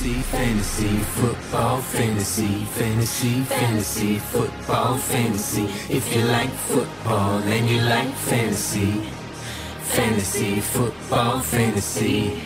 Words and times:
Fantasy, 0.00 0.22
fantasy, 0.22 0.98
football, 1.20 1.82
fantasy, 1.82 2.64
fantasy, 2.72 3.42
fantasy, 3.42 4.18
football, 4.18 4.96
fantasy. 4.96 5.64
If 5.94 6.16
you 6.16 6.22
like 6.22 6.48
football 6.48 7.42
and 7.42 7.68
you 7.68 7.82
like 7.82 8.08
fantasy, 8.14 9.02
fantasy, 9.82 10.60
football, 10.60 11.40
fantasy. 11.40 12.40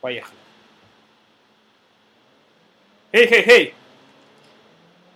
Поехали. 0.00 0.38
Эй-хей-хей! 3.12 3.74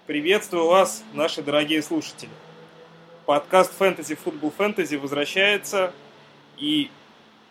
Приветствую 0.06 0.68
вас, 0.68 1.02
наши 1.14 1.42
дорогие 1.42 1.82
слушатели. 1.82 2.30
Подкаст 3.26 3.72
Fantasy 3.76 4.16
Football 4.16 4.54
Fantasy 4.56 4.96
возвращается, 4.96 5.92
и 6.58 6.92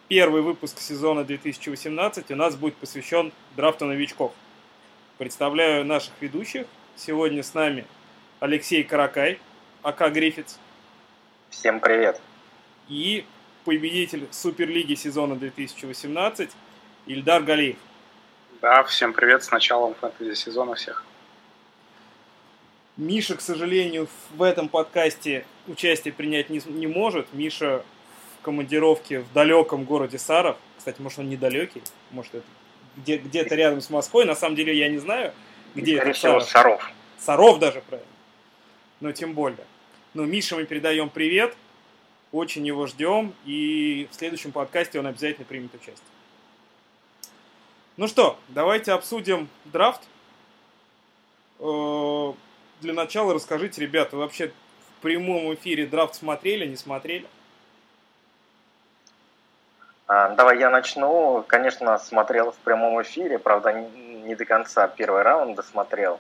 первый 0.08 0.42
выпуск 0.42 0.80
сезона 0.80 1.24
2018 1.24 2.32
у 2.32 2.36
нас 2.36 2.56
будет 2.56 2.76
посвящен 2.76 3.32
драфту 3.56 3.86
новичков. 3.86 4.34
Представляю 5.18 5.86
наших 5.86 6.14
ведущих. 6.22 6.66
Сегодня 6.96 7.44
с 7.44 7.54
нами 7.54 7.86
Алексей 8.40 8.84
Каракай, 8.84 9.40
АК 9.84 10.12
Гриффитс, 10.12 10.58
Всем 11.50 11.80
привет. 11.80 12.20
и 12.88 13.26
победитель 13.66 14.28
Суперлиги 14.32 14.96
сезона 14.96 15.36
2018 15.36 16.50
Ильдар 17.06 17.44
Галиев. 17.44 17.78
Да, 18.62 18.84
всем 18.84 19.14
привет 19.14 19.44
с 19.44 19.52
началом 19.52 19.94
фэнтези 19.96 20.34
сезона 20.34 20.76
всех. 20.76 21.04
Миша, 22.96 23.36
к 23.36 23.42
сожалению, 23.42 24.08
в 24.32 24.42
этом 24.42 24.70
подкасте 24.70 25.46
участие 25.68 26.14
принять 26.14 26.50
не, 26.50 26.60
не 26.66 26.88
может. 26.88 27.32
Миша 27.34 27.84
командировке 28.48 29.20
в 29.20 29.34
далеком 29.34 29.84
городе 29.84 30.18
Саров. 30.18 30.56
Кстати, 30.78 31.02
может, 31.02 31.20
он 31.20 31.28
недалекий, 31.28 31.84
может, 32.12 32.34
это 32.34 32.46
где, 32.96 33.18
где-то 33.18 33.56
рядом 33.56 33.82
с 33.82 33.90
Москвой. 33.90 34.24
На 34.24 34.36
самом 34.36 34.56
деле, 34.56 34.74
я 34.74 34.88
не 34.88 35.00
знаю, 35.00 35.34
где 35.76 35.98
Скорее 35.98 36.12
это 36.12 36.18
всего, 36.18 36.40
Саров. 36.40 36.50
Саров. 36.50 36.92
Саров 37.20 37.60
даже, 37.60 37.82
правильно. 37.82 38.10
Но 39.02 39.12
тем 39.12 39.34
более. 39.34 39.66
Но 40.14 40.24
Мише 40.24 40.56
мы 40.56 40.64
передаем 40.64 41.10
привет. 41.10 41.58
Очень 42.32 42.66
его 42.66 42.88
ждем. 42.88 43.34
И 43.44 44.08
в 44.12 44.16
следующем 44.16 44.54
подкасте 44.54 44.98
он 44.98 45.08
обязательно 45.08 45.44
примет 45.44 45.76
участие. 45.76 45.98
Ну 47.98 48.08
что, 48.08 48.40
давайте 48.48 48.94
обсудим 48.94 49.50
драфт. 49.66 50.04
Э, 51.60 52.32
Для 52.80 52.94
начала 52.94 53.34
расскажите, 53.34 53.82
ребята, 53.82 54.16
вы 54.16 54.22
вообще 54.22 54.54
в 54.98 55.02
прямом 55.02 55.54
эфире 55.54 55.86
драфт 55.86 56.16
смотрели, 56.16 56.66
не 56.66 56.78
смотрели? 56.78 57.26
А, 60.08 60.30
Давай 60.30 60.58
я 60.60 60.70
начну. 60.70 61.44
Конечно, 61.48 61.98
смотрел 62.00 62.52
в 62.52 62.58
прямом 62.58 63.02
эфире, 63.02 63.40
правда, 63.40 63.74
не 63.74 64.36
до 64.36 64.46
конца 64.46 64.88
первый 64.88 65.22
раунд 65.22 65.56
досмотрел. 65.56 66.20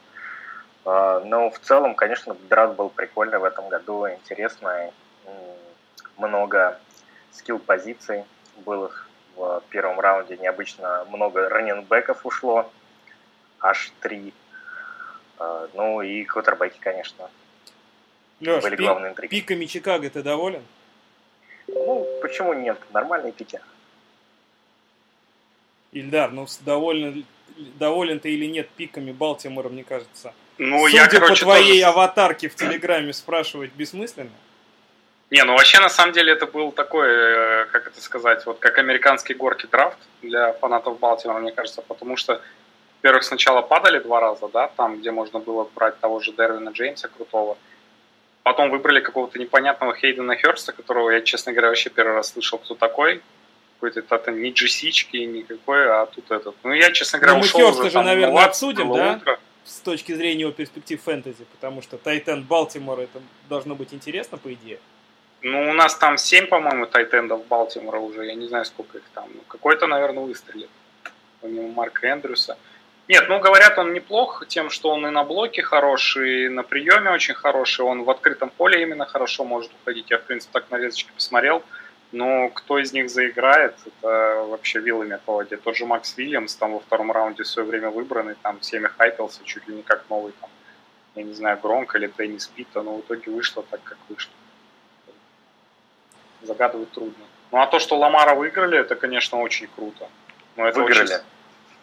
А, 0.85 1.21
Но 1.21 1.49
в 1.49 1.59
целом, 1.59 1.95
конечно, 1.95 2.35
драфт 2.49 2.75
был 2.75 2.89
прикольный 2.89 3.39
в 3.39 3.43
этом 3.43 3.69
году, 3.69 4.07
интересный. 4.09 4.91
Много 6.17 6.79
скилл-позиций 7.31 8.25
было 8.65 8.91
в 9.35 9.61
первом 9.69 9.99
раунде. 9.99 10.35
Необычно 10.37 11.05
много 11.09 11.47
раненбеков 11.47 12.25
ушло, 12.25 12.69
аж 13.61 13.91
три. 14.01 14.33
А, 15.39 15.67
Ну 15.73 16.01
и 16.01 16.23
квотербеки, 16.25 16.77
конечно. 16.79 17.29
Леш, 18.41 18.63
Были 18.63 18.75
главные 18.75 19.11
интриги. 19.11 19.31
пиками 19.31 19.65
Чикаго 19.65 20.09
ты 20.09 20.21
доволен? 20.21 20.63
Ну, 21.67 22.05
почему 22.21 22.53
нет? 22.53 22.77
Нормальные 22.91 23.31
пики. 23.31 23.59
Ильдар, 25.91 26.31
ну 26.31 26.47
доволен, 26.61 27.25
доволен 27.79 28.19
ты 28.19 28.31
или 28.31 28.45
нет 28.45 28.69
пиками 28.69 29.11
Балтимора, 29.11 29.69
мне 29.69 29.83
кажется. 29.83 30.33
Ну, 30.57 30.85
Судя 30.87 31.03
я, 31.03 31.07
короче, 31.07 31.45
по 31.45 31.51
твоей 31.51 31.81
тоже- 31.81 31.85
аватарке 31.85 32.49
в 32.49 32.55
Телеграме 32.55 33.13
спрашивать 33.13 33.71
бессмысленно. 33.73 34.31
Не, 35.29 35.43
ну 35.43 35.53
вообще, 35.53 35.79
на 35.79 35.89
самом 35.89 36.13
деле, 36.13 36.31
это 36.33 36.47
был 36.47 36.71
такой, 36.71 37.07
э, 37.09 37.65
как 37.71 37.87
это 37.87 38.01
сказать, 38.01 38.45
вот 38.45 38.59
как 38.59 38.77
американский 38.77 39.33
горки 39.33 39.67
драфт 39.69 39.97
для 40.21 40.53
фанатов 40.53 40.99
Балтимора, 40.99 41.39
мне 41.39 41.51
кажется, 41.51 41.81
потому 41.81 42.15
что, 42.15 42.41
во-первых, 43.01 43.23
сначала 43.23 43.61
падали 43.61 43.99
два 43.99 44.21
раза, 44.21 44.47
да, 44.47 44.69
там, 44.77 44.99
где 44.99 45.11
можно 45.11 45.39
было 45.39 45.69
брать 45.75 45.99
того 45.99 46.21
же 46.21 46.31
Дервина 46.31 46.69
Джеймса 46.69 47.09
крутого, 47.09 47.57
потом 48.43 48.69
выбрали 48.69 49.01
какого-то 49.01 49.37
непонятного 49.37 49.93
Хейдена 49.93 50.37
Херста, 50.37 50.71
которого 50.71 51.09
я, 51.09 51.21
честно 51.21 51.51
говоря, 51.51 51.67
вообще 51.67 51.89
первый 51.89 52.15
раз 52.15 52.31
слышал, 52.31 52.57
кто 52.57 52.75
такой. 52.75 53.21
Какой-то 53.79 53.99
это 54.15 54.31
не 54.31 54.51
GC-чки 54.51 55.25
никакой, 55.25 55.87
а 55.89 56.05
тут 56.07 56.31
этот. 56.31 56.55
Ну, 56.63 56.73
я, 56.73 56.91
честно 56.91 57.19
говоря, 57.19 57.37
Ну, 57.37 57.41
ушел 57.41 57.59
Хёрста 57.59 57.81
уже 57.81 57.89
же, 57.89 57.93
там 57.93 58.05
наверное, 58.05 58.33
лад, 58.33 58.49
обсудим, 58.49 58.91
да? 58.93 59.13
утро. 59.13 59.39
С 59.65 59.79
точки 59.81 60.13
зрения 60.13 60.41
его 60.41 60.51
перспектив 60.51 61.01
фэнтези, 61.01 61.45
потому 61.51 61.81
что 61.81 61.97
Тайтен 61.97 62.43
Балтимора 62.43 63.01
это 63.01 63.21
должно 63.49 63.75
быть 63.75 63.93
интересно, 63.93 64.37
по 64.37 64.51
идее. 64.53 64.79
Ну, 65.41 65.69
у 65.69 65.73
нас 65.73 65.95
там 65.95 66.17
7, 66.17 66.47
по-моему, 66.47 66.87
тайтендов 66.87 67.45
Балтимора 67.45 67.99
уже. 67.99 68.25
Я 68.25 68.33
не 68.33 68.47
знаю, 68.47 68.65
сколько 68.65 68.97
их 68.97 69.03
там. 69.13 69.29
Ну, 69.33 69.41
какой-то, 69.47 69.85
наверное, 69.87 70.23
выстрелит. 70.23 70.69
Помимо 71.41 71.67
Марка 71.67 72.11
Эндрюса. 72.11 72.57
Нет, 73.07 73.29
ну, 73.29 73.39
говорят, 73.39 73.77
он 73.77 73.93
неплох 73.93 74.45
тем, 74.47 74.69
что 74.69 74.89
он 74.89 75.05
и 75.07 75.11
на 75.11 75.23
блоке 75.23 75.61
хороший, 75.61 76.45
и 76.45 76.49
на 76.49 76.63
приеме 76.63 77.11
очень 77.11 77.35
хороший. 77.35 77.85
Он 77.85 78.03
в 78.03 78.09
открытом 78.09 78.49
поле 78.49 78.81
именно 78.81 79.05
хорошо 79.05 79.45
может 79.45 79.71
уходить. 79.81 80.09
Я, 80.09 80.17
в 80.17 80.23
принципе, 80.23 80.51
так 80.53 80.71
нарезочки 80.71 81.11
посмотрел. 81.15 81.63
Но 82.11 82.49
кто 82.49 82.79
из 82.79 82.93
них 82.93 83.09
заиграет, 83.09 83.75
это 83.85 84.45
вообще 84.47 84.79
вилами 84.79 85.19
по 85.25 85.35
воде. 85.35 85.57
Тот 85.57 85.75
же 85.75 85.85
Макс 85.85 86.17
Вильямс 86.17 86.55
там 86.55 86.73
во 86.73 86.79
втором 86.79 87.11
раунде 87.11 87.43
в 87.43 87.47
свое 87.47 87.67
время 87.67 87.89
выбранный, 87.89 88.35
там 88.41 88.59
всеми 88.61 88.87
хайпился 88.87 89.43
чуть 89.43 89.67
ли 89.67 89.75
не 89.75 89.83
как 89.83 90.05
новый, 90.09 90.33
там, 90.39 90.49
я 91.15 91.23
не 91.23 91.33
знаю, 91.33 91.59
Гронк 91.61 91.95
или 91.95 92.11
Деннис 92.17 92.47
Питта, 92.47 92.81
но 92.81 92.97
в 92.97 93.01
итоге 93.01 93.31
вышло 93.31 93.63
так, 93.69 93.81
как 93.83 93.97
вышло 94.07 94.31
загадывать 96.43 96.91
трудно. 96.91 97.25
Ну 97.51 97.59
а 97.59 97.67
то, 97.67 97.79
что 97.79 97.97
Ламара 97.97 98.35
выиграли, 98.35 98.77
это, 98.77 98.95
конечно, 98.95 99.39
очень 99.39 99.67
круто. 99.67 100.07
Но 100.55 100.67
это 100.67 100.79
Выиграли. 100.79 101.03
очень- 101.03 101.23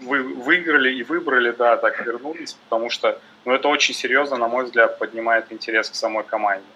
Вы, 0.01 0.23
выиграли 0.23 0.93
и 0.93 1.03
выбрали, 1.05 1.53
да, 1.53 1.77
так 1.77 2.05
вернулись, 2.05 2.55
потому 2.55 2.91
что 2.91 3.21
ну, 3.45 3.53
это 3.53 3.69
очень 3.69 3.95
серьезно, 3.95 4.37
на 4.37 4.49
мой 4.49 4.65
взгляд, 4.65 4.99
поднимает 4.99 5.53
интерес 5.53 5.91
к 5.91 5.95
самой 5.95 6.25
команде. 6.25 6.67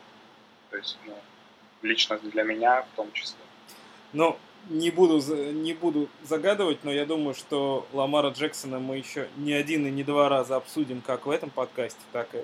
То 0.70 0.76
есть, 0.76 0.98
ну, 1.06 1.14
лично 1.82 2.18
для 2.18 2.42
меня 2.42 2.82
в 2.82 2.96
том 2.96 3.12
числе. 3.12 3.38
Но 4.12 4.38
не 4.68 4.90
буду, 4.90 5.20
не 5.52 5.72
буду 5.72 6.08
загадывать, 6.22 6.84
но 6.84 6.92
я 6.92 7.06
думаю, 7.06 7.34
что 7.34 7.86
Ламара 7.92 8.30
Джексона 8.30 8.78
мы 8.78 8.98
еще 8.98 9.28
не 9.36 9.52
один 9.52 9.86
и 9.86 9.90
не 9.90 10.04
два 10.04 10.28
раза 10.28 10.56
обсудим 10.56 11.00
как 11.00 11.26
в 11.26 11.30
этом 11.30 11.50
подкасте, 11.50 12.00
так 12.12 12.34
и 12.34 12.38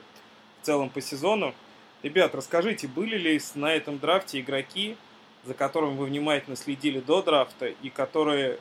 в 0.63 0.67
целом 0.67 0.91
по 0.91 1.01
сезону. 1.01 1.55
Ребят, 2.03 2.35
расскажите, 2.35 2.87
были 2.87 3.17
ли 3.17 3.41
на 3.55 3.73
этом 3.75 3.99
драфте 3.99 4.41
игроки, 4.41 4.97
за 5.45 5.55
которыми 5.55 5.97
вы 5.97 6.07
внимательно 6.07 6.57
следили 6.57 7.01
до 7.01 7.23
драфта 7.23 7.67
и 7.67 7.91
которые 7.91 8.59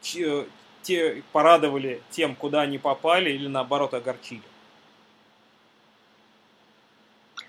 те 0.00 1.22
порадовали 1.32 2.02
тем, 2.10 2.34
куда 2.34 2.62
они 2.62 2.78
попали, 2.78 3.30
или 3.30 3.48
наоборот 3.48 3.94
огорчили? 3.94 4.42
А, 7.36 7.42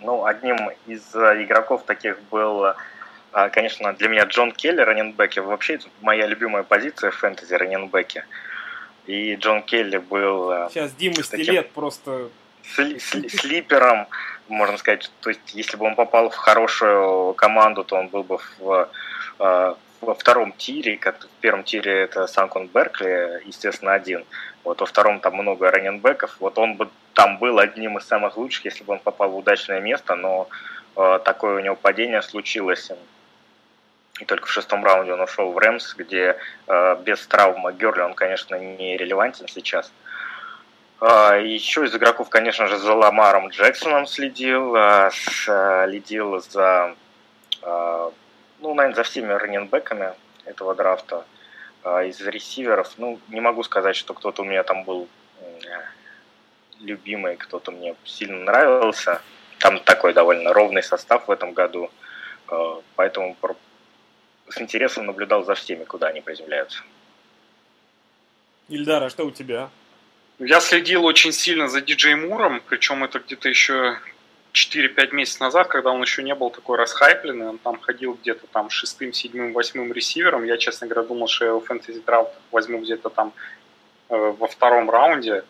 ну, 0.00 0.24
одним 0.24 0.70
из 0.86 1.14
э, 1.14 1.42
игроков 1.42 1.84
таких 1.84 2.20
был, 2.30 2.74
а, 3.32 3.48
конечно, 3.48 3.92
для 3.92 4.08
меня 4.08 4.24
Джон 4.24 4.52
Келли, 4.52 4.80
раненбеки. 4.80 5.40
Вообще, 5.40 5.74
это 5.74 5.86
моя 6.00 6.26
любимая 6.26 6.62
позиция 6.62 7.10
в 7.10 7.16
фэнтези 7.16 7.54
раненбеки. 7.54 8.24
И 9.06 9.34
Джон 9.34 9.62
Келли 9.62 9.98
был 9.98 10.50
э, 10.50 10.68
Сейчас 10.70 10.92
Дима 10.92 11.16
Кстати, 11.16 11.42
Стилет 11.42 11.70
просто 11.70 12.28
сли- 12.76 12.98
сли- 12.98 13.28
слипером, 13.28 14.06
можно 14.48 14.76
сказать. 14.78 15.10
То 15.20 15.30
есть, 15.30 15.54
если 15.54 15.76
бы 15.76 15.86
он 15.86 15.94
попал 15.96 16.30
в 16.30 16.36
хорошую 16.36 17.34
команду, 17.34 17.84
то 17.84 17.96
он 17.96 18.08
был 18.08 18.22
бы 18.22 18.38
в, 18.58 18.88
э, 19.40 19.74
во 20.02 20.14
втором 20.14 20.52
тире. 20.52 20.96
Как 20.96 21.24
в 21.24 21.40
первом 21.40 21.64
тире 21.64 22.02
это 22.02 22.26
Санкон 22.26 22.66
Беркли, 22.66 23.42
естественно, 23.46 23.94
один. 23.94 24.24
Вот 24.64 24.80
во 24.80 24.86
втором 24.86 25.20
там 25.20 25.34
много 25.34 25.70
раненбеков. 25.70 26.36
Вот 26.40 26.58
он 26.58 26.76
бы 26.76 26.88
там 27.14 27.38
был 27.38 27.58
одним 27.58 27.98
из 27.98 28.06
самых 28.06 28.36
лучших, 28.36 28.66
если 28.66 28.84
бы 28.84 28.94
он 28.94 28.98
попал 28.98 29.30
в 29.30 29.36
удачное 29.36 29.80
место, 29.80 30.14
но 30.14 30.48
э, 30.96 31.20
такое 31.24 31.56
у 31.56 31.60
него 31.60 31.76
падение 31.76 32.22
случилось. 32.22 32.90
И 34.20 34.24
только 34.24 34.46
в 34.46 34.50
шестом 34.50 34.84
раунде 34.84 35.12
он 35.12 35.20
ушел 35.20 35.52
в 35.52 35.58
Рэмс, 35.58 35.94
где 35.94 36.36
э, 36.66 36.96
без 37.02 37.26
травмы 37.26 37.72
Герли 37.72 38.02
он, 38.02 38.14
конечно, 38.14 38.56
не 38.56 38.96
релевантен 38.96 39.48
сейчас. 39.48 39.90
А, 41.04 41.36
Еще 41.36 41.84
из 41.84 41.94
игроков, 41.96 42.28
конечно 42.28 42.68
же, 42.68 42.76
за 42.76 42.94
Ламаром 42.94 43.48
Джексоном 43.48 44.06
следил, 44.06 44.76
а, 44.76 45.10
следил 45.10 46.40
за, 46.40 46.94
а, 47.62 48.01
ну, 48.62 48.74
наверное, 48.74 48.96
за 48.96 49.02
всеми 49.02 49.32
раненбеками 49.32 50.14
этого 50.44 50.74
драфта. 50.74 51.24
А, 51.82 52.04
Из 52.04 52.20
ресиверов, 52.20 52.92
ну, 52.96 53.18
не 53.28 53.40
могу 53.40 53.62
сказать, 53.64 53.96
что 53.96 54.14
кто-то 54.14 54.42
у 54.42 54.44
меня 54.44 54.62
там 54.62 54.84
был 54.84 55.08
любимый, 56.80 57.36
кто-то 57.36 57.72
мне 57.72 57.94
сильно 58.04 58.38
нравился. 58.44 59.20
Там 59.58 59.80
такой 59.80 60.12
довольно 60.12 60.52
ровный 60.52 60.82
состав 60.82 61.28
в 61.28 61.30
этом 61.30 61.52
году, 61.52 61.90
а, 62.48 62.80
поэтому 62.96 63.36
с 64.48 64.60
интересом 64.60 65.06
наблюдал 65.06 65.44
за 65.44 65.54
всеми, 65.54 65.84
куда 65.84 66.08
они 66.08 66.20
приземляются. 66.20 66.82
Ильдар, 68.68 69.02
а 69.02 69.10
что 69.10 69.26
у 69.26 69.30
тебя? 69.30 69.70
Я 70.38 70.60
следил 70.60 71.04
очень 71.04 71.32
сильно 71.32 71.68
за 71.68 71.80
диджей 71.80 72.14
Муром, 72.14 72.62
причем 72.68 73.04
это 73.04 73.18
где-то 73.18 73.48
еще 73.48 73.98
4-5 74.52 75.14
месяцев 75.14 75.40
назад, 75.40 75.68
когда 75.68 75.90
он 75.90 76.02
еще 76.02 76.22
не 76.22 76.34
был 76.34 76.50
такой 76.50 76.76
расхайпленный, 76.76 77.48
он 77.48 77.58
там 77.58 77.80
ходил 77.80 78.18
где-то 78.20 78.46
там 78.46 78.68
шестым, 78.68 79.12
седьмым, 79.12 79.52
восьмым 79.52 79.92
ресивером. 79.92 80.44
Я, 80.44 80.58
честно 80.58 80.86
говоря, 80.86 81.08
думал, 81.08 81.28
что 81.28 81.44
я 81.44 81.50
его 81.50 81.60
фэнтези 81.60 82.00
драфт 82.00 82.32
возьму 82.50 82.78
где-то 82.78 83.08
там 83.08 83.32
э, 84.10 84.34
во 84.38 84.46
втором 84.46 84.90
раунде. 84.90 85.44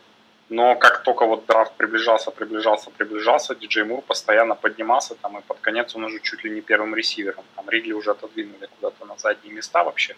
Но 0.49 0.76
как 0.76 1.02
только 1.02 1.25
вот 1.25 1.46
драфт 1.46 1.72
приближался, 1.76 2.31
приближался, 2.31 2.90
приближался, 2.90 3.54
диджей 3.54 3.84
Мур 3.84 4.02
постоянно 4.02 4.54
поднимался 4.54 5.14
там, 5.14 5.38
и 5.38 5.43
под 5.43 5.58
конец 5.60 5.96
он 5.96 6.04
уже 6.04 6.20
чуть 6.20 6.44
ли 6.44 6.50
не 6.50 6.60
первым 6.60 6.94
ресивером. 6.94 7.44
Там 7.56 7.69
Ридли 7.70 7.93
уже 7.93 8.10
отодвинули 8.10 8.69
куда-то 8.76 9.04
на 9.06 9.16
задние 9.16 9.54
места 9.54 9.82
вообще. 9.82 10.14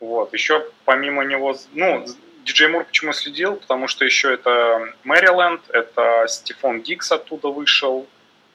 Вот. 0.00 0.32
Еще 0.32 0.66
помимо 0.86 1.22
него, 1.24 1.54
ну, 1.72 2.06
Диджей 2.44 2.68
Мур 2.68 2.84
почему 2.84 3.12
следил? 3.12 3.56
Потому 3.56 3.86
что 3.86 4.04
еще 4.04 4.32
это 4.32 4.94
Мэриленд, 5.04 5.62
это 5.70 6.26
Стефон 6.28 6.82
Дикс 6.82 7.12
оттуда 7.12 7.48
вышел, 7.48 8.06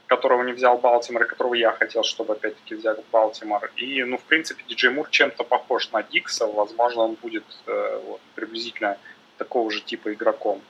которого 0.08 0.44
не 0.44 0.54
взял 0.54 0.78
Балтимор, 0.78 1.24
и 1.24 1.28
которого 1.28 1.54
я 1.54 1.72
хотел, 1.72 2.04
чтобы 2.04 2.34
опять-таки 2.34 2.76
взял 2.76 3.04
Балтимор. 3.12 3.72
И, 3.76 4.04
ну, 4.04 4.18
в 4.18 4.24
принципе, 4.24 4.64
Диджей 4.68 4.92
Мур 4.92 5.08
чем-то 5.10 5.44
похож 5.44 5.92
на 5.92 6.02
Дикса, 6.04 6.48
возможно, 6.48 7.04
он 7.04 7.14
будет 7.16 7.46
э, 7.68 8.02
вот, 8.06 8.22
приблизительно 8.34 8.98
такого 9.38 9.70
же 9.70 9.82
типа 9.82 10.14
игроком. 10.14 10.62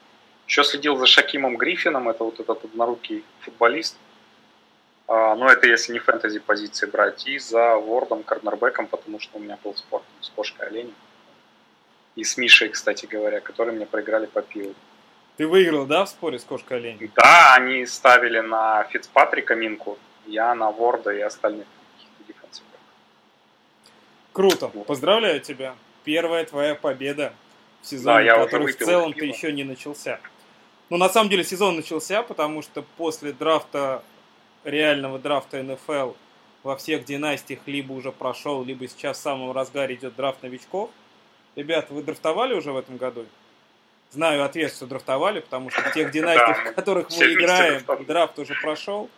Еще 0.47 0.63
следил 0.63 0.97
за 0.97 1.06
Шакимом 1.06 1.57
Гриффином, 1.57 2.09
это 2.09 2.23
вот 2.23 2.39
этот 2.39 2.65
однорукий 2.65 3.23
футболист. 3.39 3.97
А, 5.07 5.35
но 5.35 5.50
это 5.50 5.68
если 5.68 5.94
не 5.94 6.00
фэнтези 6.00 6.39
позиции 6.39 6.85
брать. 6.85 7.27
И 7.27 7.39
за 7.39 7.75
Вордом, 7.75 8.23
корнербеком, 8.23 8.88
потому 8.88 9.19
что 9.19 9.38
у 9.38 9.39
меня 9.39 9.57
был 9.63 9.75
спорт 9.75 10.03
с 10.21 10.29
кошкой 10.29 10.68
оленем 10.68 10.94
и 12.15 12.23
с 12.23 12.38
Мишей, 12.38 12.69
кстати 12.69 13.06
говоря, 13.06 13.41
которые 13.41 13.75
мне 13.75 13.85
проиграли 13.85 14.25
по 14.25 14.41
пиву. 14.41 14.73
Ты 15.38 15.47
выиграл, 15.47 15.85
да, 15.85 16.06
в 16.06 16.09
споре 16.09 16.39
с 16.39 16.44
кошкой 16.44 16.77
олень? 16.77 17.12
Да, 17.15 17.56
они 17.56 17.85
ставили 17.85 18.39
на 18.39 18.83
Фицпатрика 18.85 19.56
минку, 19.56 19.97
я 20.25 20.56
на 20.56 20.71
Ворда 20.71 21.12
и 21.12 21.19
остальных 21.19 21.67
Круто, 24.31 24.67
поздравляю 24.67 25.39
тебя. 25.39 25.75
Первая 26.03 26.44
твоя 26.45 26.75
победа 26.75 27.31
в 27.81 27.88
сезоне, 27.88 28.25
да, 28.25 28.44
который 28.44 28.73
в 28.73 28.77
целом-то 28.77 29.23
еще 29.23 29.53
не 29.53 29.63
начался. 29.63 30.19
Ну, 30.89 30.97
на 30.97 31.07
самом 31.07 31.29
деле, 31.29 31.45
сезон 31.45 31.77
начался, 31.77 32.21
потому 32.21 32.61
что 32.61 32.83
после 32.97 33.31
драфта, 33.31 34.03
реального 34.65 35.19
драфта 35.19 35.63
НФЛ, 35.63 36.11
во 36.63 36.75
всех 36.75 37.06
династиях 37.06 37.61
либо 37.65 37.94
уже 37.94 38.11
прошел, 38.11 38.61
либо 38.63 38.89
сейчас 38.89 39.19
в 39.19 39.21
самом 39.21 39.53
разгаре 39.53 39.95
идет 39.95 40.15
драфт 40.15 40.44
новичков– 40.44 40.89
Ребята, 41.56 41.94
вы 41.94 42.04
драфтовали 42.04 42.54
уже 42.54 42.72
в 42.72 42.78
этом 42.78 42.98
году? 42.98 43.25
Знаю 44.12 44.44
ответ, 44.44 44.72
что 44.72 44.86
драфтовали, 44.86 45.40
потому 45.40 45.69
что 45.69 45.81
в 45.81 45.94
тех 45.94 46.12
династиях, 46.13 46.72
в 46.72 46.74
которых 46.74 47.10
мы 47.10 47.34
играем, 47.34 47.84
драфт 48.06 48.40
уже 48.40 48.56
прошел. 48.62 49.10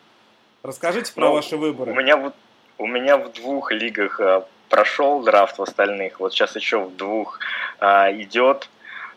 Расскажите 0.64 1.14
про 1.14 1.28
ну, 1.28 1.34
ваши 1.34 1.58
выборы. 1.58 1.92
У 1.92 1.96
меня, 1.96 2.34
у 2.78 2.88
меня 2.88 3.18
в 3.18 3.32
двух 3.34 3.72
лигах 3.72 4.20
а, 4.20 4.48
прошел 4.70 5.24
драфт, 5.24 5.58
в 5.58 5.62
остальных. 5.62 6.20
Вот 6.20 6.34
сейчас 6.34 6.56
еще 6.56 6.80
в 6.80 6.96
двух 6.96 7.40
а, 7.80 8.12
идет. 8.12 8.70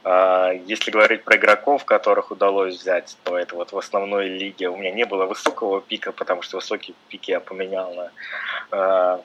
А, 0.05 0.51
если 0.53 0.91
говорить 0.91 1.25
про 1.25 1.37
игроков, 1.37 1.85
которых 1.85 2.31
удалось 2.31 2.77
взять, 2.77 3.17
то 3.25 3.39
это 3.39 3.55
вот 3.55 3.73
в 3.73 3.79
основной 3.79 4.29
лиге 4.29 4.69
у 4.69 4.77
меня 4.77 4.93
не 4.93 5.05
было 5.05 5.27
высокого 5.27 5.81
пика, 5.81 6.13
потому 6.13 6.43
что 6.43 6.59
высокие 6.59 6.95
пики 7.09 7.31
я 7.31 7.41
поменял 7.41 7.95
на 7.95 8.11
а, 8.71 9.23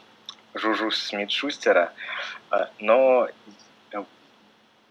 Жужу 0.53 0.89
Смит-Шустера. 0.91 1.91
Но 2.79 3.27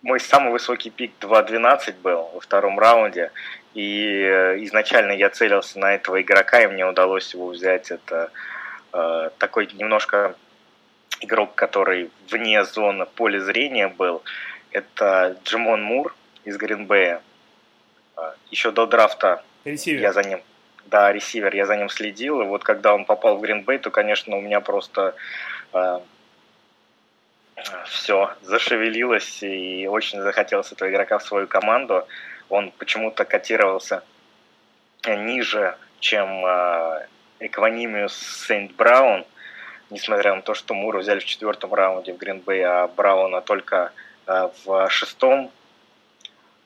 мой 0.04 0.20
самый 0.20 0.52
высокий 0.52 0.90
пик 0.90 1.12
2.12 1.20 1.94
был 2.02 2.30
во 2.34 2.40
втором 2.40 2.78
раунде. 2.78 3.32
И 3.72 4.20
э, 4.22 4.62
изначально 4.64 5.12
я 5.12 5.30
целился 5.30 5.78
на 5.78 5.94
этого 5.94 6.20
игрока, 6.20 6.62
и 6.62 6.66
мне 6.66 6.86
удалось 6.86 7.34
его 7.34 7.48
взять. 7.48 7.90
Это 7.90 8.30
э, 8.92 9.30
такой 9.38 9.66
немножко 9.72 10.36
игрок, 11.20 11.54
который 11.54 12.10
вне 12.30 12.64
зоны 12.64 13.06
поля 13.06 13.40
зрения 13.40 13.88
был. 13.88 14.22
Это 14.70 15.36
Джимон 15.44 15.82
Мур 15.82 16.14
из 16.44 16.56
Гринбея. 16.58 17.22
Э, 18.16 18.32
еще 18.50 18.70
до 18.70 18.86
драфта 18.86 19.42
ресивер. 19.64 20.00
я 20.02 20.12
за 20.12 20.22
ним 20.22 20.42
да, 20.86 21.10
ресивер, 21.12 21.54
я 21.54 21.66
за 21.66 21.76
ним 21.76 21.88
следил, 21.88 22.42
и 22.42 22.44
вот 22.44 22.62
когда 22.62 22.94
он 22.94 23.06
попал 23.06 23.38
в 23.38 23.40
Гринбей, 23.40 23.78
то, 23.78 23.90
конечно, 23.90 24.36
у 24.36 24.40
меня 24.42 24.60
просто 24.60 25.14
э, 25.72 26.00
все 27.86 28.34
зашевелилось 28.42 29.42
и 29.42 29.86
очень 29.86 30.20
захотелось 30.20 30.72
этого 30.72 30.90
игрока 30.90 31.18
в 31.18 31.24
свою 31.24 31.46
команду. 31.46 32.06
Он 32.48 32.70
почему-то 32.72 33.24
котировался 33.24 34.02
ниже, 35.06 35.76
чем 36.00 36.44
э, 36.44 37.06
Экванимиус 37.40 38.14
Сейнт 38.46 38.72
Браун, 38.72 39.24
несмотря 39.90 40.34
на 40.34 40.42
то, 40.42 40.54
что 40.54 40.74
Муру 40.74 41.00
взяли 41.00 41.20
в 41.20 41.24
четвертом 41.24 41.74
раунде 41.74 42.12
в 42.12 42.18
Гринбей, 42.18 42.64
а 42.64 42.86
Брауна 42.88 43.40
только 43.40 43.92
э, 44.26 44.48
в 44.64 44.88
шестом. 44.90 45.50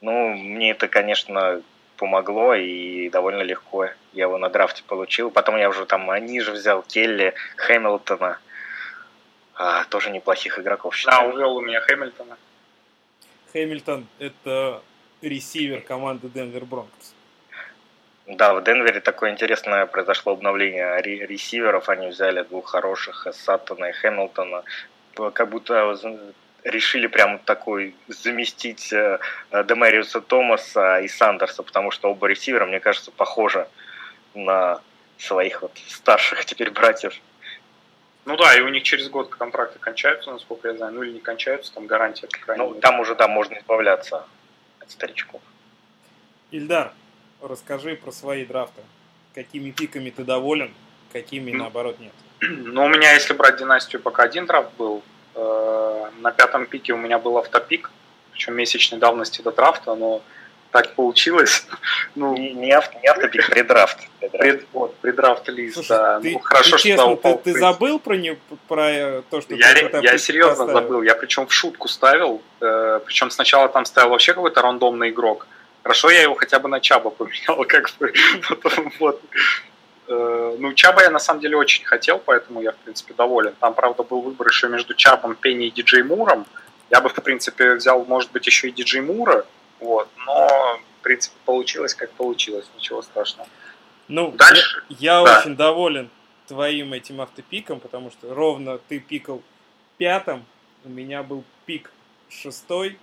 Ну, 0.00 0.28
мне 0.34 0.72
это, 0.72 0.88
конечно, 0.88 1.62
помогло 1.96 2.54
и 2.54 3.08
довольно 3.10 3.42
легко. 3.42 3.86
Я 4.12 4.24
его 4.24 4.38
на 4.38 4.48
драфте 4.48 4.82
получил. 4.84 5.30
Потом 5.30 5.56
я 5.56 5.68
уже 5.68 5.86
там 5.86 6.08
ниже 6.24 6.52
взял 6.52 6.82
Келли, 6.82 7.34
Хэмилтона– 7.56 8.38
а, 9.58 9.84
тоже 9.84 10.10
неплохих 10.10 10.58
игроков 10.60 10.94
считаю. 10.94 11.30
Да, 11.30 11.34
увел 11.34 11.56
у 11.56 11.60
меня 11.60 11.80
Хэмилтона. 11.80 12.38
Хэмилтон– 13.52 14.06
это 14.20 14.82
ресивер 15.20 15.80
команды 15.80 16.28
Денвер 16.28 16.64
Бронкос. 16.64 17.14
Да, 18.28 18.54
в 18.54 18.62
Денвере 18.62 19.00
такое 19.00 19.32
интересное 19.32 19.86
произошло 19.86 20.34
обновление 20.34 21.02
ресиверов. 21.02 21.88
Они 21.88 22.06
взяли 22.06 22.42
двух 22.42 22.70
хороших, 22.70 23.26
Саттона 23.32 23.86
и 23.86 23.92
Хэмилтона. 23.92 24.62
Как 25.32 25.48
будто 25.48 25.96
решили 26.62 27.08
прям 27.08 27.40
такой 27.40 27.96
заместить 28.06 28.92
э, 28.92 29.18
Демариуса 29.50 30.20
Томаса 30.20 31.00
и 31.00 31.08
Сандерса, 31.08 31.62
потому 31.62 31.90
что 31.90 32.10
оба 32.10 32.26
ресивера, 32.26 32.66
мне 32.66 32.78
кажется, 32.78 33.10
похожи 33.10 33.66
на 34.34 34.80
своих 35.16 35.62
вот 35.62 35.72
старших 35.88 36.44
теперь 36.44 36.70
братьев. 36.70 37.14
Ну 38.28 38.36
да, 38.36 38.54
и 38.58 38.60
у 38.60 38.68
них 38.68 38.82
через 38.82 39.08
год 39.08 39.30
контракты 39.30 39.78
кончаются, 39.78 40.30
насколько 40.30 40.68
я 40.68 40.76
знаю, 40.76 40.92
ну 40.92 41.02
или 41.02 41.12
не 41.12 41.18
кончаются, 41.18 41.72
там 41.72 41.86
гарантия. 41.86 42.28
По 42.46 42.56
ну, 42.56 42.68
мере. 42.68 42.80
там 42.82 43.00
уже, 43.00 43.14
да, 43.14 43.26
можно 43.26 43.56
избавляться 43.58 44.26
от 44.80 44.90
старичков. 44.90 45.40
Ильдар, 46.50 46.92
расскажи 47.40 47.96
про 47.96 48.12
свои 48.12 48.44
драфты. 48.44 48.82
Какими 49.34 49.70
пиками 49.70 50.10
ты 50.10 50.24
доволен, 50.24 50.74
какими, 51.10 51.52
ну, 51.52 51.60
наоборот, 51.60 51.98
нет? 52.00 52.12
Ну, 52.40 52.84
у 52.84 52.88
меня, 52.88 53.14
если 53.14 53.32
брать 53.32 53.56
династию, 53.56 54.02
пока 54.02 54.24
один 54.24 54.44
драфт 54.44 54.74
был. 54.76 55.02
Э, 55.34 56.10
на 56.20 56.30
пятом 56.30 56.66
пике 56.66 56.92
у 56.92 56.98
меня 56.98 57.18
был 57.18 57.38
автопик, 57.38 57.90
причем 58.32 58.56
месячной 58.56 59.00
давности 59.00 59.40
до 59.40 59.52
драфта, 59.52 59.94
но 59.94 60.20
так 60.70 60.94
получилось. 60.94 61.66
Ну, 62.14 62.36
не, 62.36 62.52
не, 62.52 62.72
авто, 62.72 62.98
не 62.98 63.08
автопик, 63.08 63.48
предрафт. 63.48 63.98
Пред, 64.32 64.66
вот, 64.72 64.96
предрафт 64.96 65.48
лист, 65.48 65.88
да. 65.88 66.18
Ты, 66.20 66.32
ну, 66.32 66.38
хорошо, 66.40 66.72
ты, 66.72 66.78
что 66.78 66.88
честно, 66.88 67.16
ты, 67.16 67.38
ты 67.52 67.58
забыл 67.58 68.00
про, 68.00 68.16
не, 68.16 68.36
про 68.66 69.22
то, 69.30 69.40
что 69.40 69.54
я, 69.54 69.72
ты 69.72 70.00
Я 70.02 70.18
серьезно 70.18 70.64
поставил. 70.64 70.72
забыл. 70.72 71.02
Я 71.02 71.14
причем 71.14 71.46
в 71.46 71.52
шутку 71.52 71.86
ставил. 71.86 72.42
Э, 72.60 73.00
причем 73.06 73.30
сначала 73.30 73.68
там 73.68 73.84
ставил 73.84 74.10
вообще 74.10 74.34
какой-то 74.34 74.62
рандомный 74.62 75.10
игрок. 75.10 75.46
Хорошо, 75.82 76.10
я 76.10 76.22
его 76.22 76.34
хотя 76.34 76.58
бы 76.58 76.68
на 76.68 76.80
Чаба 76.80 77.10
поменял, 77.10 77.64
как 77.68 77.90
бы. 78.00 78.12
Потом, 78.48 78.92
вот. 78.98 79.22
Э, 80.08 80.56
ну, 80.58 80.72
Чаба 80.72 81.02
я 81.02 81.10
на 81.10 81.20
самом 81.20 81.40
деле 81.40 81.56
очень 81.56 81.84
хотел, 81.84 82.18
поэтому 82.18 82.60
я, 82.62 82.72
в 82.72 82.76
принципе, 82.76 83.14
доволен. 83.14 83.54
Там, 83.60 83.74
правда, 83.74 84.02
был 84.02 84.22
выбор 84.22 84.48
еще 84.48 84.68
между 84.68 84.94
Чабом, 84.94 85.36
Пенни 85.36 85.66
и 85.66 85.70
Диджей 85.70 86.02
Муром. 86.02 86.46
Я 86.90 87.00
бы, 87.00 87.10
в 87.10 87.14
принципе, 87.14 87.74
взял, 87.74 88.04
может 88.04 88.32
быть, 88.32 88.46
еще 88.46 88.68
и 88.68 88.72
Диджей 88.72 89.02
Мура, 89.02 89.44
вот. 89.80 90.08
Но, 90.26 90.80
в 91.00 91.02
принципе, 91.02 91.36
получилось 91.44 91.94
как 91.94 92.10
получилось, 92.12 92.66
ничего 92.76 93.02
страшного. 93.02 93.48
Ну, 94.08 94.32
Дальше. 94.32 94.82
Я, 94.88 95.18
я 95.18 95.24
да. 95.24 95.38
очень 95.40 95.56
доволен 95.56 96.10
твоим 96.46 96.92
этим 96.94 97.20
автопиком, 97.20 97.78
потому 97.78 98.10
что 98.10 98.34
ровно 98.34 98.78
ты 98.78 99.00
пикал 99.00 99.42
пятым, 99.98 100.44
у 100.84 100.88
меня 100.88 101.22
был 101.22 101.44
пик 101.66 101.90
шестой, 102.30 102.98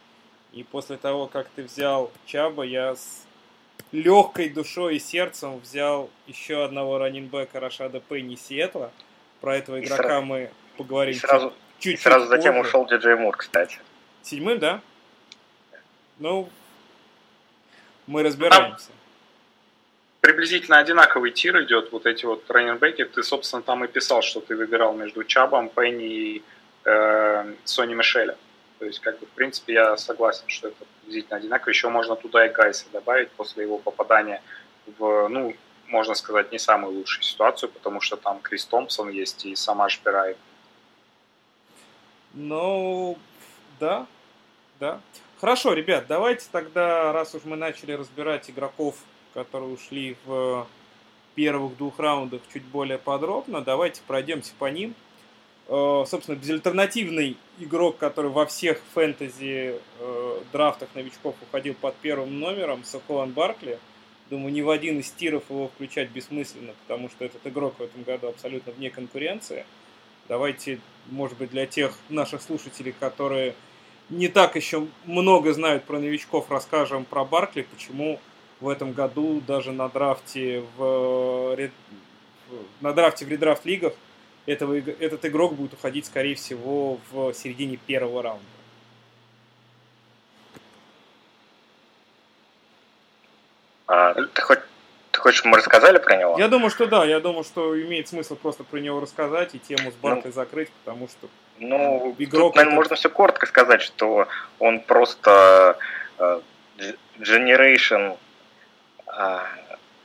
и 0.52 0.64
после 0.64 0.98
того, 0.98 1.28
как 1.28 1.48
ты 1.56 1.64
взял 1.64 2.12
Чаба, 2.26 2.64
я 2.64 2.96
с 2.96 3.26
легкой 3.92 4.50
душой 4.50 4.98
и 4.98 5.00
сердцем 5.00 5.60
взял 5.60 6.10
еще 6.28 6.64
одного 6.64 6.98
раненбека 6.98 7.60
Рашада 7.60 8.00
Пенни 8.00 8.36
Сиэтла. 8.36 8.92
Про 9.42 9.58
этого 9.58 9.80
игрока 9.80 10.04
и 10.04 10.08
сразу, 10.08 10.26
мы 10.26 10.50
поговорим 10.78 11.14
и 11.14 11.18
сразу, 11.18 11.54
чуть-чуть. 11.80 12.00
И 12.00 12.04
сразу 12.04 12.26
позже. 12.26 12.38
затем 12.38 12.58
ушел 12.58 12.86
Диджей 12.88 13.16
Мур, 13.16 13.36
кстати. 13.38 13.80
Седьмым, 14.24 14.60
да? 14.60 14.82
Ну, 16.20 16.50
мы 18.08 18.24
разбираемся. 18.24 18.92
приблизительно 20.22 20.78
одинаковый 20.78 21.32
тир 21.32 21.62
идет, 21.64 21.92
вот 21.92 22.06
эти 22.06 22.26
вот 22.26 22.50
раненбеки. 22.50 23.06
Ты, 23.06 23.24
собственно, 23.24 23.62
там 23.62 23.84
и 23.84 23.88
писал, 23.88 24.22
что 24.22 24.42
ты 24.42 24.56
выбирал 24.56 24.94
между 24.96 25.24
Чабом, 25.24 25.70
Пенни 25.70 26.06
и 26.06 26.44
э, 26.84 27.54
Сони 27.64 27.94
Мишеля. 27.94 28.38
То 28.80 28.86
есть, 28.86 29.00
как 29.00 29.20
бы, 29.20 29.26
в 29.26 29.30
принципе, 29.30 29.74
я 29.74 29.98
согласен, 29.98 30.44
что 30.48 30.68
это 30.70 30.86
приблизительно 31.02 31.38
одинаково. 31.38 31.70
Еще 31.70 31.90
можно 31.90 32.16
туда 32.16 32.46
и 32.46 32.50
Гайса 32.50 32.86
добавить 32.92 33.32
после 33.32 33.64
его 33.64 33.78
попадания 33.78 34.42
в, 34.98 35.28
ну, 35.28 35.56
можно 35.88 36.16
сказать, 36.16 36.52
не 36.52 36.60
самую 36.60 36.94
лучшую 36.94 37.24
ситуацию, 37.24 37.70
потому 37.70 38.02
что 38.02 38.18
там 38.18 38.40
Крис 38.40 38.66
Томпсон 38.66 39.10
есть 39.10 39.46
и 39.46 39.56
сама 39.56 39.90
Шпирай. 39.90 40.36
Ну, 42.34 43.18
да, 43.80 44.08
да. 44.80 45.00
Хорошо, 45.42 45.74
ребят, 45.74 46.06
давайте 46.08 46.46
тогда, 46.50 47.12
раз 47.12 47.36
уж 47.36 47.44
мы 47.44 47.58
начали 47.58 47.92
разбирать 47.92 48.50
игроков, 48.50 48.96
которые 49.34 49.74
ушли 49.74 50.16
в 50.26 50.66
первых 51.36 51.76
двух 51.76 52.00
раундах 52.00 52.40
чуть 52.54 52.64
более 52.64 52.98
подробно, 52.98 53.60
давайте 53.60 54.02
пройдемся 54.08 54.54
по 54.58 54.70
ним. 54.70 54.96
Э, 55.68 56.06
собственно, 56.08 56.38
безальтернативный 56.38 57.36
игрок, 57.60 57.98
который 57.98 58.32
во 58.32 58.46
всех 58.46 58.80
фэнтези 58.94 59.82
э, 60.00 60.42
драфтах 60.54 60.88
новичков 60.96 61.36
уходил 61.42 61.74
под 61.74 61.96
первым 61.98 62.40
номером, 62.40 62.86
Соколан 62.86 63.32
Баркли. 63.32 63.78
Думаю, 64.30 64.54
ни 64.54 64.62
в 64.62 64.70
один 64.70 65.00
из 65.02 65.12
тиров 65.12 65.44
его 65.50 65.68
включать 65.68 66.12
бессмысленно, 66.12 66.74
потому 66.88 67.10
что 67.10 67.26
этот 67.26 67.46
игрок 67.46 67.76
в 67.78 67.84
этом 67.84 68.04
году 68.04 68.30
абсолютно 68.30 68.72
вне 68.72 68.90
конкуренции. 68.90 69.66
Давайте, 70.30 70.80
может 71.08 71.38
быть, 71.38 71.52
для 71.52 71.66
тех 71.66 71.94
наших 72.08 72.42
слушателей, 72.42 72.96
которые 72.98 73.54
не 74.10 74.28
так 74.28 74.56
еще 74.56 74.88
много 75.06 75.54
знают 75.54 75.84
про 75.86 76.00
новичков, 76.00 76.50
расскажем 76.50 77.06
про 77.06 77.26
Баркли, 77.26 77.64
почему 77.64 78.20
в 78.60 78.70
этом 78.70 78.94
году 78.94 79.42
даже 79.46 79.72
на 79.72 79.90
драфте 79.90 80.64
в, 80.78 81.58
на 82.82 82.94
драфте 82.94 83.26
в 83.26 83.30
редрафт 83.30 83.66
лигах 83.66 83.94
этого, 84.46 84.78
этот 84.78 85.26
игрок 85.26 85.56
будет 85.56 85.74
уходить, 85.74 86.06
скорее 86.06 86.36
всего, 86.36 87.00
в 87.12 87.34
середине 87.34 87.78
первого 87.78 88.22
раунда. 88.22 88.46
А, 93.88 94.14
ты, 94.14 94.42
хоть, 94.42 94.60
ты 95.12 95.20
хочешь, 95.20 95.46
мы 95.46 95.58
рассказали 95.58 96.00
про 96.00 96.18
него? 96.18 96.38
Я 96.40 96.48
думаю, 96.48 96.70
что 96.70 96.88
да. 96.88 97.06
Я 97.06 97.20
думаю, 97.20 97.44
что 97.44 97.80
имеет 97.82 98.08
смысл 98.08 98.36
просто 98.36 98.64
про 98.64 98.80
него 98.80 99.00
рассказать 99.00 99.54
и 99.56 99.60
тему 99.60 99.92
с 99.92 99.96
Барклey 99.96 100.22
ну, 100.26 100.32
закрыть, 100.32 100.70
потому 100.84 101.08
что 101.08 101.28
ну, 101.60 102.16
игрок 102.18 102.54
тут, 102.54 102.56
наверное, 102.56 102.74
это... 102.74 102.76
можно 102.76 102.96
все 102.96 103.10
коротко 103.10 103.46
сказать, 103.46 103.82
что 103.82 104.28
он 104.60 104.80
просто 104.82 105.78
uh, 106.18 106.42
generation 107.20 108.18
uh, 109.08 109.42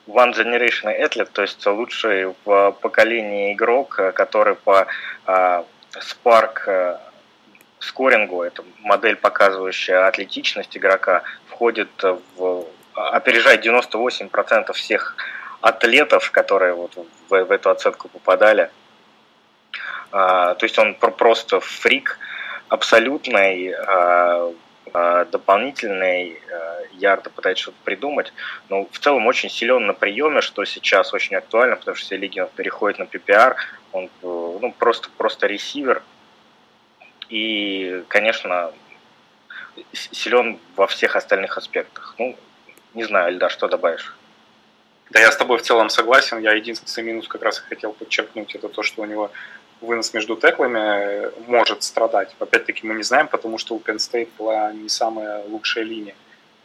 One 0.06 0.32
Generation 0.32 0.98
Athlete, 1.00 1.30
то 1.32 1.42
есть 1.42 1.64
лучший 1.66 2.34
в 2.44 2.72
поколении 2.80 3.52
игрок, 3.52 4.00
который 4.14 4.54
по 4.54 4.86
uh, 5.26 5.64
Spark 5.92 6.98
скорингу, 7.80 8.42
это 8.42 8.62
модель, 8.80 9.16
показывающая 9.16 10.06
атлетичность 10.06 10.76
игрока, 10.76 11.22
входит 11.48 11.90
в 12.36 12.66
опережает 12.94 13.64
98% 13.64 14.72
всех 14.72 15.16
атлетов, 15.60 16.30
которые 16.30 16.74
вот 16.74 16.96
в, 16.96 17.44
в 17.44 17.50
эту 17.50 17.70
оценку 17.70 18.08
попадали. 18.08 18.70
А, 20.12 20.54
то 20.54 20.64
есть 20.64 20.78
он 20.78 20.94
просто 20.94 21.60
фрик 21.60 22.18
абсолютный, 22.68 23.72
а, 23.72 24.52
а, 24.92 25.24
дополнительный, 25.26 26.40
ярдо 26.92 27.30
пытается 27.30 27.62
что-то 27.62 27.78
придумать, 27.84 28.32
но 28.68 28.86
в 28.90 28.98
целом 28.98 29.26
очень 29.26 29.48
силен 29.48 29.86
на 29.86 29.94
приеме, 29.94 30.40
что 30.40 30.64
сейчас 30.64 31.14
очень 31.14 31.36
актуально, 31.36 31.76
потому 31.76 31.96
что 31.96 32.06
все 32.06 32.16
лиги 32.16 32.40
он 32.40 32.48
переходит 32.48 32.98
на 32.98 33.04
PPR, 33.04 33.54
он 33.92 34.10
ну, 34.22 34.74
просто, 34.78 35.08
просто 35.16 35.46
ресивер, 35.46 36.02
и, 37.30 38.04
конечно, 38.08 38.72
силен 39.92 40.58
во 40.76 40.86
всех 40.88 41.16
остальных 41.16 41.56
аспектах. 41.56 42.14
Ну, 42.18 42.36
не 42.92 43.04
знаю, 43.04 43.32
Эльдар, 43.32 43.50
что 43.50 43.68
добавишь? 43.68 44.14
Да 45.10 45.20
я 45.20 45.32
с 45.32 45.36
тобой 45.36 45.58
в 45.58 45.62
целом 45.62 45.90
согласен. 45.90 46.38
Я 46.38 46.52
единственный 46.52 47.04
минус 47.04 47.28
как 47.28 47.42
раз 47.42 47.58
хотел 47.58 47.92
подчеркнуть, 47.92 48.54
это 48.54 48.68
то, 48.68 48.82
что 48.82 49.02
у 49.02 49.04
него 49.06 49.30
вынос 49.80 50.12
между 50.14 50.36
теклами 50.36 51.30
может 51.48 51.82
страдать. 51.82 52.34
Опять-таки 52.38 52.86
мы 52.86 52.94
не 52.94 53.02
знаем, 53.02 53.28
потому 53.28 53.58
что 53.58 53.74
у 53.74 53.78
Penn 53.78 53.96
State 53.96 54.28
была 54.38 54.72
не 54.72 54.88
самая 54.88 55.44
лучшая 55.44 55.84
линия. 55.84 56.14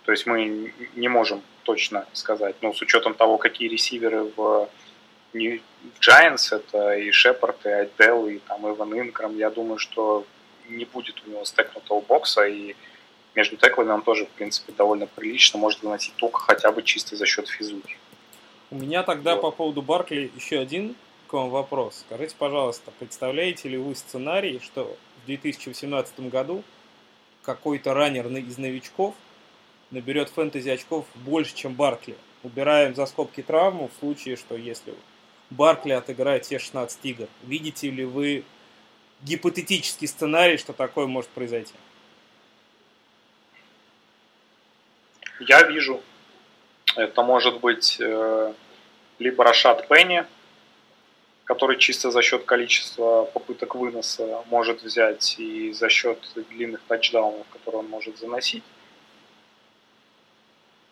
То 0.05 0.11
есть 0.11 0.25
мы 0.25 0.73
не 0.95 1.07
можем 1.07 1.41
точно 1.63 2.05
сказать. 2.13 2.55
Но 2.61 2.73
с 2.73 2.81
учетом 2.81 3.13
того, 3.13 3.37
какие 3.37 3.67
ресиверы 3.67 4.25
в, 4.35 4.69
в 5.33 5.37
Giants, 5.99 6.55
это 6.55 6.93
и 6.95 7.11
Шепард, 7.11 7.65
и 7.65 7.69
Айдел, 7.69 8.27
и 8.27 8.39
там 8.39 8.69
Иван 8.69 8.99
Инкрам, 8.99 9.37
я 9.37 9.49
думаю, 9.49 9.79
что 9.79 10.25
не 10.69 10.85
будет 10.85 11.21
у 11.25 11.29
него 11.29 11.45
стекнутого 11.45 12.01
бокса, 12.01 12.45
и 12.45 12.75
между 13.33 13.57
теклами 13.57 13.91
он 13.91 14.01
тоже, 14.01 14.25
в 14.25 14.29
принципе, 14.29 14.73
довольно 14.73 15.07
прилично 15.07 15.59
может 15.59 15.83
выносить 15.83 16.15
только 16.15 16.39
хотя 16.39 16.71
бы 16.71 16.83
чисто 16.83 17.15
за 17.15 17.25
счет 17.25 17.47
физухи. 17.47 17.97
У 18.71 18.75
меня 18.75 19.03
тогда 19.03 19.35
вот. 19.35 19.41
по 19.41 19.51
поводу 19.51 19.81
Баркли 19.81 20.31
еще 20.35 20.59
один 20.59 20.95
к 21.27 21.33
вам 21.33 21.49
вопрос. 21.49 22.03
Скажите, 22.07 22.35
пожалуйста, 22.37 22.91
представляете 22.99 23.69
ли 23.69 23.77
вы 23.77 23.95
сценарий, 23.95 24.59
что 24.63 24.97
в 25.23 25.25
2018 25.25 26.19
году 26.29 26.63
какой-то 27.43 27.93
раннер 27.93 28.27
из 28.27 28.57
новичков 28.57 29.15
наберет 29.91 30.29
фэнтези 30.29 30.69
очков 30.69 31.05
больше, 31.15 31.55
чем 31.55 31.73
Баркли? 31.73 32.15
Убираем 32.43 32.95
за 32.95 33.05
скобки 33.05 33.41
травму 33.41 33.89
в 33.89 33.99
случае, 33.99 34.35
что 34.35 34.55
если 34.55 34.93
Баркли 35.49 35.91
отыграет 35.91 36.45
все 36.45 36.59
16 36.59 36.99
игр. 37.03 37.27
Видите 37.43 37.89
ли 37.89 38.05
вы 38.05 38.43
гипотетический 39.21 40.07
сценарий, 40.07 40.57
что 40.57 40.73
такое 40.73 41.07
может 41.07 41.29
произойти? 41.29 41.73
Я 45.39 45.63
вижу. 45.63 46.01
Это 46.95 47.23
может 47.23 47.59
быть 47.59 47.97
э, 47.99 48.53
либо 49.19 49.43
Рашат 49.43 49.87
Пенни, 49.87 50.25
который 51.45 51.77
чисто 51.77 52.11
за 52.11 52.21
счет 52.21 52.43
количества 52.43 53.25
попыток 53.33 53.75
выноса 53.75 54.43
может 54.49 54.81
взять 54.81 55.35
и 55.37 55.71
за 55.71 55.89
счет 55.89 56.17
длинных 56.49 56.81
тачдаунов, 56.87 57.47
которые 57.53 57.79
он 57.79 57.87
может 57.87 58.17
заносить. 58.17 58.63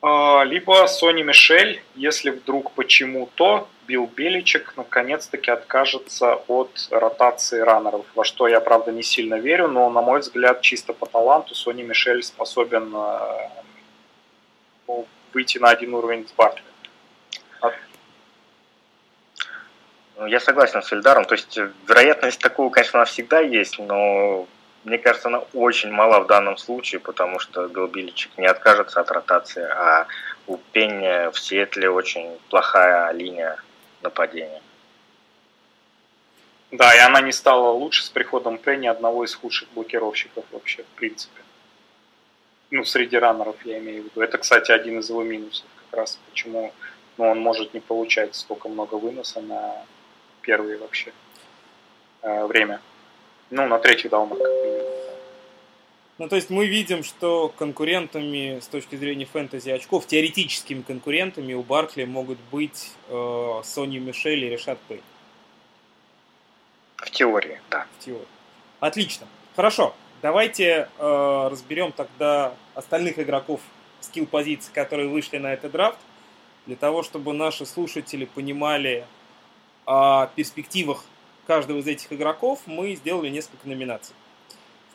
А, 0.01 0.43
либо 0.43 0.85
Сони 0.87 1.23
Мишель, 1.23 1.81
если 1.95 2.29
вдруг 2.29 2.71
почему-то 2.71 3.67
Билл 3.87 4.05
Беличек 4.05 4.73
наконец-таки 4.77 5.49
откажется 5.49 6.35
от 6.47 6.87
ротации 6.91 7.59
раннеров, 7.59 8.05
во 8.13 8.23
что 8.23 8.47
я, 8.47 8.59
правда, 8.59 8.91
не 8.91 9.01
сильно 9.01 9.35
верю, 9.35 9.67
но, 9.69 9.89
на 9.89 10.01
мой 10.01 10.19
взгляд, 10.19 10.61
чисто 10.61 10.93
по 10.93 11.05
таланту 11.05 11.55
Сони 11.55 11.81
Мишель 11.83 12.21
способен 12.21 12.93
э, 12.93 13.49
выйти 15.33 15.57
на 15.57 15.69
один 15.69 15.93
уровень 15.95 16.27
с 16.27 16.31
Баркли. 16.33 16.72
Ну, 20.17 20.25
я 20.27 20.39
согласен 20.39 20.81
с 20.81 20.91
Эльдаром. 20.93 21.25
То 21.25 21.35
есть 21.35 21.57
вероятность 21.87 22.39
такого, 22.39 22.69
конечно, 22.69 22.99
она 22.99 23.05
всегда 23.05 23.39
есть, 23.39 23.79
но 23.79 24.47
мне 24.83 24.97
кажется, 24.97 25.29
она 25.29 25.39
очень 25.53 25.91
мала 25.91 26.19
в 26.19 26.27
данном 26.27 26.57
случае, 26.57 26.99
потому 26.99 27.39
что 27.39 27.67
Билл 27.67 27.87
Биличек 27.87 28.37
не 28.37 28.45
откажется 28.45 28.99
от 28.99 29.11
ротации, 29.11 29.63
а 29.63 30.07
у 30.47 30.57
Пенни 30.57 31.31
в 31.31 31.39
Сиэтле 31.39 31.89
очень 31.89 32.37
плохая 32.49 33.11
линия 33.11 33.57
нападения. 34.01 34.61
Да, 36.71 36.93
и 36.95 36.99
она 36.99 37.21
не 37.21 37.31
стала 37.31 37.69
лучше 37.69 38.03
с 38.03 38.09
приходом 38.09 38.57
Пенни, 38.57 38.87
одного 38.87 39.23
из 39.23 39.33
худших 39.35 39.69
блокировщиков 39.73 40.43
вообще, 40.51 40.83
в 40.83 40.97
принципе 40.97 41.43
ну, 42.73 42.83
среди 42.83 43.17
раннеров 43.17 43.55
я 43.65 43.77
имею 43.77 44.01
в 44.01 44.05
виду. 44.05 44.21
Это, 44.21 44.39
кстати, 44.39 44.71
один 44.71 44.99
из 44.99 45.09
его 45.09 45.23
минусов, 45.23 45.67
как 45.89 45.99
раз 45.99 46.19
почему 46.29 46.73
ну, 47.17 47.25
он 47.29 47.39
может 47.39 47.73
не 47.75 47.79
получать 47.79 48.35
столько 48.35 48.67
много 48.67 48.95
выноса 48.95 49.41
на 49.41 49.85
первое 50.43 50.77
вообще 50.77 51.11
э, 52.21 52.45
время. 52.45 52.81
Ну, 53.49 53.67
на 53.67 53.79
третий 53.79 54.09
минимум. 54.09 54.37
Ну, 56.19 56.29
то 56.29 56.35
есть 56.35 56.51
мы 56.51 56.67
видим, 56.67 57.03
что 57.03 57.51
конкурентами 57.57 58.59
с 58.59 58.67
точки 58.67 58.95
зрения 58.95 59.25
фэнтези 59.25 59.71
очков, 59.71 60.05
теоретическими 60.05 60.81
конкурентами 60.81 61.53
у 61.53 61.63
Баркли 61.63 62.05
могут 62.05 62.37
быть 62.51 62.91
э, 63.09 63.61
Сони 63.63 63.97
Мишель 63.97 64.45
и 64.45 64.49
Решат 64.49 64.77
Пэй. 64.87 65.01
В 66.97 67.09
теории, 67.09 67.59
да. 67.71 67.87
В 67.97 68.05
теории. 68.05 68.27
Отлично. 68.79 69.27
Хорошо. 69.55 69.95
Давайте 70.21 70.87
э, 70.97 71.47
разберем 71.51 71.91
тогда 71.91 72.53
остальных 72.75 73.19
игроков 73.19 73.59
скилл 73.99 74.25
позиций, 74.25 74.71
которые 74.73 75.09
вышли 75.09 75.37
на 75.37 75.53
этот 75.53 75.71
драфт, 75.71 75.97
для 76.65 76.75
того, 76.75 77.03
чтобы 77.03 77.33
наши 77.33 77.65
слушатели 77.65 78.25
понимали 78.25 79.05
о 79.85 80.27
перспективах 80.27 81.03
каждого 81.45 81.79
из 81.79 81.87
этих 81.87 82.11
игроков, 82.13 82.61
мы 82.65 82.95
сделали 82.95 83.29
несколько 83.29 83.67
номинаций. 83.67 84.15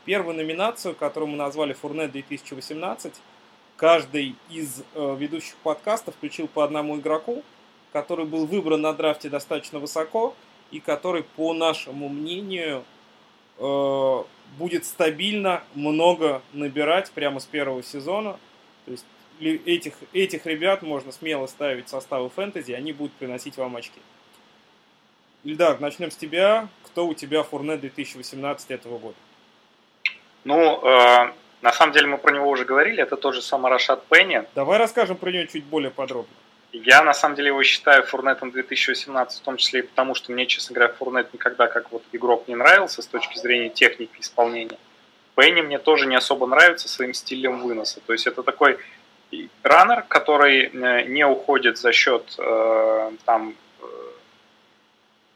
В 0.03 0.05
первую 0.05 0.37
номинацию, 0.37 0.95
которую 0.95 1.31
мы 1.31 1.37
назвали 1.37 1.75
Фурнет 1.75 2.13
2018, 2.13 3.13
каждый 3.77 4.35
из 4.51 4.83
э, 4.95 5.17
ведущих 5.19 5.57
подкастов 5.57 6.15
включил 6.15 6.49
по 6.49 6.65
одному 6.65 6.99
игроку, 6.99 7.43
который 7.93 8.25
был 8.25 8.47
выбран 8.47 8.81
на 8.81 8.93
драфте 8.93 9.29
достаточно 9.29 9.79
высоко 9.79 10.35
и 10.71 10.81
который, 10.81 11.23
по 11.23 11.53
нашему 11.53 12.09
мнению, 12.09 12.85
э, 13.59 14.23
будет 14.59 14.85
стабильно 14.85 15.63
много 15.75 16.43
набирать 16.53 17.11
прямо 17.11 17.41
с 17.41 17.47
первого 17.47 17.83
сезона. 17.83 18.39
То 18.87 18.93
есть 18.93 19.05
этих, 19.41 19.95
этих 20.13 20.47
ребят 20.47 20.83
можно 20.83 21.13
смело 21.13 21.47
ставить 21.47 21.87
в 21.87 21.91
составы 21.91 22.31
фэнтези, 22.31 22.73
они 22.73 22.93
будут 22.93 23.13
приносить 23.13 23.57
вам 23.57 23.77
очки. 23.77 24.01
Ильдар, 25.49 25.81
начнем 25.81 26.11
с 26.11 26.17
тебя. 26.17 26.69
Кто 26.85 27.07
у 27.07 27.15
тебя 27.15 27.43
Фурнет 27.43 27.81
2018 27.81 28.71
этого 28.71 28.99
года? 28.99 29.17
Ну, 30.45 30.87
э, 30.87 31.33
на 31.63 31.73
самом 31.73 31.95
деле 31.95 32.07
мы 32.07 32.19
про 32.19 32.35
него 32.35 32.51
уже 32.51 32.67
говорили, 32.67 33.03
это 33.03 33.17
тот 33.17 33.35
же 33.35 33.41
самый 33.41 33.71
Рашат 33.71 34.05
Пенни. 34.09 34.45
Давай 34.55 34.77
расскажем 34.77 35.17
про 35.17 35.31
него 35.31 35.47
чуть 35.47 35.65
более 35.65 35.91
подробно. 35.91 36.35
Я 36.73 37.03
на 37.03 37.15
самом 37.15 37.35
деле 37.35 37.49
его 37.49 37.63
считаю 37.63 38.03
Фурнетом 38.03 38.51
2018, 38.51 39.41
в 39.41 39.43
том 39.43 39.57
числе 39.57 39.81
и 39.81 39.83
потому, 39.85 40.15
что 40.15 40.33
мне, 40.33 40.45
честно 40.45 40.75
говоря, 40.75 40.93
Фурнет 40.93 41.33
никогда 41.33 41.67
как 41.67 41.93
вот 41.93 42.03
игрок 42.13 42.47
не 42.47 42.55
нравился 42.55 43.01
с 43.01 43.07
точки 43.07 43.39
зрения 43.39 43.71
техники 43.71 44.21
исполнения. 44.21 44.77
Пенни 45.35 45.63
мне 45.63 45.79
тоже 45.79 46.05
не 46.05 46.17
особо 46.17 46.47
нравится 46.47 46.91
своим 46.91 47.15
стилем 47.15 47.63
выноса. 47.63 48.01
То 48.07 48.13
есть 48.13 48.27
это 48.27 48.43
такой 48.43 48.77
раннер, 49.63 50.03
который 50.03 50.67
э, 50.67 51.05
не 51.05 51.27
уходит 51.27 51.79
за 51.79 51.93
счет 51.93 52.35
э, 52.37 53.13
там, 53.25 53.55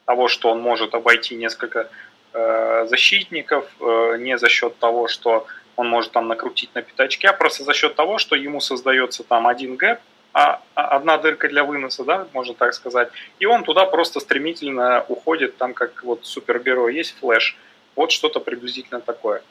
того, 0.04 0.28
что 0.28 0.50
он 0.50 0.60
может 0.60 0.94
обойти 0.94 1.34
несколько 1.34 1.88
э, 2.32 2.86
защитников, 2.88 3.66
э, 3.80 4.16
не 4.18 4.38
за 4.38 4.48
счет 4.48 4.78
того, 4.78 5.08
что 5.08 5.46
он 5.76 5.88
может 5.88 6.12
там 6.12 6.28
накрутить 6.28 6.74
на 6.74 6.82
пятачке, 6.82 7.28
а 7.28 7.32
просто 7.32 7.64
за 7.64 7.72
счет 7.72 7.94
того, 7.94 8.18
что 8.18 8.36
ему 8.36 8.60
создается 8.60 9.24
там 9.24 9.46
один 9.46 9.76
гэп, 9.76 9.98
а, 10.34 10.62
а, 10.74 10.96
одна 10.96 11.18
дырка 11.18 11.48
для 11.48 11.64
выноса, 11.64 12.04
да, 12.04 12.26
можно 12.32 12.54
так 12.54 12.74
сказать, 12.74 13.10
и 13.38 13.46
он 13.46 13.64
туда 13.64 13.84
просто 13.84 14.20
стремительно 14.20 15.04
уходит, 15.08 15.58
там 15.58 15.74
как 15.74 16.02
вот 16.04 16.24
супергерой 16.24 16.94
есть 16.94 17.18
Flash, 17.18 17.56
вот 17.96 18.12
что-то 18.12 18.40
приблизительно 18.40 19.00
такое. 19.00 19.42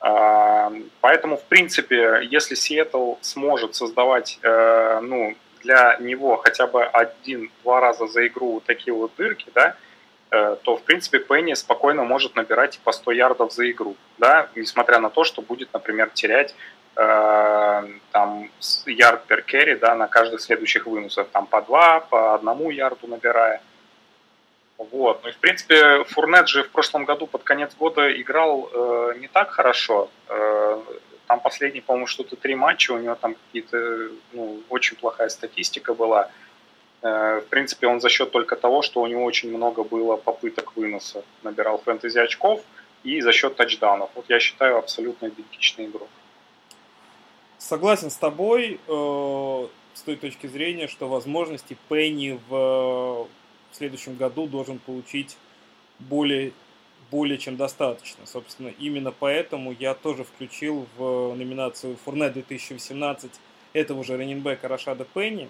А, 0.00 0.72
поэтому, 1.00 1.36
в 1.36 1.44
принципе, 1.44 2.20
если 2.30 2.54
Сиэтл 2.54 3.14
сможет 3.20 3.74
создавать, 3.74 4.38
э, 4.42 5.00
ну, 5.02 5.34
для 5.64 5.96
него 6.00 6.36
хотя 6.36 6.66
бы 6.66 6.84
один-два 6.84 7.80
раза 7.80 8.06
за 8.06 8.26
игру 8.26 8.62
такие 8.64 8.94
вот 8.94 9.12
дырки, 9.16 9.50
да, 9.54 9.76
э, 10.30 10.56
то, 10.62 10.76
в 10.76 10.82
принципе, 10.82 11.18
Пенни 11.18 11.54
спокойно 11.54 12.04
может 12.04 12.36
набирать 12.36 12.78
по 12.84 12.92
100 12.92 13.12
ярдов 13.12 13.52
за 13.52 13.68
игру, 13.70 13.96
да, 14.18 14.48
несмотря 14.54 14.98
на 15.00 15.10
то, 15.10 15.24
что 15.24 15.42
будет, 15.42 15.72
например, 15.72 16.10
терять 16.10 16.54
Э, 16.96 17.82
там 18.12 18.50
ярд 18.86 19.24
пер 19.24 19.42
керри, 19.42 19.74
да, 19.74 19.94
на 19.94 20.06
каждых 20.06 20.40
следующих 20.40 20.86
выносах, 20.86 21.28
там 21.32 21.46
по 21.46 21.60
два, 21.60 22.00
по 22.00 22.34
одному 22.34 22.70
ярду 22.70 23.08
набирая. 23.08 23.60
Вот. 24.78 25.20
Ну 25.22 25.28
и 25.28 25.32
в 25.32 25.38
принципе 25.38 26.04
Фурнет 26.04 26.48
же 26.48 26.62
в 26.62 26.70
прошлом 26.70 27.04
году 27.04 27.26
под 27.26 27.42
конец 27.42 27.74
года 27.74 28.10
играл 28.20 28.70
э, 28.72 29.14
не 29.18 29.28
так 29.28 29.50
хорошо. 29.50 30.08
Э, 30.28 30.80
там 31.26 31.40
последний, 31.40 31.80
по-моему, 31.80 32.06
что-то 32.06 32.36
три 32.36 32.54
матча, 32.54 32.92
у 32.92 32.98
него 32.98 33.14
там 33.14 33.34
какие-то, 33.34 34.10
ну, 34.32 34.60
очень 34.68 34.96
плохая 34.96 35.28
статистика 35.28 35.94
была. 35.94 36.30
Э, 37.02 37.40
в 37.40 37.48
принципе, 37.48 37.86
он 37.86 38.00
за 38.00 38.08
счет 38.08 38.30
только 38.30 38.56
того, 38.56 38.82
что 38.82 39.00
у 39.00 39.06
него 39.06 39.24
очень 39.24 39.54
много 39.54 39.84
было 39.84 40.16
попыток 40.16 40.76
выноса, 40.76 41.24
набирал 41.42 41.78
фэнтези 41.78 42.18
очков 42.18 42.62
и 43.04 43.20
за 43.20 43.32
счет 43.32 43.56
тачдаунов. 43.56 44.10
Вот 44.14 44.26
я 44.28 44.40
считаю 44.40 44.78
абсолютно 44.78 45.28
идентичный 45.28 45.86
игрок. 45.86 46.08
Согласен 47.58 48.10
с 48.10 48.16
тобой 48.16 48.78
э, 48.86 49.68
с 49.94 50.02
той 50.02 50.16
точки 50.16 50.46
зрения, 50.46 50.88
что 50.88 51.08
возможности 51.08 51.76
Пенни 51.88 52.38
в, 52.48 53.26
в 53.28 53.28
следующем 53.72 54.16
году 54.16 54.46
должен 54.46 54.78
получить 54.78 55.36
более, 55.98 56.52
более 57.14 57.38
чем 57.38 57.56
достаточно. 57.56 58.26
Собственно, 58.26 58.72
именно 58.80 59.12
поэтому 59.12 59.70
я 59.78 59.94
тоже 59.94 60.24
включил 60.24 60.88
в 60.96 61.32
номинацию 61.36 61.96
Фурнет 62.04 62.32
2018 62.32 63.30
этого 63.72 64.02
же 64.02 64.16
раненбека 64.16 64.66
Рашада 64.66 65.04
Пенни. 65.04 65.48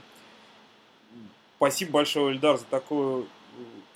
Спасибо 1.56 1.92
большое, 1.92 2.34
Эльдар, 2.34 2.58
за 2.58 2.66
такую 2.66 3.28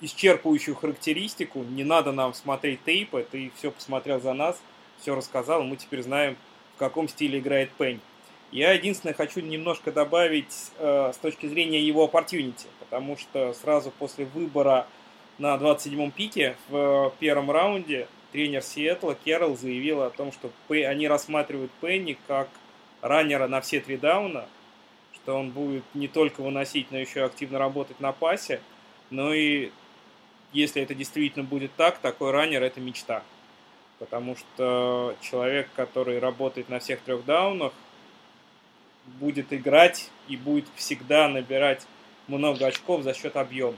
исчерпывающую 0.01 0.73
характеристику. 0.73 1.59
Не 1.61 1.83
надо 1.83 2.11
нам 2.11 2.33
смотреть 2.33 2.83
тейпы, 2.85 3.27
ты 3.29 3.51
все 3.55 3.69
посмотрел 3.69 4.19
за 4.19 4.33
нас, 4.33 4.59
все 4.99 5.13
рассказал, 5.13 5.61
мы 5.61 5.75
теперь 5.75 6.01
знаем, 6.01 6.37
в 6.75 6.79
каком 6.79 7.07
стиле 7.07 7.37
играет 7.37 7.69
Пенни. 7.73 7.99
Я 8.51 8.71
единственное 8.71 9.13
хочу 9.13 9.41
немножко 9.41 9.91
добавить 9.91 10.71
э, 10.79 11.11
с 11.13 11.17
точки 11.17 11.45
зрения 11.45 11.79
его 11.79 12.07
opportunity, 12.07 12.65
потому 12.79 13.15
что 13.15 13.53
сразу 13.53 13.91
после 13.91 14.25
выбора 14.25 14.87
на 15.39 15.55
27-м 15.55 16.11
пике 16.11 16.55
в 16.67 17.13
первом 17.19 17.49
раунде 17.49 18.07
тренер 18.31 18.61
Сиэтла 18.61 19.15
Керрол 19.15 19.57
заявил 19.57 20.03
о 20.03 20.09
том, 20.09 20.31
что 20.31 20.51
они 20.69 21.07
рассматривают 21.07 21.71
Пенни 21.81 22.17
как 22.27 22.49
раннера 23.01 23.47
на 23.47 23.61
все 23.61 23.79
три 23.79 23.97
дауна, 23.97 24.45
что 25.15 25.35
он 25.35 25.51
будет 25.51 25.83
не 25.93 26.09
только 26.09 26.41
выносить, 26.41 26.91
но 26.91 26.97
еще 26.97 27.23
активно 27.23 27.57
работать 27.57 27.99
на 28.01 28.11
пасе, 28.11 28.59
но 29.09 29.33
и 29.33 29.71
если 30.51 30.81
это 30.81 30.93
действительно 30.93 31.45
будет 31.45 31.71
так, 31.77 31.99
такой 31.99 32.31
раннер 32.31 32.61
это 32.61 32.81
мечта. 32.81 33.23
Потому 33.97 34.35
что 34.35 35.15
человек, 35.21 35.69
который 35.75 36.19
работает 36.19 36.69
на 36.69 36.79
всех 36.79 37.01
трех 37.01 37.25
даунах, 37.25 37.73
будет 39.05 39.53
играть 39.53 40.09
и 40.27 40.37
будет 40.37 40.65
всегда 40.75 41.27
набирать 41.27 41.85
много 42.27 42.67
очков 42.67 43.03
за 43.03 43.13
счет 43.13 43.35
объема. 43.35 43.77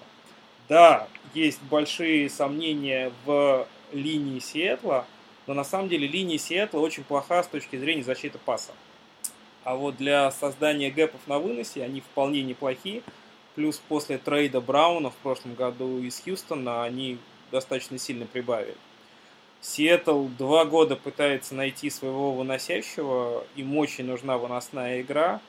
Да, 0.71 1.09
есть 1.33 1.61
большие 1.63 2.29
сомнения 2.29 3.11
в 3.25 3.67
линии 3.91 4.39
Сиэтла, 4.39 5.05
но 5.45 5.53
на 5.53 5.65
самом 5.65 5.89
деле 5.89 6.07
линия 6.07 6.37
Сиэтла 6.37 6.79
очень 6.79 7.03
плоха 7.03 7.43
с 7.43 7.47
точки 7.47 7.75
зрения 7.75 8.03
защиты 8.03 8.37
паса. 8.37 8.71
А 9.65 9.75
вот 9.75 9.97
для 9.97 10.31
создания 10.31 10.89
гэпов 10.89 11.19
на 11.27 11.39
выносе 11.39 11.83
они 11.83 11.99
вполне 11.99 12.41
неплохи. 12.41 13.03
Плюс 13.55 13.81
после 13.85 14.17
трейда 14.17 14.61
Брауна 14.61 15.09
в 15.09 15.15
прошлом 15.15 15.55
году 15.55 16.01
из 16.01 16.21
Хьюстона 16.21 16.85
они 16.85 17.17
достаточно 17.51 17.97
сильно 17.97 18.25
прибавили. 18.25 18.77
Сиэтл 19.59 20.27
два 20.37 20.63
года 20.63 20.95
пытается 20.95 21.53
найти 21.53 21.89
своего 21.89 22.31
выносящего, 22.31 23.43
им 23.57 23.75
очень 23.75 24.05
нужна 24.05 24.37
выносная 24.37 25.01
игра, 25.01 25.41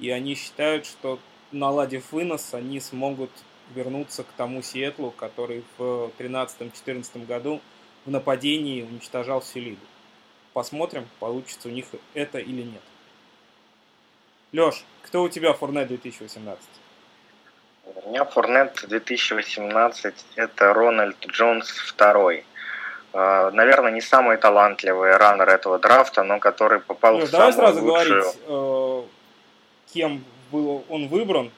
и 0.00 0.10
они 0.10 0.34
считают, 0.34 0.84
что 0.84 1.18
наладив 1.50 2.12
вынос, 2.12 2.52
они 2.52 2.78
смогут 2.78 3.30
вернуться 3.74 4.24
к 4.24 4.28
тому 4.36 4.62
Сиэтлу, 4.62 5.10
который 5.10 5.64
в 5.78 6.10
2013-2014 6.18 7.26
году 7.26 7.60
в 8.04 8.10
нападении 8.10 8.82
уничтожал 8.82 9.40
всю 9.40 9.60
лигу. 9.60 9.80
Посмотрим, 10.52 11.06
получится 11.20 11.68
у 11.68 11.70
них 11.70 11.86
это 12.14 12.38
или 12.38 12.62
нет. 12.62 12.82
Леш, 14.52 14.84
кто 15.02 15.22
у 15.22 15.28
тебя 15.28 15.52
Форнет 15.52 15.88
2018? 15.88 16.64
У 18.04 18.10
меня 18.10 18.24
Форнет 18.24 18.84
2018 18.88 20.14
это 20.36 20.72
Рональд 20.72 21.16
Джонс 21.26 21.68
второй. 21.68 22.44
А, 23.12 23.50
наверное, 23.50 23.92
не 23.92 24.00
самый 24.00 24.36
талантливый 24.36 25.16
раннер 25.16 25.48
этого 25.48 25.78
драфта, 25.78 26.22
но 26.22 26.38
который 26.38 26.80
попал 26.80 27.18
ну, 27.18 27.26
в 27.26 27.30
давай 27.30 27.52
самую 27.52 27.72
сразу 27.72 27.86
лучшую... 27.86 28.22
говорить, 28.22 28.40
э, 28.46 29.92
кем 29.92 30.24
был 30.50 30.84
он 30.88 31.08
выбран. 31.08 31.50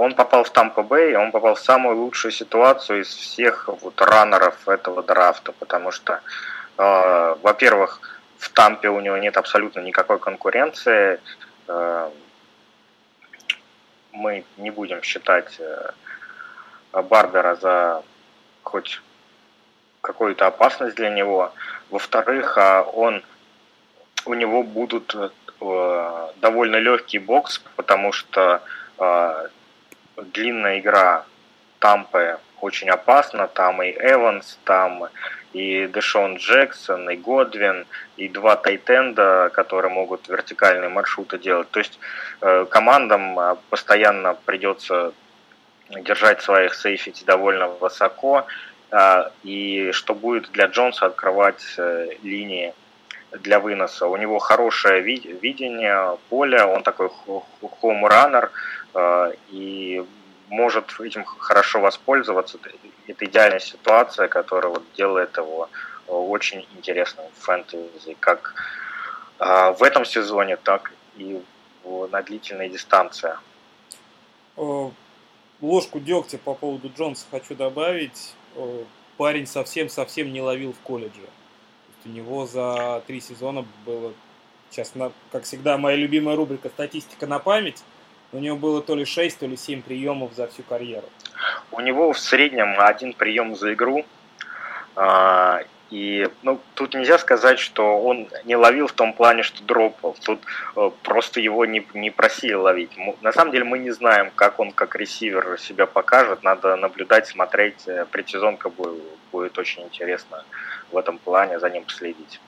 Он 0.00 0.14
попал 0.14 0.44
в 0.44 0.50
Тампа 0.50 0.82
Бэй, 0.82 1.14
он 1.14 1.30
попал 1.30 1.54
в 1.54 1.60
самую 1.60 1.96
лучшую 1.96 2.32
ситуацию 2.32 3.02
из 3.02 3.08
всех 3.08 3.68
вот 3.68 4.00
раннеров 4.00 4.66
этого 4.66 5.02
драфта, 5.02 5.52
потому 5.52 5.90
что, 5.90 6.20
э, 6.78 7.36
во-первых, 7.42 8.00
в 8.38 8.48
Тампе 8.48 8.88
у 8.88 8.98
него 9.00 9.18
нет 9.18 9.36
абсолютно 9.36 9.80
никакой 9.80 10.18
конкуренции. 10.18 11.20
Э, 11.68 12.08
мы 14.12 14.44
не 14.56 14.70
будем 14.70 15.02
считать 15.02 15.60
э, 15.60 15.92
Барбера 16.92 17.56
за 17.56 18.02
хоть 18.62 19.02
какую-то 20.00 20.46
опасность 20.46 20.96
для 20.96 21.10
него. 21.10 21.52
Во-вторых, 21.90 22.56
а, 22.56 22.82
он, 22.84 23.22
у 24.24 24.32
него 24.32 24.62
будут 24.62 25.14
э, 25.60 26.28
довольно 26.36 26.76
легкий 26.76 27.18
бокс, 27.18 27.62
потому 27.76 28.12
что 28.12 28.62
э, 28.98 29.48
длинная 30.32 30.78
игра 30.80 31.24
Тампы 31.78 32.38
очень 32.60 32.90
опасна. 32.90 33.46
Там 33.48 33.82
и 33.82 33.90
Эванс, 33.90 34.58
там 34.64 35.08
и 35.52 35.86
Дэшон 35.86 36.36
Джексон, 36.36 37.10
и 37.10 37.16
Годвин, 37.16 37.86
и 38.16 38.28
два 38.28 38.56
тайтенда, 38.56 39.50
которые 39.52 39.92
могут 39.92 40.28
вертикальные 40.28 40.90
маршруты 40.90 41.38
делать. 41.38 41.70
То 41.70 41.80
есть 41.80 41.98
э, 42.40 42.66
командам 42.70 43.38
а, 43.38 43.56
постоянно 43.70 44.34
придется 44.44 45.12
держать 45.88 46.42
своих 46.42 46.74
сейфити 46.74 47.24
довольно 47.24 47.68
высоко. 47.68 48.46
А, 48.90 49.32
и 49.42 49.90
что 49.92 50.14
будет 50.14 50.50
для 50.52 50.66
Джонса 50.66 51.06
открывать 51.06 51.64
э, 51.78 52.10
линии 52.22 52.74
для 53.32 53.60
выноса. 53.60 54.06
У 54.06 54.16
него 54.16 54.38
хорошее 54.38 55.02
видение 55.02 56.18
поля, 56.28 56.66
он 56.66 56.82
такой 56.82 57.10
хоум-раннер, 57.80 58.50
а, 58.94 59.32
и 59.50 60.04
может 60.48 60.98
этим 61.00 61.24
хорошо 61.24 61.80
воспользоваться. 61.80 62.58
Это 63.06 63.24
идеальная 63.24 63.60
ситуация, 63.60 64.28
которая 64.28 64.72
вот 64.72 64.84
делает 64.96 65.36
его 65.36 65.68
очень 66.08 66.66
интересным 66.76 67.26
в 67.38 67.44
фэнтези, 67.44 68.16
как 68.18 68.54
в 69.38 69.82
этом 69.82 70.04
сезоне, 70.04 70.56
так 70.56 70.92
и 71.16 71.40
на 71.84 72.20
длительной 72.22 72.68
дистанции. 72.68 73.32
Ложку 75.60 76.00
дегтя 76.00 76.38
по 76.38 76.54
поводу 76.54 76.90
Джонса 76.96 77.26
хочу 77.30 77.54
добавить. 77.54 78.34
Парень 79.16 79.46
совсем-совсем 79.46 80.32
не 80.32 80.40
ловил 80.40 80.72
в 80.72 80.80
колледже. 80.80 81.28
У 82.04 82.08
него 82.08 82.46
за 82.46 83.02
три 83.06 83.20
сезона 83.20 83.64
было, 83.84 84.12
сейчас, 84.70 84.92
как 85.32 85.44
всегда, 85.44 85.76
моя 85.78 85.96
любимая 85.96 86.36
рубрика 86.36 86.68
«Статистика 86.68 87.26
на 87.26 87.38
память», 87.38 87.82
у 88.32 88.38
него 88.38 88.56
было 88.56 88.80
то 88.80 88.94
ли 88.94 89.04
6, 89.04 89.40
то 89.40 89.46
ли 89.46 89.56
7 89.56 89.82
приемов 89.82 90.34
за 90.34 90.46
всю 90.46 90.62
карьеру. 90.62 91.08
У 91.72 91.80
него 91.80 92.12
в 92.12 92.18
среднем 92.18 92.78
один 92.78 93.12
прием 93.12 93.56
за 93.56 93.74
игру. 93.74 94.04
И 95.90 96.28
ну, 96.42 96.60
тут 96.74 96.94
нельзя 96.94 97.18
сказать, 97.18 97.58
что 97.58 98.00
он 98.00 98.28
не 98.44 98.54
ловил 98.54 98.86
в 98.86 98.92
том 98.92 99.12
плане, 99.12 99.42
что 99.42 99.62
дропал. 99.64 100.16
Тут 100.24 100.40
э, 100.76 100.90
просто 101.02 101.40
его 101.40 101.64
не, 101.64 101.84
не 101.94 102.10
просили 102.10 102.54
ловить. 102.54 102.92
На 103.22 103.32
самом 103.32 103.50
деле 103.50 103.64
мы 103.64 103.80
не 103.80 103.90
знаем, 103.90 104.30
как 104.36 104.60
он 104.60 104.70
как 104.70 104.94
ресивер 104.94 105.58
себя 105.58 105.86
покажет. 105.86 106.44
Надо 106.44 106.76
наблюдать, 106.76 107.26
смотреть. 107.26 107.88
Э, 107.88 108.06
предсезонка 108.08 108.70
будет, 108.70 109.02
будет 109.32 109.58
очень 109.58 109.82
интересно 109.82 110.44
в 110.92 110.96
этом 110.96 111.18
плане, 111.18 111.58
за 111.58 111.68
ним 111.68 111.88
следить. 111.88 112.40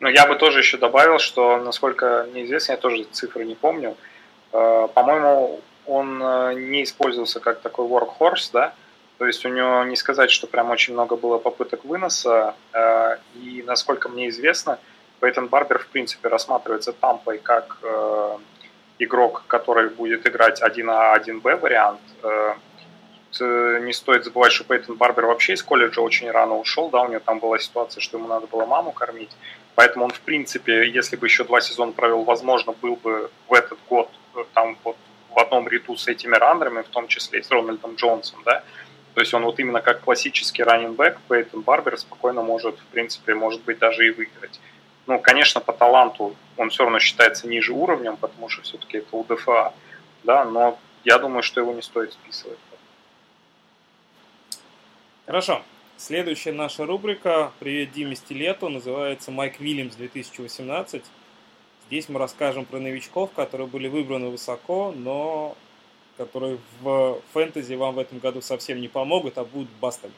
Ну, 0.00 0.08
я 0.08 0.26
бы 0.26 0.34
тоже 0.34 0.58
еще 0.58 0.78
добавил, 0.78 1.20
что, 1.20 1.58
насколько 1.58 2.26
мне 2.32 2.44
известно, 2.44 2.72
я 2.72 2.78
тоже 2.78 3.04
цифры 3.04 3.44
не 3.44 3.54
помню, 3.54 3.96
э, 4.52 4.88
по-моему, 4.92 5.60
он 5.86 6.18
не 6.70 6.82
использовался 6.82 7.38
как 7.40 7.60
такой 7.60 7.86
workhorse, 7.86 8.50
да, 8.52 8.74
то 9.22 9.26
есть 9.26 9.44
у 9.44 9.48
него 9.50 9.84
не 9.84 9.94
сказать, 9.94 10.32
что 10.32 10.48
прям 10.48 10.70
очень 10.70 10.94
много 10.94 11.14
было 11.14 11.38
попыток 11.38 11.84
выноса. 11.84 12.56
Э, 12.72 13.18
и 13.36 13.62
насколько 13.64 14.08
мне 14.08 14.28
известно, 14.30 14.80
Пейтон 15.20 15.46
Барбер 15.46 15.78
в 15.78 15.86
принципе 15.86 16.26
рассматривается 16.26 16.92
Тампой 16.92 17.38
как 17.38 17.78
э, 17.84 18.38
игрок, 18.98 19.44
который 19.46 19.90
будет 19.90 20.26
играть 20.26 20.60
1А, 20.60 21.24
1Б 21.24 21.56
вариант. 21.60 22.00
Э, 22.24 22.54
не 23.80 23.92
стоит 23.92 24.24
забывать, 24.24 24.50
что 24.50 24.64
Пейтон 24.64 24.96
Барбер 24.96 25.26
вообще 25.26 25.52
из 25.52 25.62
колледжа 25.62 26.00
очень 26.00 26.28
рано 26.28 26.56
ушел, 26.58 26.90
да, 26.90 27.02
у 27.02 27.08
него 27.08 27.20
там 27.20 27.38
была 27.38 27.60
ситуация, 27.60 28.00
что 28.00 28.18
ему 28.18 28.26
надо 28.26 28.48
было 28.48 28.66
маму 28.66 28.90
кормить, 28.90 29.30
поэтому 29.76 30.06
он, 30.06 30.10
в 30.10 30.20
принципе, 30.22 30.90
если 30.90 31.14
бы 31.14 31.28
еще 31.28 31.44
два 31.44 31.60
сезона 31.60 31.92
провел, 31.92 32.24
возможно, 32.24 32.72
был 32.72 32.96
бы 32.96 33.30
в 33.48 33.54
этот 33.54 33.78
год 33.88 34.10
там 34.52 34.76
вот 34.82 34.96
в 35.30 35.38
одном 35.38 35.68
ряду 35.68 35.96
с 35.96 36.08
этими 36.08 36.34
раннерами, 36.34 36.82
в 36.82 36.88
том 36.88 37.06
числе 37.06 37.38
и 37.38 37.42
с 37.42 37.50
Рональдом 37.52 37.94
Джонсом, 37.94 38.42
да, 38.44 38.64
то 39.14 39.20
есть 39.20 39.34
он 39.34 39.44
вот 39.44 39.58
именно 39.58 39.80
как 39.80 40.00
классический 40.00 40.62
раннинг 40.62 40.98
Пейтон 41.28 41.62
Барбер 41.62 41.98
спокойно 41.98 42.42
может, 42.42 42.78
в 42.78 42.84
принципе, 42.86 43.34
может 43.34 43.62
быть, 43.62 43.78
даже 43.78 44.06
и 44.06 44.10
выиграть. 44.10 44.58
Ну, 45.06 45.18
конечно, 45.18 45.60
по 45.60 45.72
таланту 45.72 46.34
он 46.56 46.70
все 46.70 46.84
равно 46.84 46.98
считается 46.98 47.48
ниже 47.48 47.72
уровнем, 47.72 48.16
потому 48.16 48.48
что 48.48 48.62
все-таки 48.62 48.98
это 48.98 49.16
УДФА, 49.16 49.74
да, 50.22 50.44
но 50.44 50.78
я 51.04 51.18
думаю, 51.18 51.42
что 51.42 51.60
его 51.60 51.72
не 51.72 51.82
стоит 51.82 52.12
списывать. 52.12 52.58
Хорошо. 55.26 55.62
Следующая 55.98 56.52
наша 56.52 56.84
рубрика 56.84 57.52
«Привет 57.60 57.92
Диме 57.92 58.16
Стилету» 58.16 58.68
называется 58.68 59.30
«Майк 59.30 59.60
Вильямс 59.60 59.94
2018». 59.94 61.04
Здесь 61.86 62.08
мы 62.08 62.18
расскажем 62.18 62.64
про 62.64 62.78
новичков, 62.78 63.30
которые 63.32 63.66
были 63.66 63.86
выбраны 63.86 64.28
высоко, 64.28 64.92
но 64.96 65.56
которые 66.16 66.58
в 66.80 67.20
фэнтези 67.32 67.74
вам 67.74 67.94
в 67.94 67.98
этом 67.98 68.18
году 68.18 68.40
совсем 68.40 68.80
не 68.80 68.88
помогут, 68.88 69.38
а 69.38 69.44
будут 69.44 69.70
бастами. 69.80 70.14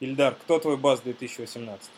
Ильдар, 0.00 0.34
кто 0.34 0.58
твой 0.58 0.76
баст 0.76 1.04
2018? 1.04 1.90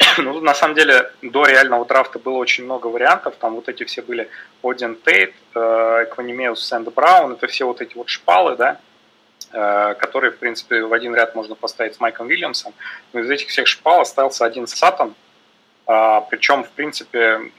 Ну, 0.18 0.40
на 0.40 0.54
самом 0.54 0.74
деле, 0.74 1.12
до 1.22 1.44
реального 1.44 1.84
драфта 1.84 2.18
было 2.18 2.36
очень 2.36 2.64
много 2.64 2.88
вариантов. 2.88 3.36
Там 3.38 3.54
вот 3.54 3.68
эти 3.68 3.84
все 3.84 4.02
были 4.02 4.28
Один 4.62 4.96
Тейт, 4.96 5.34
э, 5.54 6.04
Экванимеус 6.04 6.62
Сэнд 6.62 6.92
Браун. 6.92 7.32
Это 7.32 7.46
все 7.46 7.64
вот 7.64 7.80
эти 7.80 7.94
вот 7.96 8.08
шпалы, 8.08 8.56
да, 8.56 8.80
э, 9.52 9.94
которые, 9.94 10.32
в 10.32 10.38
принципе, 10.38 10.82
в 10.82 10.92
один 10.92 11.14
ряд 11.14 11.34
можно 11.34 11.54
поставить 11.54 11.94
с 11.94 12.00
Майком 12.00 12.26
Уильямсом. 12.26 12.72
Но 13.12 13.20
из 13.20 13.30
этих 13.30 13.48
всех 13.48 13.66
шпал 13.66 14.00
остался 14.00 14.44
один 14.44 14.66
Сатан. 14.66 15.14
Причем, 15.86 16.62
в 16.62 16.70
принципе, 16.70 17.50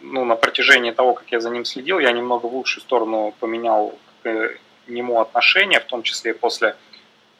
ну, 0.00 0.24
на 0.24 0.36
протяжении 0.36 0.90
того, 0.90 1.14
как 1.14 1.30
я 1.32 1.40
за 1.40 1.50
ним 1.50 1.64
следил, 1.64 1.98
я 1.98 2.12
немного 2.12 2.46
в 2.46 2.54
лучшую 2.54 2.82
сторону 2.82 3.34
поменял 3.40 3.98
к 4.22 4.50
нему 4.88 5.20
отношение, 5.20 5.80
в 5.80 5.84
том 5.84 6.02
числе 6.02 6.34
после 6.34 6.76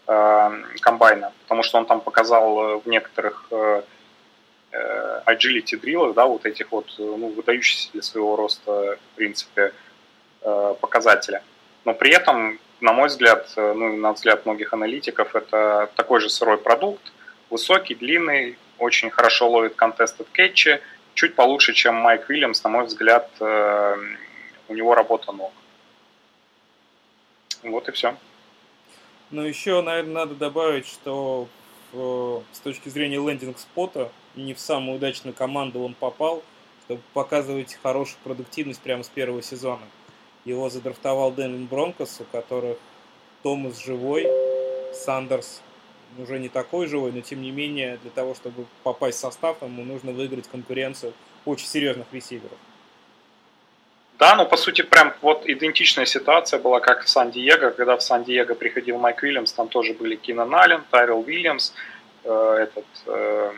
э, 0.06 0.50
комбайна, 0.80 1.32
потому 1.42 1.62
что 1.62 1.78
он 1.78 1.86
там 1.86 2.00
показал 2.00 2.58
э, 2.58 2.76
в 2.78 2.86
некоторых 2.86 3.46
э, 3.50 3.82
э, 4.72 5.20
agility 5.26 5.76
дрилах, 5.76 6.14
да, 6.14 6.26
вот 6.26 6.46
этих 6.46 6.72
вот, 6.72 6.86
ну, 6.98 7.28
выдающиеся 7.28 7.90
для 7.92 8.02
своего 8.02 8.36
роста, 8.36 8.98
в 9.12 9.16
принципе, 9.16 9.72
э, 10.42 10.74
показателя. 10.80 11.42
Но 11.84 11.94
при 11.94 12.12
этом, 12.12 12.58
на 12.80 12.92
мой 12.92 13.08
взгляд, 13.08 13.52
э, 13.56 13.72
ну, 13.72 13.96
на 13.96 14.12
взгляд 14.12 14.46
многих 14.46 14.72
аналитиков, 14.72 15.34
это 15.34 15.90
такой 15.96 16.20
же 16.20 16.28
сырой 16.28 16.58
продукт, 16.58 17.12
высокий, 17.50 17.94
длинный, 17.94 18.56
очень 18.78 19.10
хорошо 19.10 19.50
ловит 19.50 19.76
contested 19.76 20.26
кетчи, 20.32 20.80
чуть 21.14 21.34
получше, 21.34 21.72
чем 21.72 21.96
Майк 21.96 22.28
Уильямс, 22.28 22.62
на 22.64 22.70
мой 22.70 22.86
взгляд, 22.86 23.30
э, 23.40 23.96
у 24.68 24.74
него 24.74 24.94
работа 24.94 25.32
ног. 25.32 25.52
Вот 27.62 27.88
и 27.88 27.92
все. 27.92 28.16
Ну, 29.30 29.42
еще, 29.42 29.80
наверное, 29.82 30.14
надо 30.14 30.34
добавить, 30.34 30.86
что 30.86 31.48
в, 31.92 32.42
с 32.52 32.58
точки 32.58 32.88
зрения 32.88 33.16
лендинг-спота 33.16 34.10
не 34.34 34.54
в 34.54 34.60
самую 34.60 34.96
удачную 34.96 35.34
команду 35.34 35.80
он 35.82 35.94
попал, 35.94 36.42
чтобы 36.84 37.02
показывать 37.12 37.78
хорошую 37.82 38.18
продуктивность 38.24 38.80
прямо 38.80 39.02
с 39.02 39.08
первого 39.08 39.42
сезона. 39.42 39.82
Его 40.44 40.68
задрафтовал 40.70 41.32
Денвин 41.32 41.66
Бронкос, 41.66 42.20
у 42.20 42.24
которых 42.24 42.78
Томас 43.42 43.78
живой, 43.78 44.26
Сандерс 44.92 45.62
уже 46.18 46.38
не 46.38 46.48
такой 46.48 46.86
живой, 46.86 47.12
но 47.12 47.20
тем 47.20 47.42
не 47.42 47.50
менее 47.50 47.98
для 48.02 48.10
того, 48.10 48.34
чтобы 48.34 48.66
попасть 48.82 49.18
в 49.18 49.20
состав, 49.20 49.62
ему 49.62 49.84
нужно 49.84 50.12
выиграть 50.12 50.48
конкуренцию 50.48 51.12
очень 51.44 51.66
серьезных 51.66 52.06
ресиверов. 52.12 52.58
Да, 54.18 54.36
ну 54.36 54.46
по 54.46 54.56
сути 54.56 54.82
прям 54.82 55.14
вот 55.20 55.48
идентичная 55.48 56.06
ситуация 56.06 56.60
была, 56.60 56.80
как 56.80 57.04
в 57.04 57.08
Сан-Диего, 57.08 57.70
когда 57.70 57.96
в 57.96 58.02
Сан-Диего 58.02 58.54
приходил 58.54 58.98
Майк 58.98 59.22
Уильямс, 59.22 59.52
там 59.52 59.68
тоже 59.68 59.94
были 59.94 60.14
Кинан 60.16 60.54
Аллен, 60.54 60.84
Тайрел 60.90 61.20
Уильямс, 61.20 61.72
э, 62.24 62.56
этот, 62.60 62.84
э, 63.06 63.52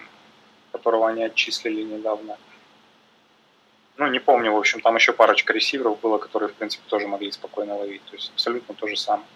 которого 0.73 1.09
они 1.09 1.25
отчислили 1.25 1.83
недавно. 1.83 2.39
Ну, 3.97 4.09
не 4.09 4.19
помню, 4.19 4.53
в 4.53 4.57
общем, 4.57 4.81
там 4.81 4.97
еще 4.97 5.13
парочка 5.13 5.53
ресиверов 5.53 6.01
было, 6.01 6.19
которые, 6.19 6.49
в 6.49 6.55
принципе, 6.55 6.83
тоже 6.89 7.07
могли 7.07 7.31
спокойно 7.31 7.77
ловить. 7.77 8.03
То 8.11 8.17
есть 8.17 8.33
абсолютно 8.35 8.75
то 8.75 8.89
же 8.89 8.97
самое. 8.97 9.27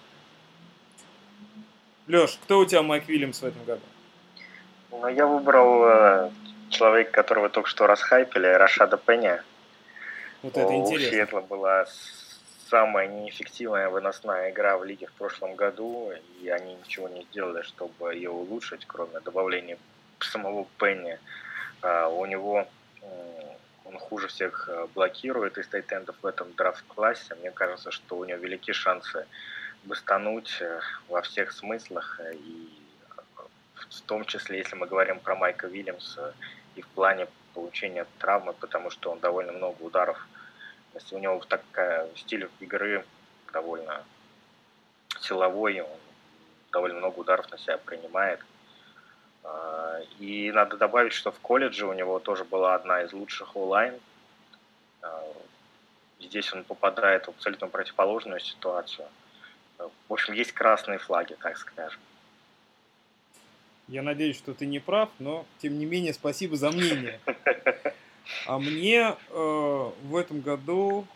Леш, 2.08 2.38
кто 2.42 2.60
у 2.60 2.64
тебя 2.64 2.82
Майк 2.82 3.06
Вильямс 3.06 3.42
в 3.42 3.44
этом 3.44 3.62
году? 3.64 3.82
Ну, 4.90 5.08
я 5.08 5.26
выбрал 5.26 5.84
э, 5.84 6.30
человека, 6.70 7.10
которого 7.12 7.50
только 7.50 7.68
что 7.68 7.86
расхайпили, 7.86 8.46
Рашада 8.46 8.96
Пенни. 8.96 9.42
Вот 10.42 10.56
это 10.56 10.68
у 10.68 10.80
интересно. 10.80 11.10
Сиэтла 11.10 11.40
была 11.42 11.86
самая 12.70 13.08
неэффективная 13.08 13.90
выносная 13.90 14.50
игра 14.50 14.78
в 14.78 14.84
лиге 14.84 15.06
в 15.06 15.12
прошлом 15.12 15.54
году, 15.54 16.12
и 16.40 16.48
они 16.48 16.76
ничего 16.76 17.08
не 17.08 17.24
сделали, 17.24 17.60
чтобы 17.62 18.14
ее 18.14 18.30
улучшить, 18.30 18.86
кроме 18.86 19.20
добавления 19.20 19.76
самого 20.20 20.66
Пенни. 20.78 21.18
Uh, 21.80 22.12
у 22.18 22.26
него 22.26 22.66
он 23.84 23.98
хуже 23.98 24.28
всех 24.28 24.68
э, 24.68 24.86
блокирует 24.94 25.56
из 25.58 25.66
тайтендов 25.66 26.16
в 26.20 26.26
этом 26.26 26.52
драфт-классе. 26.52 27.36
Мне 27.40 27.50
кажется, 27.50 27.90
что 27.90 28.18
у 28.18 28.24
него 28.24 28.38
велики 28.38 28.72
шансы 28.72 29.26
бастануть 29.88 30.58
э, 30.60 30.80
во 31.08 31.22
всех 31.22 31.50
смыслах, 31.52 32.20
э, 32.20 32.34
и 32.34 32.68
в 33.74 34.00
том 34.02 34.24
числе, 34.24 34.58
если 34.58 34.76
мы 34.76 34.86
говорим 34.86 35.18
про 35.18 35.34
Майка 35.34 35.66
Вильямса, 35.66 36.34
и 36.76 36.82
в 36.82 36.86
плане 36.88 37.26
получения 37.54 38.06
травмы, 38.18 38.52
потому 38.52 38.90
что 38.90 39.10
он 39.10 39.18
довольно 39.18 39.52
много 39.52 39.82
ударов, 39.82 40.28
если 40.94 41.16
у 41.16 41.18
него 41.18 41.40
такая 41.48 42.08
стиль 42.16 42.48
игры 42.60 43.04
довольно 43.52 44.04
силовой, 45.20 45.80
он 45.80 45.98
довольно 46.70 46.98
много 46.98 47.18
ударов 47.20 47.50
на 47.50 47.58
себя 47.58 47.78
принимает. 47.78 48.40
А, 49.42 50.00
и 50.18 50.52
надо 50.52 50.76
добавить, 50.76 51.14
что 51.14 51.32
в 51.32 51.40
колледже 51.40 51.86
у 51.86 51.92
него 51.94 52.18
тоже 52.18 52.44
была 52.44 52.74
одна 52.74 53.02
из 53.02 53.12
лучших 53.12 53.56
онлайн. 53.56 53.94
А, 55.02 55.24
здесь 56.20 56.52
он 56.52 56.64
попадает 56.64 57.26
в 57.26 57.30
абсолютно 57.30 57.68
противоположную 57.68 58.40
ситуацию– 58.40 59.08
в 59.78 60.12
общем, 60.12 60.34
есть 60.34 60.52
красные 60.52 60.98
флаги, 60.98 61.36
так 61.40 61.56
скажем. 61.56 62.00
Я 63.86 64.02
надеюсь, 64.02 64.36
что 64.36 64.52
ты 64.52 64.66
не 64.66 64.80
прав, 64.80 65.08
но 65.18 65.46
тем 65.58 65.78
не 65.78 65.86
менее 65.86 66.12
спасибо 66.12 66.56
за 66.56 66.70
мнение. 66.70 67.20
А 68.46 68.58
мне 68.58 69.16
э, 69.30 69.90
в 70.02 70.14
этом 70.14 70.42
году 70.42 71.06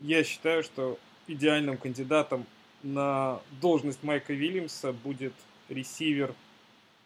я 0.00 0.24
считаю, 0.24 0.62
что 0.62 0.98
идеальным 1.26 1.76
кандидатом 1.76 2.46
на 2.82 3.40
должность 3.60 4.02
Майка 4.02 4.32
Вильямса 4.32 4.92
будет 4.92 5.34
ресивер, 5.68 6.34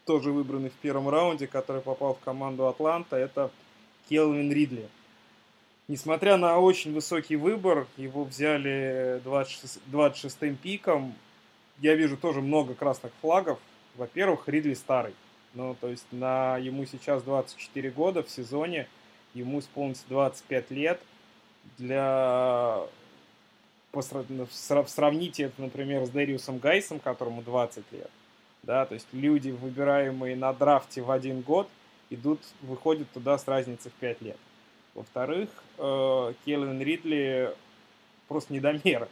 тоже 0.04 0.30
выбранный 0.30 0.70
в 0.70 0.74
первом 0.74 1.08
раунде, 1.08 1.46
который 1.46 1.82
попал 1.82 2.14
в 2.14 2.20
команду 2.20 2.68
Атланта, 2.68 3.16
это 3.16 3.50
Келвин 4.08 4.52
Ридли. 4.52 4.88
Несмотря 5.92 6.38
на 6.38 6.58
очень 6.58 6.94
высокий 6.94 7.36
выбор, 7.36 7.86
его 7.98 8.24
взяли 8.24 9.20
26, 9.24 9.80
26-м 9.92 10.56
пиком, 10.56 11.14
я 11.82 11.94
вижу 11.94 12.16
тоже 12.16 12.40
много 12.40 12.72
красных 12.72 13.12
флагов. 13.20 13.58
Во-первых, 13.96 14.48
Ридли 14.48 14.72
старый. 14.72 15.12
Ну, 15.52 15.76
то 15.78 15.88
есть 15.88 16.06
на 16.10 16.56
ему 16.56 16.86
сейчас 16.86 17.22
24 17.24 17.90
года 17.90 18.22
в 18.22 18.30
сезоне, 18.30 18.88
ему 19.34 19.58
исполнится 19.58 20.04
25 20.08 20.70
лет. 20.70 20.98
Для 21.76 22.86
ну, 23.92 24.46
сравните 24.86 25.42
это, 25.42 25.60
например, 25.60 26.06
с 26.06 26.08
Дэриусом 26.08 26.56
Гайсом, 26.56 27.00
которому 27.00 27.42
20 27.42 27.84
лет. 27.92 28.10
Да, 28.62 28.86
то 28.86 28.94
есть 28.94 29.08
люди, 29.12 29.50
выбираемые 29.50 30.36
на 30.36 30.54
драфте 30.54 31.02
в 31.02 31.10
один 31.10 31.42
год, 31.42 31.68
идут, 32.08 32.40
выходят 32.62 33.10
туда 33.10 33.36
с 33.36 33.46
разницей 33.46 33.90
в 33.90 33.94
5 34.00 34.22
лет. 34.22 34.38
Во-вторых, 34.94 35.48
э, 35.78 36.34
Келлен 36.44 36.80
Ридли 36.80 37.54
просто 38.28 38.52
недомерок. 38.52 39.08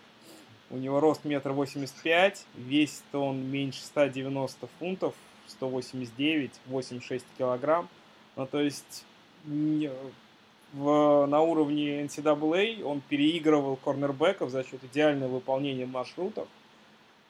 У 0.70 0.76
него 0.76 1.00
рост 1.00 1.24
метр 1.24 1.50
восемьдесят 1.50 1.96
пять, 2.02 2.44
весит 2.54 3.02
он 3.12 3.50
меньше 3.50 3.80
190 3.82 4.68
фунтов, 4.78 5.14
189, 5.48 6.52
86 6.66 7.24
килограмм. 7.36 7.88
Ну, 8.36 8.46
то 8.46 8.60
есть 8.60 9.04
в, 9.44 11.26
на 11.26 11.40
уровне 11.40 12.02
NCAA 12.02 12.84
он 12.84 13.00
переигрывал 13.00 13.76
корнербеков 13.76 14.50
за 14.50 14.62
счет 14.62 14.82
идеального 14.84 15.34
выполнения 15.34 15.86
маршрутов. 15.86 16.46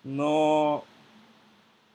Но 0.05 0.85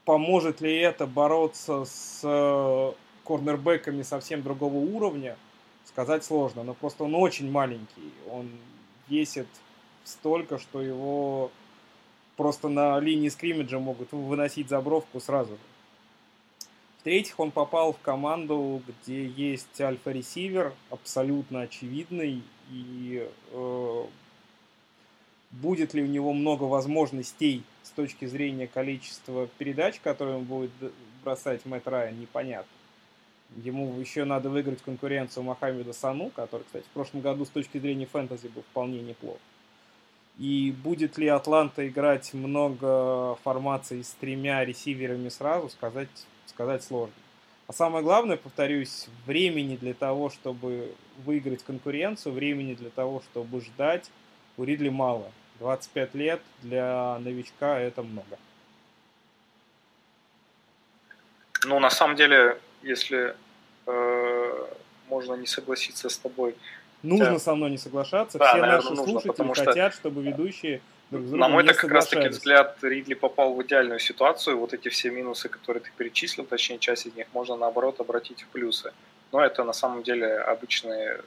поможет 0.06 0.62
ли 0.62 0.76
это 0.78 1.06
бороться 1.06 1.86
с 1.86 2.22
э, 2.24 2.92
корнербеками 3.24 4.04
совсем 4.04 4.42
другого 4.42 4.78
уровня, 4.78 5.38
сказать 5.86 6.24
сложно. 6.24 6.64
Но 6.64 6.74
просто 6.74 7.04
он 7.04 7.16
очень 7.16 7.50
маленький. 7.50 8.12
Он 8.30 8.50
весит 9.08 9.48
столько, 10.04 10.60
что 10.60 10.82
его 10.82 11.52
просто 12.36 12.70
на 12.70 13.00
линии 13.00 13.30
скриммиджа 13.30 13.80
могут 13.80 14.12
выносить 14.12 14.70
за 14.70 14.82
бровку 14.82 15.20
сразу 15.20 15.54
же. 15.54 15.60
В-третьих, 17.00 17.40
он 17.40 17.52
попал 17.52 17.94
в 17.94 18.00
команду, 18.00 18.82
где 18.88 19.28
есть 19.28 19.80
альфа-ресивер, 19.80 20.74
абсолютно 20.90 21.62
очевидный, 21.62 22.42
и 22.72 23.30
э, 23.52 24.06
будет 25.52 25.94
ли 25.94 26.02
у 26.02 26.08
него 26.08 26.34
много 26.34 26.64
возможностей 26.64 27.64
с 27.84 27.92
точки 27.92 28.26
зрения 28.26 28.66
количества 28.66 29.48
передач, 29.60 30.00
которые 30.00 30.38
он 30.38 30.46
будет 30.46 30.72
бросать 31.24 31.64
Мэтт 31.66 31.88
Райан, 31.88 32.20
непонятно. 32.20 32.72
Ему 33.64 34.00
еще 34.00 34.26
надо 34.26 34.50
выиграть 34.50 34.82
конкуренцию 34.82 35.44
Мохаммеда 35.44 35.94
Сану, 35.94 36.30
который, 36.36 36.64
кстати, 36.64 36.86
в 36.86 36.94
прошлом 36.94 37.22
году 37.22 37.46
с 37.46 37.50
точки 37.50 37.78
зрения 37.78 38.06
фэнтези 38.06 38.48
был 38.48 38.64
вполне 38.64 39.02
неплох. 39.02 39.38
И 40.38 40.76
будет 40.84 41.18
ли 41.18 41.28
Атланта 41.28 41.88
играть 41.88 42.34
много 42.34 43.36
формаций 43.44 44.04
с 44.04 44.12
тремя 44.20 44.66
ресиверами 44.66 45.30
сразу, 45.30 45.70
сказать 45.70 46.10
сказать 46.48 46.84
сложно. 46.84 47.14
А 47.68 47.74
самое 47.74 48.04
главное, 48.04 48.38
повторюсь, 48.38 49.08
времени 49.26 49.76
для 49.76 49.94
того, 49.94 50.30
чтобы 50.30 50.94
выиграть 51.26 51.64
конкуренцию, 51.64 52.34
времени 52.34 52.76
для 52.76 52.90
того, 52.90 53.22
чтобы 53.22 53.62
ждать, 53.62 54.10
у 54.58 54.64
Ридли 54.64 54.90
мало. 54.90 55.32
25 55.60 56.16
лет 56.16 56.42
для 56.62 57.18
новичка 57.20 57.80
это 57.80 58.04
много. 58.04 58.38
Ну, 61.66 61.80
на 61.80 61.90
самом 61.90 62.16
деле, 62.16 62.60
если 62.86 63.36
э, 63.88 64.66
можно 65.10 65.34
не 65.36 65.48
согласиться 65.48 66.08
с 66.08 66.18
тобой. 66.18 66.56
Нужно 67.04 67.34
да. 67.34 67.40
со 67.40 67.56
мной 67.56 67.72
не 67.72 67.78
соглашаться. 67.78 68.38
Да, 68.38 68.46
Все 68.46 68.62
наверное, 68.62 68.78
наши 68.78 68.90
нужно, 68.90 69.20
слушатели 69.20 69.66
хотят, 69.66 69.94
что... 69.94 70.02
чтобы 70.02 70.24
ведущие 70.24 70.82
на 71.12 71.50
мой 71.50 71.64
так 71.64 71.78
как 71.78 71.92
раз 71.92 72.08
таки 72.08 72.30
взгляд, 72.30 72.78
Ридли 72.82 73.14
попал 73.14 73.54
в 73.54 73.62
идеальную 73.64 74.00
ситуацию. 74.00 74.58
Вот 74.58 74.74
эти 74.74 74.90
все 74.90 75.12
минусы, 75.12 75.50
которые 75.50 75.84
ты 75.84 75.92
перечислил, 75.96 76.46
точнее 76.46 76.80
часть 76.80 77.06
из 77.06 77.16
них, 77.16 77.28
можно 77.34 77.56
наоборот 77.56 78.00
обратить 78.00 78.42
в 78.42 78.48
плюсы. 78.48 78.92
Но 79.32 79.44
это 79.44 79.64
на 79.64 79.74
самом 79.74 80.02
деле 80.02 80.38
обычные 80.38 81.20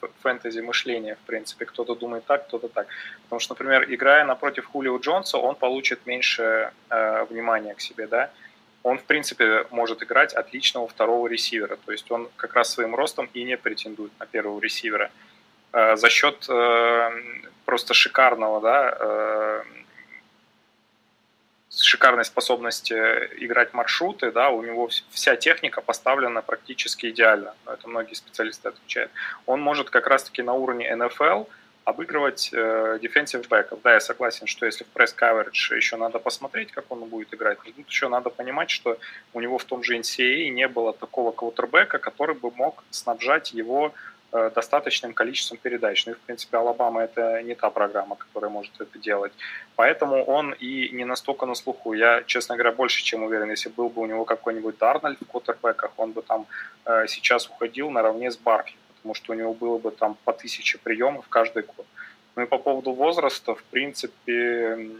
э, 0.00 0.06
фэнтези 0.22 0.60
мышления, 0.60 1.16
в 1.16 1.26
принципе. 1.26 1.66
Кто-то 1.66 1.94
думает 1.94 2.24
так, 2.24 2.46
кто-то 2.46 2.68
так. 2.68 2.86
Потому 3.24 3.40
что, 3.40 3.54
например, 3.54 3.84
играя 3.92 4.24
напротив 4.24 4.66
Хулио 4.66 4.96
Джонса, 4.98 5.36
он 5.38 5.54
получит 5.54 6.06
меньше 6.06 6.72
э, 6.88 7.24
внимания 7.24 7.74
к 7.74 7.80
себе, 7.80 8.06
да. 8.06 8.30
Он, 8.82 8.98
в 8.98 9.04
принципе, 9.04 9.66
может 9.70 10.02
играть 10.02 10.32
отличного 10.34 10.86
второго 10.88 11.26
ресивера. 11.26 11.76
То 11.84 11.92
есть 11.92 12.10
он 12.10 12.28
как 12.36 12.54
раз 12.54 12.72
своим 12.72 12.94
ростом 12.94 13.28
и 13.34 13.44
не 13.44 13.56
претендует 13.56 14.12
на 14.18 14.26
первого 14.26 14.60
ресивера. 14.60 15.10
Э, 15.72 15.96
за 15.96 16.08
счет 16.08 16.46
э, 16.48 17.10
просто 17.64 17.94
шикарного, 17.94 18.60
да, 18.60 18.96
э, 18.98 19.62
шикарной 21.70 22.24
способности 22.24 22.94
играть 23.44 23.74
маршруты, 23.74 24.32
да, 24.32 24.50
у 24.50 24.62
него 24.62 24.88
вся 25.10 25.36
техника 25.36 25.80
поставлена 25.80 26.42
практически 26.42 27.10
идеально, 27.10 27.54
это 27.66 27.88
многие 27.88 28.14
специалисты 28.14 28.68
отвечают. 28.68 29.10
Он 29.46 29.60
может 29.60 29.90
как 29.90 30.06
раз-таки 30.06 30.42
на 30.42 30.54
уровне 30.54 30.90
NFL 30.90 31.46
обыгрывать 31.88 32.50
э, 32.52 32.98
бэков. 33.48 33.80
Да, 33.82 33.94
я 33.94 34.00
согласен, 34.00 34.46
что 34.46 34.66
если 34.66 34.84
в 34.84 34.88
пресс 34.88 35.14
coverage 35.18 35.76
еще 35.76 35.96
надо 35.96 36.18
посмотреть, 36.18 36.70
как 36.70 36.84
он 36.90 37.04
будет 37.08 37.34
играть, 37.34 37.58
но 37.64 37.72
тут 37.72 37.88
еще 37.88 38.08
надо 38.08 38.30
понимать, 38.30 38.70
что 38.70 38.98
у 39.32 39.40
него 39.40 39.58
в 39.58 39.64
том 39.64 39.82
же 39.82 39.96
NCAA 39.96 40.50
не 40.50 40.68
было 40.68 40.92
такого 40.92 41.32
квотербека, 41.32 41.98
который 41.98 42.34
бы 42.34 42.50
мог 42.50 42.84
снабжать 42.90 43.52
его 43.52 43.92
Э, 44.30 44.50
достаточным 44.54 45.14
количеством 45.14 45.56
передач. 45.56 46.04
Ну 46.04 46.12
и, 46.12 46.14
в 46.14 46.18
принципе, 46.18 46.58
Алабама 46.58 47.00
это 47.00 47.42
не 47.42 47.54
та 47.54 47.70
программа, 47.70 48.14
которая 48.14 48.50
может 48.50 48.78
это 48.78 48.98
делать. 48.98 49.32
Поэтому 49.74 50.22
он 50.22 50.52
и 50.52 50.90
не 50.90 51.06
настолько 51.06 51.46
на 51.46 51.54
слуху. 51.54 51.94
Я, 51.94 52.22
честно 52.26 52.56
говоря, 52.56 52.72
больше 52.72 53.02
чем 53.02 53.22
уверен, 53.22 53.50
если 53.50 53.70
был 53.70 53.88
бы 53.88 54.02
у 54.02 54.06
него 54.06 54.26
какой-нибудь 54.26 54.76
Дарнольд 54.76 55.18
в 55.18 55.24
квотербеках, 55.24 55.92
он 55.96 56.12
бы 56.12 56.20
там 56.20 56.46
э, 56.84 57.06
сейчас 57.08 57.48
уходил 57.48 57.88
наравне 57.88 58.30
с 58.30 58.36
Баркли, 58.36 58.76
потому 58.98 59.14
что 59.14 59.32
у 59.32 59.36
него 59.36 59.54
было 59.54 59.78
бы 59.78 59.90
там 59.90 60.16
по 60.24 60.32
тысяче 60.32 60.78
приемов 60.78 61.28
каждый 61.28 61.62
год. 61.62 61.86
Ну 62.36 62.42
и 62.42 62.46
по 62.46 62.58
поводу 62.58 62.92
возраста, 62.92 63.54
в 63.54 63.62
принципе, 63.64 64.90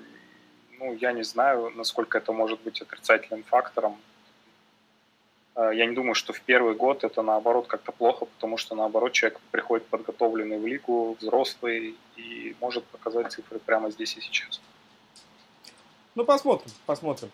ну, 0.79 0.95
я 0.95 1.13
не 1.13 1.25
знаю, 1.25 1.71
насколько 1.77 2.19
это 2.19 2.33
может 2.33 2.61
быть 2.63 2.81
отрицательным 2.81 3.45
фактором. 3.45 3.97
Э, 5.55 5.71
я 5.75 5.87
не 5.87 5.95
думаю, 5.95 6.15
что 6.15 6.33
в 6.33 6.41
первый 6.41 6.75
год 6.75 7.05
это 7.05 7.23
наоборот 7.23 7.67
как-то 7.67 7.93
плохо, 7.93 8.27
потому 8.27 8.57
что 8.57 8.75
наоборот 8.75 9.13
человек 9.13 9.41
приходит 9.51 9.87
подготовленный 9.87 10.59
в 10.59 10.67
лигу, 10.67 11.17
взрослый 11.21 11.97
и 12.17 12.57
может 12.61 12.85
показать 12.85 13.33
цифры 13.33 13.59
прямо 13.59 13.91
здесь 13.91 14.17
и 14.17 14.21
сейчас. 14.21 14.61
Ну, 16.15 16.25
посмотрим, 16.25 16.71
посмотрим. 16.87 17.31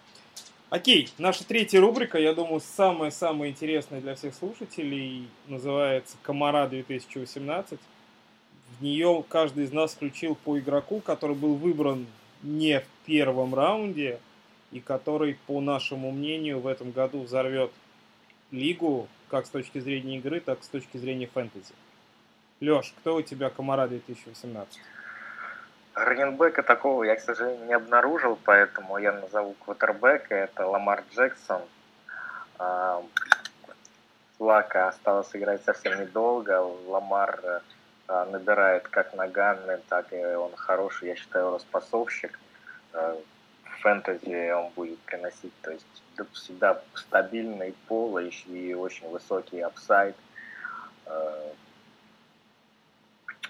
Окей, 0.71 1.09
наша 1.19 1.47
третья 1.47 1.81
рубрика, 1.81 2.19
я 2.19 2.35
думаю, 2.35 2.61
самая-самая 2.61 3.51
интересная 3.51 4.01
для 4.01 4.15
всех 4.15 4.35
слушателей, 4.35 5.29
называется 5.47 6.17
«Комара 6.23 6.67
2018». 6.67 7.79
В 8.79 8.83
нее 8.83 9.25
каждый 9.29 9.65
из 9.65 9.73
нас 9.73 9.95
включил 9.95 10.35
по 10.35 10.59
игроку, 10.59 11.01
который 11.01 11.37
был 11.37 11.55
выбран 11.55 12.07
не 12.43 12.81
в 12.81 12.87
первом 13.07 13.55
раунде, 13.55 14.19
и 14.73 14.81
который, 14.81 15.39
по 15.47 15.61
нашему 15.61 16.11
мнению, 16.11 16.59
в 16.59 16.67
этом 16.67 16.91
году 16.91 17.23
взорвет 17.23 17.71
лигу 18.51 19.07
как 19.29 19.47
с 19.47 19.51
точки 19.51 19.79
зрения 19.79 20.17
игры, 20.17 20.41
так 20.41 20.61
и 20.61 20.65
с 20.65 20.69
точки 20.69 20.97
зрения 20.97 21.27
фэнтези. 21.27 21.75
Леш, 22.61 22.93
кто 22.99 23.17
у 23.17 23.23
тебя 23.23 23.51
комара 23.51 23.87
2018? 23.87 24.81
Раненбека 25.95 26.63
такого 26.63 27.05
я, 27.05 27.15
к 27.15 27.21
сожалению, 27.21 27.67
не 27.67 27.75
обнаружил, 27.75 28.39
поэтому 28.45 28.99
я 28.99 29.13
назову 29.13 29.55
квотербека. 29.65 30.35
Это 30.35 30.67
Ламар 30.67 31.05
Джексон. 31.13 31.63
Лака 34.41 34.89
осталось 34.89 35.31
играть 35.35 35.65
совсем 35.65 36.01
недолго. 36.01 36.61
Ламар 36.87 37.63
а, 38.09 38.25
набирает 38.27 38.89
как 38.89 39.15
ногами, 39.15 39.81
так 39.89 40.13
и 40.13 40.17
он 40.17 40.55
хороший, 40.57 41.09
я 41.09 41.17
считаю, 41.17 41.55
распасовщик. 41.55 42.39
А, 42.93 43.17
фэнтези 43.81 44.51
он 44.51 44.71
будет 44.71 44.99
приносить, 45.01 45.53
то 45.63 45.71
есть 45.71 45.87
всегда 46.33 46.83
стабильный 46.95 47.75
floor 47.87 48.19
и 48.19 48.75
очень 48.75 49.09
высокий 49.11 49.61
upside. 49.61 50.17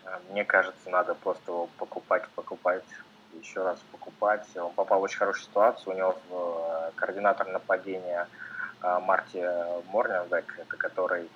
Э, 0.04 0.18
мне 0.30 0.44
кажется, 0.44 0.90
надо 0.90 1.14
просто 1.14 1.50
его 1.50 1.68
покупать, 1.78 2.28
покупать, 2.34 2.84
еще 3.40 3.62
раз 3.62 3.78
покупать. 3.92 4.46
Он 4.56 4.72
попал 4.72 5.00
в 5.00 5.02
очень 5.02 5.18
хорошую 5.18 5.44
ситуацию. 5.44 5.94
У 5.94 5.96
него 5.96 6.18
э, 6.30 6.90
координатор 6.96 7.48
нападения 7.48 8.28
э, 8.82 8.98
Марти 9.00 9.44
Морнинвег, 9.90 10.58
это 10.58 10.76
который 10.76 11.28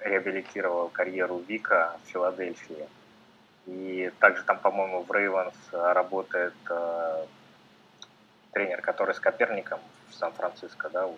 реабилитировал 0.00 0.88
карьеру 0.88 1.38
Вика 1.38 1.96
в 2.04 2.10
Филадельфии. 2.10 2.88
И 3.66 4.10
также 4.18 4.42
там, 4.44 4.58
по-моему, 4.58 5.02
в 5.02 5.12
Рейвенс 5.12 5.54
работает 5.72 6.54
э, 6.68 7.24
тренер, 8.52 8.80
который 8.80 9.14
с 9.14 9.20
Коперником 9.20 9.80
в 10.08 10.14
Сан-Франциско, 10.14 10.88
да? 10.88 11.08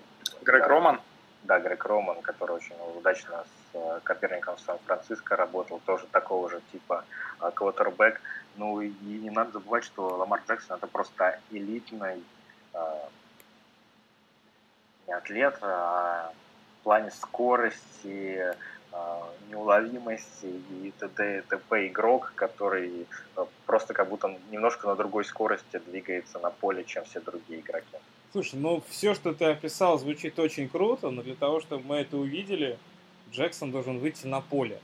Грег 0.42 0.62
да, 0.62 0.68
Роман? 0.68 1.00
Да, 1.44 1.60
Грег 1.60 1.84
Роман, 1.84 2.20
который 2.22 2.56
очень 2.56 2.74
удачно 2.96 3.44
с 3.72 3.76
э, 3.76 4.56
Сан-Франциско 4.64 5.36
работал, 5.36 5.80
тоже 5.84 6.06
такого 6.10 6.50
же 6.50 6.60
типа 6.72 7.04
э, 7.40 7.50
квотербек. 7.54 8.20
Ну 8.56 8.80
и 8.80 8.92
не 9.00 9.30
надо 9.30 9.52
забывать, 9.52 9.84
что 9.84 10.08
Ламар 10.08 10.42
Джексон 10.46 10.76
это 10.76 10.86
просто 10.86 11.40
элитный 11.50 12.22
э, 12.74 12.78
не 15.06 15.14
атлет, 15.14 15.56
а 15.62 16.32
в 16.80 16.84
плане 16.84 17.10
скорости, 17.10 18.54
неуловимости 19.48 20.46
и 20.46 20.92
т.д. 20.98 21.38
и 21.38 21.40
т.п. 21.42 21.86
игрок, 21.86 22.32
который 22.34 23.06
просто 23.64 23.94
как 23.94 24.08
будто 24.08 24.36
немножко 24.50 24.88
на 24.88 24.96
другой 24.96 25.24
скорости 25.24 25.78
двигается 25.86 26.38
на 26.40 26.50
поле, 26.50 26.84
чем 26.84 27.04
все 27.04 27.20
другие 27.20 27.60
игроки. 27.60 27.96
Слушай, 28.32 28.56
ну 28.56 28.82
все, 28.88 29.14
что 29.14 29.32
ты 29.32 29.44
описал, 29.46 29.98
звучит 29.98 30.38
очень 30.38 30.68
круто, 30.68 31.10
но 31.10 31.22
для 31.22 31.34
того, 31.34 31.60
чтобы 31.60 31.84
мы 31.84 31.96
это 31.96 32.16
увидели, 32.16 32.78
Джексон 33.32 33.70
должен 33.72 33.98
выйти 33.98 34.26
на 34.26 34.40
поле. 34.40 34.78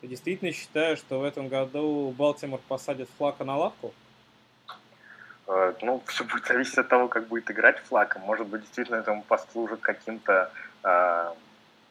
Ты 0.00 0.06
действительно 0.06 0.52
считаешь, 0.52 0.98
что 0.98 1.18
в 1.18 1.24
этом 1.24 1.48
году 1.48 2.14
Балтимор 2.16 2.60
посадит 2.68 3.08
Флака 3.18 3.44
на 3.44 3.56
лавку? 3.56 3.92
Э, 5.46 5.74
ну, 5.82 6.02
все 6.06 6.24
будет 6.24 6.46
зависеть 6.46 6.78
от 6.78 6.88
того, 6.88 7.08
как 7.08 7.26
будет 7.26 7.50
играть 7.50 7.78
Флака. 7.80 8.18
Может 8.20 8.46
быть, 8.46 8.62
действительно 8.62 8.96
этому 8.96 9.22
послужит 9.22 9.80
каким-то 9.80 10.52
э, 10.84 11.32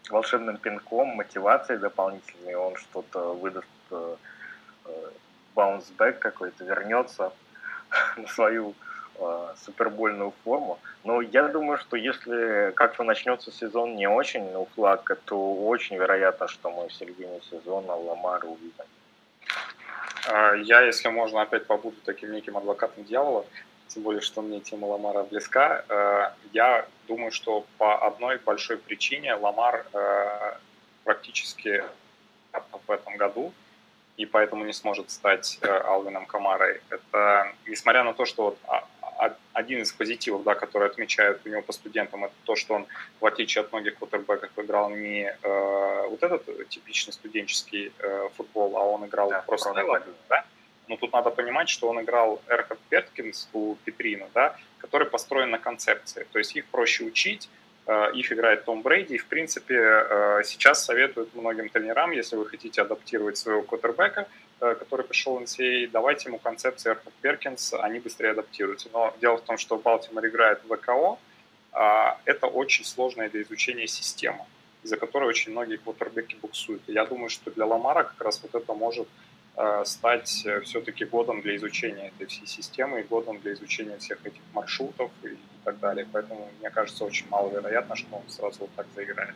волшебным 0.10 0.58
пинком, 0.58 1.10
мотивацией 1.10 1.80
дополнительной, 1.80 2.56
он 2.56 2.76
что-то 2.78 3.34
выдаст 3.34 3.68
э, 3.92 4.16
баунсбэк 5.56 6.20
какой-то, 6.20 6.64
вернется 6.64 7.34
на 8.18 8.28
свою 8.28 8.72
э, 8.72 8.93
супербольную 9.66 10.34
форму. 10.44 10.80
Но 11.04 11.22
я 11.22 11.48
думаю, 11.48 11.78
что 11.78 11.98
если 11.98 12.72
как-то 12.76 13.04
начнется 13.04 13.52
сезон 13.52 13.96
не 13.96 14.08
очень 14.08 14.54
у 14.56 14.66
Флака, 14.76 15.16
то 15.16 15.56
очень 15.66 15.98
вероятно, 15.98 16.48
что 16.48 16.72
мы 16.72 16.88
в 16.88 16.94
середине 16.94 17.40
сезона 17.50 17.96
Ламара 17.96 18.46
увидим. 18.46 18.86
А, 20.28 20.54
я, 20.56 20.82
если 20.82 21.10
можно, 21.10 21.42
опять 21.42 21.68
побуду 21.68 21.98
таким 22.06 22.32
неким 22.32 22.58
адвокатом 22.58 23.04
дьявола, 23.04 23.46
тем 23.88 24.04
более, 24.04 24.22
что 24.22 24.42
мне 24.42 24.60
тема 24.60 24.88
Ламара 24.88 25.24
близка. 25.24 25.84
Э, 25.88 26.32
я 26.52 26.86
думаю, 27.08 27.32
что 27.32 27.66
по 27.78 28.06
одной 28.08 28.38
большой 28.38 28.78
причине 28.78 29.36
Ламар 29.36 29.86
э, 29.94 30.54
практически 31.04 31.84
в 32.88 32.92
этом 32.92 33.18
году 33.18 33.54
и 34.18 34.26
поэтому 34.26 34.64
не 34.64 34.74
сможет 34.74 35.10
стать 35.12 35.58
э, 35.62 35.68
Алвином 35.68 36.26
Камарой. 36.26 36.82
Это 36.90 37.52
несмотря 37.68 38.04
на 38.04 38.14
то, 38.14 38.26
что 38.26 38.44
вот 38.44 38.58
а, 38.68 38.84
один 39.54 39.82
из 39.82 39.92
позитивов, 39.92 40.44
да, 40.44 40.56
который 40.56 40.88
отмечают 40.88 41.42
у 41.46 41.50
него 41.50 41.62
по 41.62 41.74
студентам, 41.74 42.26
это 42.26 42.34
то, 42.44 42.56
что 42.56 42.76
он, 42.76 42.88
в 43.20 43.26
отличие 43.26 43.64
от 43.64 43.72
многих 43.72 43.96
квотербеков, 43.96 44.50
играл 44.58 44.90
не 44.90 45.36
э, 45.42 46.08
вот 46.10 46.24
этот 46.24 46.70
типичный 46.70 47.14
студенческий 47.14 47.92
э, 48.00 48.30
футбол, 48.36 48.78
а 48.78 48.84
он 48.84 49.06
играл 49.06 49.30
да, 49.30 49.42
просто 49.42 49.74
да? 50.30 50.46
Но 50.88 50.98
тут 50.98 51.14
надо 51.14 51.30
понимать, 51.30 51.70
что 51.70 51.88
он 51.88 52.02
играл 52.02 52.42
Эрхард 52.48 52.80
Перкинс 52.90 53.50
у 53.54 53.76
Петрина, 53.86 54.28
да, 54.34 54.58
который 54.80 55.08
построен 55.08 55.50
на 55.50 55.60
концепции. 55.60 56.28
То 56.32 56.40
есть 56.40 56.56
их 56.56 56.66
проще 56.66 57.06
учить, 57.06 57.50
Э, 57.86 58.12
их 58.14 58.32
играет 58.32 58.66
Том 58.66 58.82
Брейди. 58.82 59.16
И, 59.16 59.18
в 59.18 59.26
принципе, 59.26 59.76
э, 59.76 60.42
сейчас 60.46 60.86
советуют 60.86 61.36
многим 61.36 61.70
тренерам, 61.70 62.12
если 62.12 62.38
вы 62.38 62.46
хотите 62.46 62.82
адаптировать 62.82 63.38
своего 63.38 63.62
квотербека, 63.62 64.22
э, 64.22 64.26
который 64.60 65.06
пришел 65.06 65.38
в 65.38 65.42
NCAA, 65.42 65.90
давайте 65.92 66.30
ему 66.30 66.40
концепции 66.40 66.90
Эрхард 66.92 67.14
Перкинс, 67.22 67.74
они 67.74 68.00
быстрее 68.00 68.32
адаптируются. 68.32 68.90
Но 68.94 69.14
дело 69.20 69.38
в 69.38 69.42
том, 69.42 69.58
что 69.58 69.78
Балтимор 69.78 70.26
играет 70.28 70.62
в 70.64 70.76
ВКО, 70.76 71.18
а 71.72 72.20
это 72.26 72.48
очень 72.48 72.86
сложная 72.86 73.30
для 73.30 73.42
изучения 73.42 73.88
система, 73.88 74.46
из-за 74.84 74.98
которой 74.98 75.28
очень 75.30 75.52
многие 75.52 75.78
квотербеки 75.78 76.38
буксуют. 76.42 76.82
И 76.88 76.94
я 76.94 77.06
думаю, 77.06 77.30
что 77.30 77.52
для 77.52 77.66
Ламара 77.66 78.04
как 78.04 78.22
раз 78.22 78.42
вот 78.44 78.56
это 78.56 78.74
может 78.74 79.08
стать 79.86 80.30
все-таки 80.64 81.06
годом 81.06 81.42
для 81.42 81.56
изучения 81.58 82.08
этой 82.08 82.26
всей 82.26 82.48
системы 82.48 83.02
и 83.02 83.04
годом 83.04 83.40
для 83.40 83.54
изучения 83.54 83.98
всех 84.00 84.26
этих 84.26 84.42
маршрутов 84.54 85.12
и 85.24 85.38
так 85.64 85.80
далее. 85.80 86.08
Поэтому, 86.12 86.50
мне 86.60 86.70
кажется, 86.72 87.06
очень 87.06 87.28
маловероятно, 87.30 87.96
что 87.96 88.16
он 88.16 88.24
сразу 88.30 88.62
вот 88.62 88.72
так 88.76 88.88
заиграет. 88.96 89.36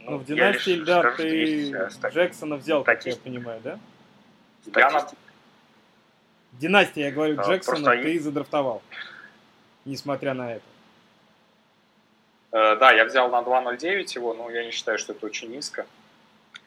Ну, 0.00 0.18
в 0.18 0.24
династии 0.24 0.72
льда 0.72 1.12
ты 1.12 1.72
э, 1.72 1.88
Джексона 2.10 2.56
взял, 2.56 2.84
как 2.84 3.04
я 3.06 3.16
понимаю, 3.16 3.60
да? 3.62 3.78
Я 4.76 4.90
на... 4.90 5.08
Династия, 6.52 7.06
я 7.06 7.10
говорю, 7.12 7.40
Джексона 7.42 7.92
ты 7.92 8.14
я... 8.14 8.20
задрафтовал. 8.20 8.82
Несмотря 9.84 10.34
на 10.34 10.54
это. 10.54 10.64
Э, 12.52 12.76
да, 12.76 12.92
я 12.92 13.04
взял 13.04 13.30
на 13.30 13.40
2.09 13.40 14.14
его, 14.14 14.34
но 14.34 14.50
я 14.50 14.64
не 14.64 14.70
считаю, 14.70 14.98
что 14.98 15.12
это 15.12 15.26
очень 15.26 15.50
низко. 15.50 15.86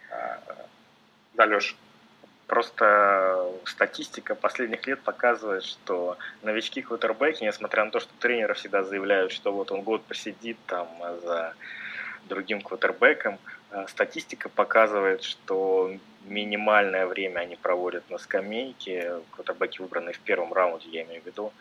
Э, 0.10 0.38
да, 1.34 1.46
Леша. 1.46 1.76
Просто 2.48 3.50
статистика 3.64 4.36
последних 4.36 4.86
лет 4.86 5.02
показывает, 5.02 5.64
что 5.64 6.18
новички 6.42 6.82
квотербеки, 6.82 7.46
несмотря 7.46 7.86
на 7.86 7.92
то, 7.92 8.02
что 8.02 8.12
тренеры 8.20 8.56
всегда 8.56 8.84
заявляют, 8.84 9.32
что 9.32 9.54
вот 9.54 9.72
он 9.72 9.84
год 9.84 10.04
посидит 10.04 10.58
там 10.68 10.90
за 11.24 11.54
другим 12.28 12.62
квотербеком, 12.62 13.40
статистика 13.88 14.50
показывает, 14.50 15.24
что 15.24 15.92
минимальное 16.26 17.08
время 17.08 17.40
они 17.40 17.56
проводят 17.56 18.10
на 18.10 18.18
скамейке, 18.18 19.22
квотербеки 19.32 19.82
выбранные 19.82 20.14
в 20.14 20.20
первом 20.20 20.54
раунде, 20.54 20.90
я 20.90 21.04
имею 21.04 21.22
в 21.22 21.26
виду, 21.26 21.52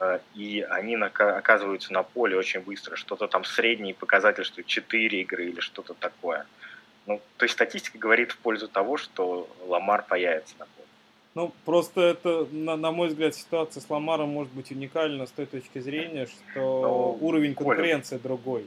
э, 0.00 0.20
и 0.34 0.60
они 0.68 0.96
оказываются 0.96 1.92
на 1.92 2.02
поле 2.02 2.36
очень 2.36 2.60
быстро. 2.60 2.96
Что-то 2.96 3.28
там 3.28 3.44
средний 3.44 3.92
показатель, 3.92 4.44
что 4.44 4.62
4 4.62 5.20
игры 5.20 5.46
или 5.46 5.60
что-то 5.60 5.94
такое. 5.94 6.46
Ну, 7.06 7.20
то 7.36 7.44
есть 7.44 7.54
статистика 7.54 7.98
говорит 7.98 8.32
в 8.32 8.38
пользу 8.38 8.68
того, 8.68 8.96
что 8.96 9.48
Ламар 9.66 10.02
появится 10.02 10.54
на 10.58 10.64
поле. 10.64 10.88
Ну, 11.34 11.52
просто 11.64 12.00
это, 12.00 12.46
на, 12.50 12.76
на 12.76 12.90
мой 12.92 13.08
взгляд, 13.08 13.34
ситуация 13.34 13.80
с 13.80 13.90
Ламаром 13.90 14.30
может 14.30 14.52
быть 14.52 14.70
уникальна 14.70 15.26
с 15.26 15.30
той 15.30 15.46
точки 15.46 15.78
зрения, 15.78 16.26
что 16.26 17.16
ну, 17.20 17.26
уровень 17.26 17.54
конкуренции 17.54 18.16
Коля. 18.16 18.22
другой. 18.22 18.66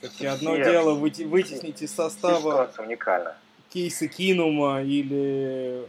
Все-таки 0.00 0.26
одно 0.26 0.54
Все, 0.54 0.64
дело 0.64 0.94
выйти, 0.94 1.22
вытеснить 1.22 1.82
из 1.82 1.94
состава 1.94 2.72
Кейса 3.70 4.08
Кинума 4.08 4.82
или 4.82 5.86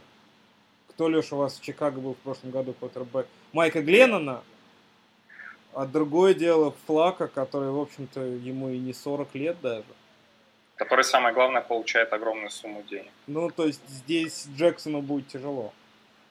кто, 0.88 1.08
Леша, 1.08 1.36
у 1.36 1.38
вас 1.38 1.58
в 1.58 1.62
Чикаго 1.62 2.00
был 2.00 2.14
в 2.14 2.18
прошлом 2.18 2.50
году 2.50 2.74
квотербек? 2.74 3.26
Майка 3.52 3.80
Гленнона, 3.80 4.42
а 5.72 5.86
другое 5.86 6.34
дело 6.34 6.74
Флака, 6.86 7.28
который, 7.28 7.70
в 7.70 7.78
общем-то, 7.78 8.20
ему 8.20 8.68
и 8.68 8.78
не 8.78 8.92
40 8.92 9.34
лет 9.34 9.56
даже 9.62 9.84
который, 10.80 11.04
самое 11.04 11.34
главное, 11.34 11.60
получает 11.60 12.10
огромную 12.14 12.48
сумму 12.48 12.82
денег. 12.88 13.10
Ну, 13.26 13.50
то 13.50 13.66
есть 13.66 13.86
здесь 13.86 14.48
Джексону 14.56 15.02
будет 15.02 15.28
тяжело. 15.28 15.74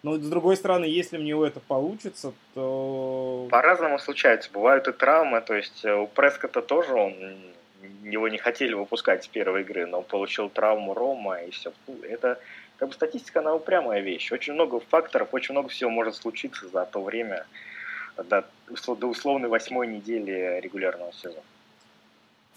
Но 0.02 0.16
с 0.16 0.28
другой 0.28 0.58
стороны, 0.58 0.86
если 0.86 1.20
у 1.20 1.22
него 1.22 1.46
это 1.46 1.60
получится, 1.60 2.34
то... 2.56 3.48
По-разному 3.52 4.00
случается. 4.00 4.50
Бывают 4.52 4.88
и 4.88 4.92
травмы. 4.92 5.42
То 5.42 5.54
есть 5.54 5.86
э, 5.86 5.94
у 5.94 6.08
Прескота 6.08 6.64
тоже 6.64 6.96
он 6.96 7.14
его 8.04 8.28
не 8.28 8.38
хотели 8.38 8.74
выпускать 8.74 9.24
с 9.24 9.28
первой 9.28 9.62
игры, 9.62 9.86
но 9.86 10.00
он 10.00 10.04
получил 10.04 10.50
травму 10.50 10.94
Рома 10.94 11.42
и 11.42 11.52
все. 11.52 11.72
Это 12.04 12.40
как 12.78 12.90
бы 12.90 12.94
статистика, 12.94 13.40
она 13.40 13.54
упрямая 13.54 14.02
вещь. 14.02 14.32
Очень 14.32 14.54
много 14.54 14.80
факторов, 14.80 15.30
очень 15.34 15.54
много 15.54 15.70
всего 15.70 15.90
может 15.90 16.16
случиться 16.16 16.68
за 16.68 16.86
то 16.86 17.02
время, 17.02 17.46
до, 18.18 18.46
до 18.96 19.08
условной 19.08 19.50
восьмой 19.50 19.88
недели 19.88 20.60
регулярного 20.62 21.12
сезона. 21.14 21.44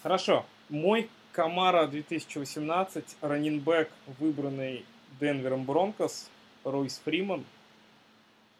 Хорошо. 0.03 0.45
Мой 0.69 1.09
Камара 1.33 1.87
2018, 1.87 3.17
раннинбэк, 3.21 3.89
выбранный 4.19 4.85
Денвером 5.21 5.65
Бронкос, 5.65 6.29
Ройс 6.65 7.01
Фриман. 7.05 7.45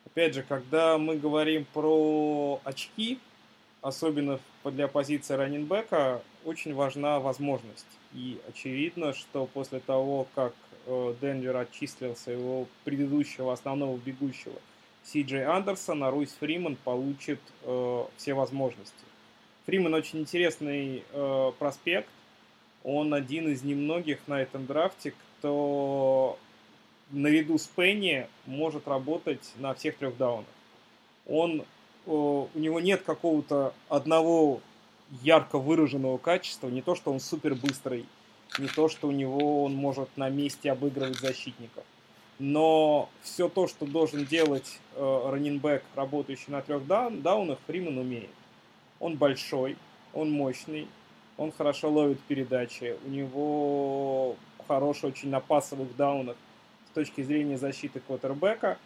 Опять 0.07 0.35
же, 0.35 0.43
когда 0.43 0.99
мы 0.99 1.17
говорим 1.17 1.65
про 1.73 2.61
очки, 2.65 3.19
особенно 3.83 4.41
для 4.65 4.89
позиции 4.89 5.35
раннинбека, 5.35 6.23
очень 6.45 6.75
важна 6.75 7.21
возможность. 7.21 7.87
И 8.13 8.39
очевидно, 8.49 9.15
что 9.15 9.47
после 9.47 9.81
того, 9.81 10.27
как 10.35 10.55
э, 10.87 11.15
Денвер 11.21 11.57
отчислил 11.57 12.17
своего 12.17 12.67
предыдущего 12.85 13.53
основного 13.53 13.97
бегущего 13.97 14.59
Си 15.05 15.23
Джей 15.23 15.45
Андерсона, 15.45 16.11
Руйс 16.11 16.33
Фриман 16.39 16.77
получит 16.77 17.41
э, 17.63 18.05
все 18.17 18.35
возможности. 18.35 18.95
Фриман 19.67 19.95
очень 19.95 20.21
интересный 20.21 21.05
э, 21.13 21.53
проспект, 21.59 22.09
он 22.85 23.15
один 23.15 23.49
из 23.49 23.63
немногих 23.63 24.19
на 24.27 24.43
этом 24.43 24.67
драфте, 24.67 25.15
кто 25.39 26.39
наряду 27.11 27.59
с 27.59 27.67
Пенни 27.67 28.27
может 28.47 28.89
работать 28.89 29.53
на 29.59 29.75
всех 29.75 29.97
трех 29.97 30.17
даунах. 30.17 30.47
Он, 31.27 31.65
у 32.07 32.49
него 32.55 32.81
нет 32.81 33.03
какого-то 33.03 33.73
одного 33.89 34.61
ярко 35.21 35.59
выраженного 35.59 36.17
качества, 36.19 36.69
не 36.69 36.81
то, 36.83 36.95
что 36.95 37.13
он 37.13 37.21
супер 37.21 37.55
быстрый, 37.55 38.07
не 38.59 38.69
то, 38.69 38.89
что 38.89 39.09
у 39.09 39.13
него 39.13 39.65
он 39.65 39.75
может 39.75 40.09
на 40.17 40.31
месте 40.31 40.73
обыгрывать 40.73 41.19
защитников. 41.19 41.85
но 42.39 43.09
все 43.23 43.49
то, 43.49 43.69
что 43.69 43.87
должен 43.87 44.25
делать 44.25 44.81
э, 44.97 45.31
раннинбэк, 45.31 45.85
работающий 45.95 46.51
на 46.51 46.61
трех 46.61 46.87
даун, 46.87 47.23
даунах, 47.23 47.59
Фриман 47.67 47.99
умеет. 47.99 48.31
Он 48.99 49.17
большой, 49.17 49.77
он 50.13 50.33
мощный, 50.33 50.89
он 51.37 51.53
хорошо 51.53 51.91
ловит 51.91 52.21
передачи, 52.21 52.97
у 53.05 53.09
него 53.09 54.37
хороший 54.67 55.11
очень 55.11 55.31
на 55.31 55.41
пасовых 55.41 55.95
даунах 55.97 56.37
с 56.91 56.95
точки 56.95 57.23
зрения 57.23 57.59
защиты 57.59 58.01
квотербека, 58.01 58.79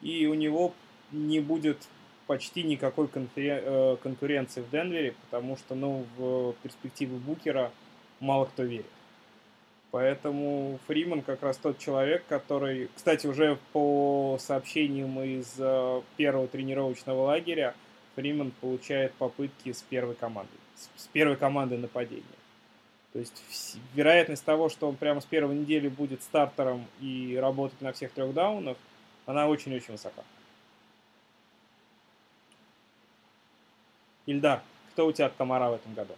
и 0.00 0.26
у 0.26 0.34
него 0.34 0.72
не 1.12 1.40
будет 1.40 1.78
почти 2.26 2.62
никакой 2.62 3.08
э, 3.36 3.96
конкуренции 4.02 4.60
в 4.60 4.70
Денвере, 4.70 5.14
потому 5.24 5.56
что 5.56 5.74
ну, 5.74 6.04
в 6.16 6.54
перспективу 6.62 7.16
Букера 7.18 7.70
мало 8.20 8.46
кто 8.46 8.62
верит. 8.62 8.86
Поэтому 9.90 10.80
Фриман 10.88 11.22
как 11.22 11.42
раз 11.42 11.56
тот 11.56 11.78
человек, 11.78 12.24
который, 12.28 12.90
кстати, 12.96 13.28
уже 13.28 13.58
по 13.72 14.38
сообщениям 14.40 15.20
из 15.20 15.54
э, 15.58 16.02
первого 16.16 16.48
тренировочного 16.48 17.22
лагеря, 17.22 17.74
Фриман 18.16 18.52
получает 18.60 19.12
попытки 19.14 19.72
с 19.72 19.82
первой 19.82 20.14
командой, 20.16 20.58
с 20.96 21.06
первой 21.08 21.36
командой 21.36 21.78
нападения. 21.78 22.24
То 23.12 23.20
есть 23.20 23.76
вероятность 23.94 24.44
того, 24.44 24.68
что 24.68 24.88
он 24.88 24.96
прямо 24.96 25.20
с 25.20 25.24
первой 25.24 25.54
недели 25.54 25.88
будет 25.88 26.24
стартером 26.24 26.84
и 27.00 27.38
работать 27.40 27.80
на 27.80 27.92
всех 27.92 28.10
трех 28.10 28.34
даунах, 28.34 28.76
она 29.26 29.46
очень-очень 29.46 29.92
высока. 29.92 30.24
Ильдар, 34.26 34.60
кто 34.92 35.06
у 35.06 35.12
тебя 35.12 35.26
от 35.26 35.34
Комара 35.34 35.70
в 35.70 35.74
этом 35.74 35.94
году? 35.94 36.14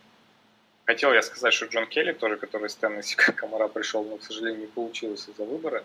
Хотел 0.85 1.13
я 1.13 1.23
сказать, 1.23 1.53
что 1.53 1.67
Джон 1.67 1.87
Келли, 1.87 2.13
тоже, 2.13 2.37
который 2.37 2.69
с 2.69 2.77
Теннесси 2.77 3.17
Комара 3.37 3.67
пришел, 3.67 4.05
но, 4.05 4.19
к 4.19 4.23
сожалению, 4.23 4.61
не 4.61 4.67
получилось 4.67 5.29
из-за 5.29 5.45
выбора, 5.45 5.83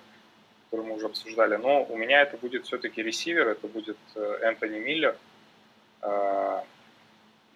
который 0.65 0.86
мы 0.86 0.95
уже 0.95 1.07
обсуждали. 1.07 1.55
Но 1.55 1.84
у 1.84 1.97
меня 1.97 2.22
это 2.22 2.38
будет 2.38 2.65
все-таки 2.65 3.01
ресивер, 3.01 3.47
это 3.47 3.67
будет 3.67 3.97
э, 4.15 4.39
Энтони 4.43 4.78
Миллер. 4.78 5.17
Э, 6.03 6.61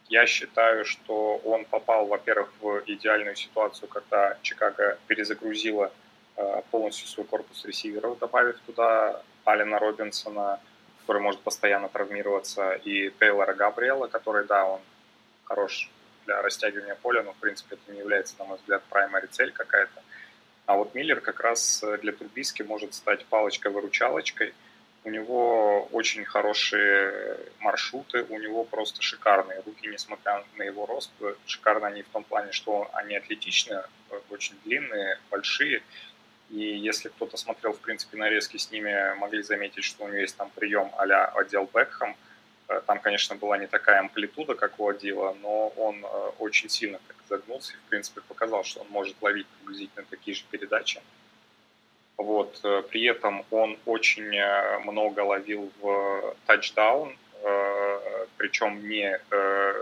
я 0.10 0.26
считаю, 0.26 0.86
что 0.86 1.38
он 1.46 1.66
попал, 1.66 2.08
во-первых, 2.08 2.52
в 2.62 2.82
идеальную 2.88 3.36
ситуацию, 3.36 3.88
когда 3.90 4.38
Чикаго 4.42 4.98
перезагрузила 5.06 5.92
э, 6.38 6.62
полностью 6.72 7.08
свой 7.08 7.28
корпус 7.28 7.64
ресиверов, 7.66 8.18
добавив 8.18 8.60
туда 8.66 9.22
Алина 9.44 9.78
Робинсона, 9.78 10.60
который 11.06 11.22
может 11.22 11.42
постоянно 11.42 11.88
травмироваться, 11.88 12.72
и 12.72 13.12
Тейлора 13.20 13.54
Габриэла, 13.54 14.08
который, 14.08 14.48
да, 14.48 14.66
он 14.66 14.82
хорош 15.44 15.92
для 16.26 16.42
растягивания 16.42 16.96
поля, 16.96 17.22
но, 17.22 17.34
в 17.34 17.36
принципе, 17.36 17.76
это 17.76 17.92
не 17.94 18.00
является, 18.00 18.34
на 18.40 18.46
мой 18.46 18.58
взгляд, 18.58 18.82
праймари 18.90 19.28
цель 19.28 19.52
какая-то. 19.52 20.02
А 20.66 20.76
вот 20.76 20.96
Миллер 20.96 21.22
как 21.22 21.42
раз 21.42 21.84
для 22.02 22.12
Трубиски 22.12 22.64
может 22.64 22.96
стать 22.96 23.24
палочкой-выручалочкой. 23.28 24.56
У 25.04 25.12
него 25.12 25.88
очень 25.92 26.26
хорошие 26.26 27.38
маршруты, 27.60 28.26
у 28.28 28.40
него 28.40 28.64
просто 28.64 29.04
шикарные 29.04 29.62
руки, 29.64 29.88
несмотря 29.88 30.44
на 30.58 30.64
его 30.64 30.88
рост. 30.88 31.12
Шикарно 31.46 31.86
они 31.86 32.02
в 32.02 32.08
том 32.08 32.24
плане, 32.24 32.52
что 32.52 32.90
они 32.94 33.16
атлетичные, 33.16 33.84
очень 34.32 34.56
длинные, 34.64 35.20
большие. 35.30 35.84
И 36.50 36.60
если 36.60 37.10
кто-то 37.10 37.38
смотрел, 37.38 37.74
в 37.74 37.80
принципе, 37.80 38.18
нарезки 38.18 38.58
с 38.58 38.72
ними, 38.72 39.16
могли 39.18 39.42
заметить, 39.42 39.84
что 39.84 40.04
у 40.04 40.08
него 40.08 40.18
есть 40.18 40.38
там 40.38 40.50
прием 40.56 40.92
а-ля 40.98 41.26
отдел 41.26 41.70
Бекхэм– 41.74 42.16
Э, 42.68 42.82
там, 42.86 43.00
конечно, 43.00 43.36
была 43.36 43.58
не 43.58 43.68
такая 43.68 44.00
амплитуда, 44.00 44.56
как 44.56 44.80
у 44.80 44.90
Адила, 44.90 45.36
но 45.42 45.70
он 45.70 46.04
э, 46.04 46.08
очень 46.40 46.70
сильно 46.70 47.00
так 47.08 47.18
загнулся 47.30 47.74
и, 47.74 47.78
в 47.78 47.90
принципе, 47.90 48.22
показал, 48.22 48.64
что 48.64 48.82
он 48.82 48.88
может 48.90 49.22
ловить 49.22 49.48
приблизительно 49.48 50.06
такие 50.10 50.36
же 50.36 50.44
передачи. 50.50 51.02
Вот. 52.18 52.60
Э, 52.64 52.82
при 52.90 53.04
этом 53.06 53.46
он 53.52 53.78
очень 53.86 54.30
много 54.84 55.20
ловил 55.22 55.72
в 55.82 56.36
тачдаун, 56.46 57.18
причем 58.38 58.88
не 58.88 59.20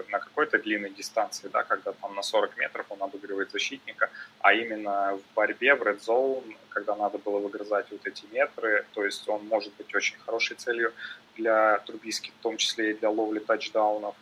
на 0.10 0.20
какой-то 0.20 0.60
длинной 0.60 0.92
дистанции, 0.92 1.48
да, 1.48 1.64
когда 1.64 1.92
там 1.94 2.16
на 2.16 2.22
40 2.22 2.58
метров 2.58 2.86
он 2.90 3.02
обыгрывает 3.02 3.52
защитника, 3.52 4.10
а 4.40 4.54
именно 4.54 5.18
в 5.18 5.36
борьбе, 5.36 5.76
в 5.76 5.82
red 5.82 6.00
zone, 6.00 6.56
когда 6.70 6.96
надо 6.96 7.18
было 7.18 7.40
выгрызать 7.40 7.92
вот 7.92 8.06
эти 8.06 8.26
метры, 8.32 8.86
то 8.94 9.04
есть 9.06 9.28
он 9.30 9.48
может 9.48 9.74
быть 9.76 9.94
очень 9.96 10.18
хорошей 10.26 10.56
целью 10.56 10.94
для 11.36 11.80
Трубиски, 11.80 12.32
в 12.40 12.44
том 12.44 12.58
числе 12.58 12.92
и 12.92 12.94
для 12.94 13.10
ловли 13.10 13.40
тачдаунов. 13.40 14.16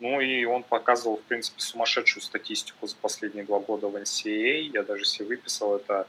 Ну 0.00 0.20
и 0.20 0.44
он 0.44 0.62
показывал, 0.62 1.16
в 1.16 1.22
принципе, 1.22 1.60
сумасшедшую 1.60 2.22
статистику 2.22 2.86
за 2.86 2.94
последние 2.96 3.44
два 3.44 3.58
года 3.58 3.88
в 3.88 3.96
NCAA. 3.96 4.70
Я 4.72 4.82
даже 4.84 5.04
себе 5.04 5.28
выписал 5.28 5.76
это 5.76 6.06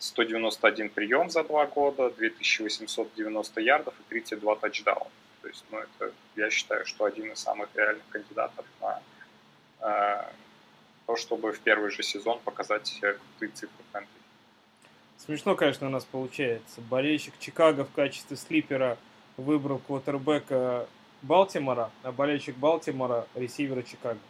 191 0.00 0.90
прием 0.90 1.30
за 1.30 1.44
два 1.44 1.66
года, 1.66 2.10
2890 2.10 3.60
ярдов 3.60 3.94
и 4.00 4.02
32 4.08 4.56
тачдауна. 4.56 5.10
То 5.48 5.52
есть, 5.52 5.64
ну, 5.70 5.78
это, 5.78 6.14
я 6.36 6.50
считаю, 6.50 6.84
что 6.84 7.06
один 7.06 7.32
из 7.32 7.38
самых 7.38 7.70
реальных 7.74 8.06
кандидатов 8.10 8.66
на 8.82 9.00
э, 9.80 10.30
то, 11.06 11.16
чтобы 11.16 11.52
в 11.52 11.60
первый 11.60 11.90
же 11.90 12.02
сезон 12.02 12.38
показать 12.40 13.00
крутые 13.00 13.50
цифры 13.52 13.82
фэнтези. 13.90 14.12
Смешно, 15.16 15.56
конечно, 15.56 15.86
у 15.86 15.90
нас 15.90 16.04
получается. 16.04 16.82
Болельщик 16.82 17.32
Чикаго 17.38 17.86
в 17.86 17.92
качестве 17.92 18.36
слипера 18.36 18.98
выбрал 19.38 19.78
квотербека 19.78 20.86
Балтимора, 21.22 21.90
а 22.02 22.12
болельщик 22.12 22.54
Балтимора– 22.56 23.26
ресивера 23.34 23.82
Чикаго. 23.82 24.20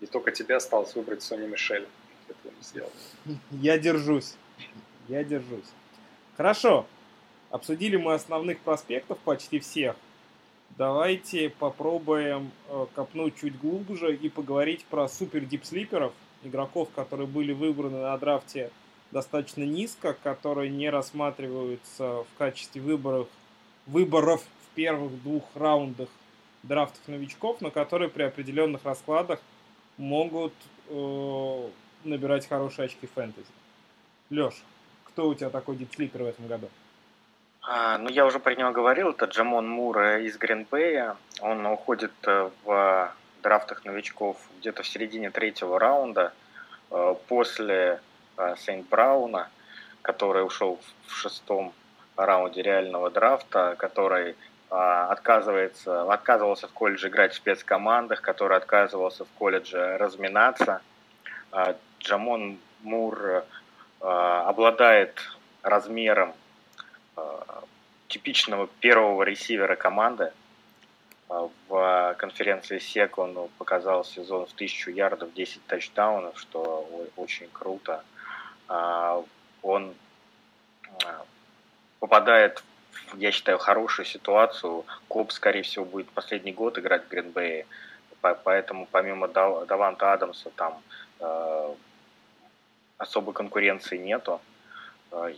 И 0.00 0.06
только 0.06 0.32
тебе 0.32 0.56
осталось 0.56 0.94
выбрать 0.94 1.22
Сони 1.22 1.46
Мишель. 1.46 1.88
Этого 2.28 2.52
не 2.52 2.62
сделал. 2.62 2.92
Я 3.52 3.78
держусь. 3.78 4.34
Я 5.08 5.24
держусь. 5.24 5.72
Хорошо. 6.36 6.86
Обсудили 7.54 7.94
мы 7.94 8.14
основных 8.14 8.58
проспектов 8.58 9.16
почти 9.18 9.60
всех. 9.60 9.94
Давайте 10.76 11.50
попробуем 11.50 12.50
э, 12.68 12.86
копнуть 12.96 13.36
чуть 13.40 13.56
глубже 13.60 14.16
и 14.16 14.28
поговорить 14.28 14.84
про 14.86 15.08
супер 15.08 15.44
дипслиперов, 15.44 16.12
игроков, 16.42 16.88
которые 16.96 17.28
были 17.28 17.52
выбраны 17.52 17.98
на 17.98 18.18
драфте 18.18 18.72
достаточно 19.12 19.62
низко, 19.62 20.16
которые 20.20 20.68
не 20.68 20.90
рассматриваются 20.90 22.24
в 22.24 22.38
качестве 22.38 22.82
выборов, 22.82 23.28
выборов 23.86 24.42
в 24.42 24.74
первых 24.74 25.22
двух 25.22 25.44
раундах 25.54 26.08
драфтов 26.64 27.06
новичков, 27.06 27.60
но 27.60 27.70
которые 27.70 28.08
при 28.08 28.24
определенных 28.24 28.84
раскладах 28.84 29.40
могут 29.96 30.54
э, 30.88 31.68
набирать 32.02 32.48
хорошие 32.48 32.86
очки 32.86 33.06
фэнтези. 33.06 33.46
Леш, 34.30 34.54
кто 35.04 35.28
у 35.28 35.34
тебя 35.36 35.50
такой 35.50 35.76
deep 35.76 35.93
sleeper 35.93 36.24
в 36.24 36.26
этом 36.26 36.48
году? 36.48 36.68
А, 37.66 37.96
ну, 37.96 38.10
я 38.10 38.26
уже 38.26 38.38
про 38.40 38.54
него 38.54 38.72
говорил, 38.72 39.10
это 39.10 39.24
Джамон 39.24 39.66
Мур 39.66 39.98
из 40.18 40.36
Грин-Бея. 40.36 41.16
Он 41.40 41.64
уходит 41.64 42.12
э, 42.24 42.50
в 42.62 43.12
драфтах 43.42 43.86
новичков 43.86 44.36
где-то 44.58 44.82
в 44.82 44.86
середине 44.86 45.30
третьего 45.30 45.80
раунда. 45.80 46.34
Э, 46.90 47.14
после 47.26 48.00
э, 48.36 48.54
Сейнт 48.58 48.86
Брауна, 48.90 49.48
который 50.02 50.44
ушел 50.44 50.78
в 51.06 51.12
шестом 51.14 51.72
раунде 52.16 52.60
реального 52.60 53.10
драфта, 53.10 53.74
который 53.78 54.36
отказывается, 54.68 56.02
отказывался 56.12 56.66
в 56.66 56.72
колледже 56.72 57.08
играть 57.08 57.32
в 57.32 57.36
спецкомандах, 57.36 58.20
который 58.20 58.56
отказывался 58.56 59.24
в 59.24 59.28
колледже 59.38 59.96
разминаться. 59.98 60.80
Джамон 62.00 62.58
Мур 62.82 63.44
обладает 64.00 65.20
размером 65.62 66.34
типичного 68.08 68.68
первого 68.80 69.22
ресивера 69.24 69.76
команды. 69.76 70.32
А, 71.28 71.48
в 71.68 72.14
конференции 72.18 72.78
SEC 72.78 73.10
он 73.16 73.48
показал 73.58 74.04
сезон 74.04 74.46
в 74.46 74.52
1000 74.52 74.90
ярдов, 74.92 75.32
10 75.34 75.66
тачдаунов, 75.66 76.38
что 76.38 76.88
очень 77.16 77.48
круто. 77.52 78.04
А, 78.68 79.22
он 79.62 79.94
попадает 81.98 82.62
в, 82.90 83.18
я 83.18 83.32
считаю, 83.32 83.58
хорошую 83.58 84.06
ситуацию. 84.06 84.84
Коп, 85.08 85.32
скорее 85.32 85.62
всего, 85.62 85.84
будет 85.84 86.08
последний 86.10 86.52
год 86.52 86.78
играть 86.78 87.04
в 87.06 87.08
Гринбее. 87.08 87.66
Поэтому 88.20 88.86
помимо 88.90 89.28
Даванта 89.28 90.12
Адамса 90.12 90.50
там 90.50 90.80
особой 92.96 93.34
конкуренции 93.34 93.98
нету. 93.98 94.40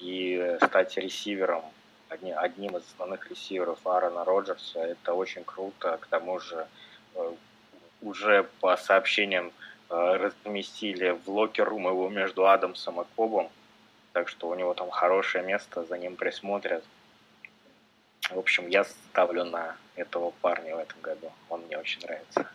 И 0.00 0.56
стать 0.62 0.96
ресивером 0.96 1.62
одним 2.08 2.76
из 2.76 2.82
основных 2.84 3.30
ресиверов 3.30 3.78
Аарона 3.86 4.24
Роджерса. 4.24 4.80
Это 4.80 5.14
очень 5.14 5.44
круто. 5.44 5.98
К 6.00 6.06
тому 6.06 6.38
же 6.38 6.66
э, 7.14 7.32
уже 8.02 8.48
по 8.60 8.76
сообщениям 8.76 9.52
э, 9.90 9.94
разместили 9.94 11.10
в 11.10 11.28
locker 11.28 11.64
room 11.64 11.88
его 11.88 12.08
между 12.08 12.46
Адамсом 12.46 13.00
и 13.00 13.04
Кобом. 13.16 13.50
Так 14.12 14.28
что 14.28 14.48
у 14.48 14.54
него 14.54 14.72
там 14.74 14.90
хорошее 14.90 15.44
место, 15.44 15.84
за 15.84 15.98
ним 15.98 16.16
присмотрят. 16.16 16.84
В 18.30 18.38
общем, 18.38 18.68
я 18.68 18.84
ставлю 18.84 19.44
на 19.44 19.76
этого 19.94 20.32
парня 20.40 20.76
в 20.76 20.78
этом 20.78 21.00
году. 21.00 21.32
Он 21.48 21.60
мне 21.62 21.78
очень 21.78 22.00
нравится. 22.02 22.46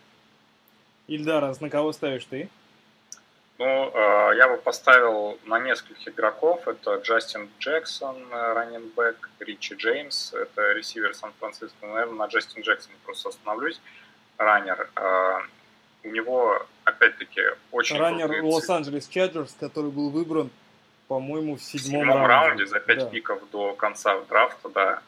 Ильдар, 1.06 1.44
а 1.44 1.54
на 1.60 1.70
кого 1.70 1.92
ставишь 1.92 2.24
ты? 2.24 2.48
Ну, 3.58 3.90
э, 3.94 4.36
я 4.36 4.48
бы 4.48 4.56
поставил 4.56 5.38
на 5.44 5.58
нескольких 5.58 6.08
игроков. 6.08 6.66
Это 6.66 6.96
Джастин 6.96 7.50
Джексон, 7.60 8.16
раннинбэк, 8.30 9.30
Ричи 9.40 9.74
Джеймс, 9.74 10.32
это 10.32 10.72
ресивер 10.72 11.14
Сан-Франциско. 11.14 11.86
Наверное, 11.86 12.14
на 12.14 12.26
Джастин 12.26 12.62
Джексоне 12.62 12.96
просто 13.04 13.28
остановлюсь. 13.28 13.80
Раннер. 14.38 14.90
Э, 14.96 15.34
у 16.04 16.08
него, 16.08 16.66
опять-таки, 16.84 17.42
очень 17.70 17.98
Раннер 17.98 18.42
Лос-Анджелес 18.42 19.06
Чаджерс, 19.06 19.54
который 19.60 19.90
был 19.90 20.10
выбран, 20.10 20.50
по-моему, 21.06 21.56
в 21.56 21.62
седьмом, 21.62 22.02
в 22.02 22.06
седьмом 22.06 22.26
раунде. 22.26 22.46
раунде 22.46 22.66
за 22.66 22.80
пять 22.80 22.98
да. 22.98 23.06
пиков 23.06 23.50
до 23.50 23.74
конца 23.74 24.18
драфта, 24.28 24.68
да. 24.70 25.02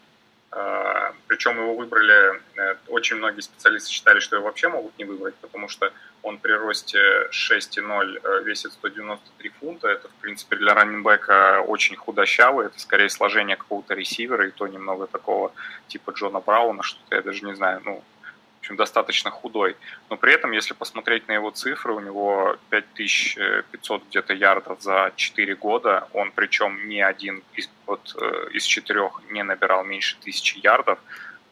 Э, 0.52 1.12
Причем 1.26 1.56
его 1.56 1.74
выбрали, 1.74 2.40
очень 2.88 3.16
многие 3.16 3.40
специалисты 3.40 3.90
считали, 3.90 4.20
что 4.20 4.36
его 4.36 4.44
вообще 4.44 4.68
могут 4.68 4.96
не 4.98 5.04
выбрать, 5.04 5.34
потому 5.36 5.68
что 5.68 5.92
он 6.24 6.38
при 6.38 6.52
росте 6.52 6.98
6,0 7.30 8.20
э, 8.22 8.42
весит 8.44 8.72
193 8.72 9.50
фунта. 9.60 9.88
Это, 9.88 10.08
в 10.08 10.14
принципе, 10.22 10.56
для 10.56 10.74
раннинбека 10.74 11.60
очень 11.60 11.96
худощавый. 11.96 12.66
Это 12.66 12.80
скорее 12.80 13.10
сложение 13.10 13.56
какого-то 13.56 13.94
ресивера, 13.94 14.48
и 14.48 14.50
то 14.50 14.66
немного 14.66 15.06
такого 15.06 15.52
типа 15.86 16.12
Джона 16.12 16.40
Брауна, 16.40 16.82
что-то 16.82 17.16
я 17.16 17.22
даже 17.22 17.44
не 17.44 17.54
знаю, 17.54 17.82
ну, 17.84 18.02
в 18.56 18.60
общем, 18.60 18.76
достаточно 18.76 19.30
худой. 19.30 19.76
Но 20.08 20.16
при 20.16 20.32
этом, 20.32 20.52
если 20.52 20.72
посмотреть 20.72 21.28
на 21.28 21.32
его 21.32 21.50
цифры, 21.50 21.92
у 21.92 22.00
него 22.00 22.56
5500 22.70 24.08
где-то 24.08 24.32
ярдов 24.32 24.80
за 24.80 25.12
4 25.16 25.54
года. 25.56 26.08
Он 26.14 26.32
причем 26.32 26.88
не 26.88 27.02
один 27.02 27.42
из, 27.52 27.68
вот, 27.84 28.16
э, 28.18 28.48
из 28.54 28.64
четырех 28.64 29.20
не 29.28 29.42
набирал 29.42 29.84
меньше 29.84 30.16
тысячи 30.24 30.58
ярдов. 30.62 30.98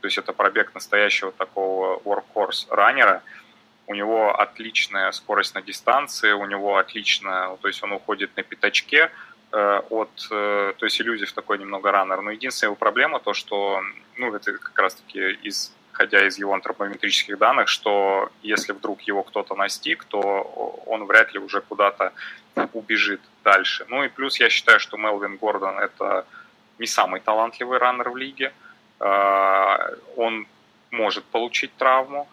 То 0.00 0.06
есть 0.06 0.16
это 0.16 0.32
пробег 0.32 0.74
настоящего 0.74 1.30
такого 1.30 1.98
workhorse 1.98 2.66
раннера– 2.70 3.22
у 3.86 3.94
него 3.94 4.38
отличная 4.38 5.12
скорость 5.12 5.54
на 5.54 5.62
дистанции, 5.62 6.32
у 6.32 6.46
него 6.46 6.76
отлично, 6.76 7.56
то 7.60 7.68
есть 7.68 7.82
он 7.82 7.92
уходит 7.92 8.36
на 8.36 8.42
пятачке 8.42 9.10
э, 9.52 9.82
от, 9.90 10.28
э, 10.30 10.72
то 10.78 10.86
есть 10.86 11.00
иллюзив 11.00 11.32
такой 11.32 11.58
немного 11.58 11.90
раннер. 11.90 12.20
Но 12.22 12.30
единственная 12.30 12.68
его 12.68 12.76
проблема 12.76 13.20
то, 13.20 13.34
что, 13.34 13.82
ну, 14.16 14.34
это 14.34 14.52
как 14.52 14.78
раз-таки 14.78 15.20
из 15.42 15.72
исходя 15.92 16.26
из 16.26 16.38
его 16.38 16.54
антропометрических 16.54 17.38
данных, 17.38 17.68
что 17.68 18.30
если 18.42 18.72
вдруг 18.72 19.02
его 19.02 19.22
кто-то 19.22 19.54
настиг, 19.54 20.04
то 20.04 20.18
он 20.86 21.04
вряд 21.04 21.34
ли 21.34 21.38
уже 21.38 21.60
куда-то 21.60 22.12
убежит 22.72 23.20
дальше. 23.44 23.84
Ну 23.88 24.02
и 24.02 24.08
плюс 24.08 24.40
я 24.40 24.48
считаю, 24.48 24.80
что 24.80 24.96
Мелвин 24.96 25.36
Гордон 25.36 25.78
это 25.78 26.26
не 26.78 26.86
самый 26.86 27.20
талантливый 27.20 27.78
раннер 27.78 28.10
в 28.10 28.16
лиге. 28.16 28.52
Э, 29.00 29.96
он 30.16 30.46
может 30.90 31.24
получить 31.24 31.76
травму. 31.76 32.26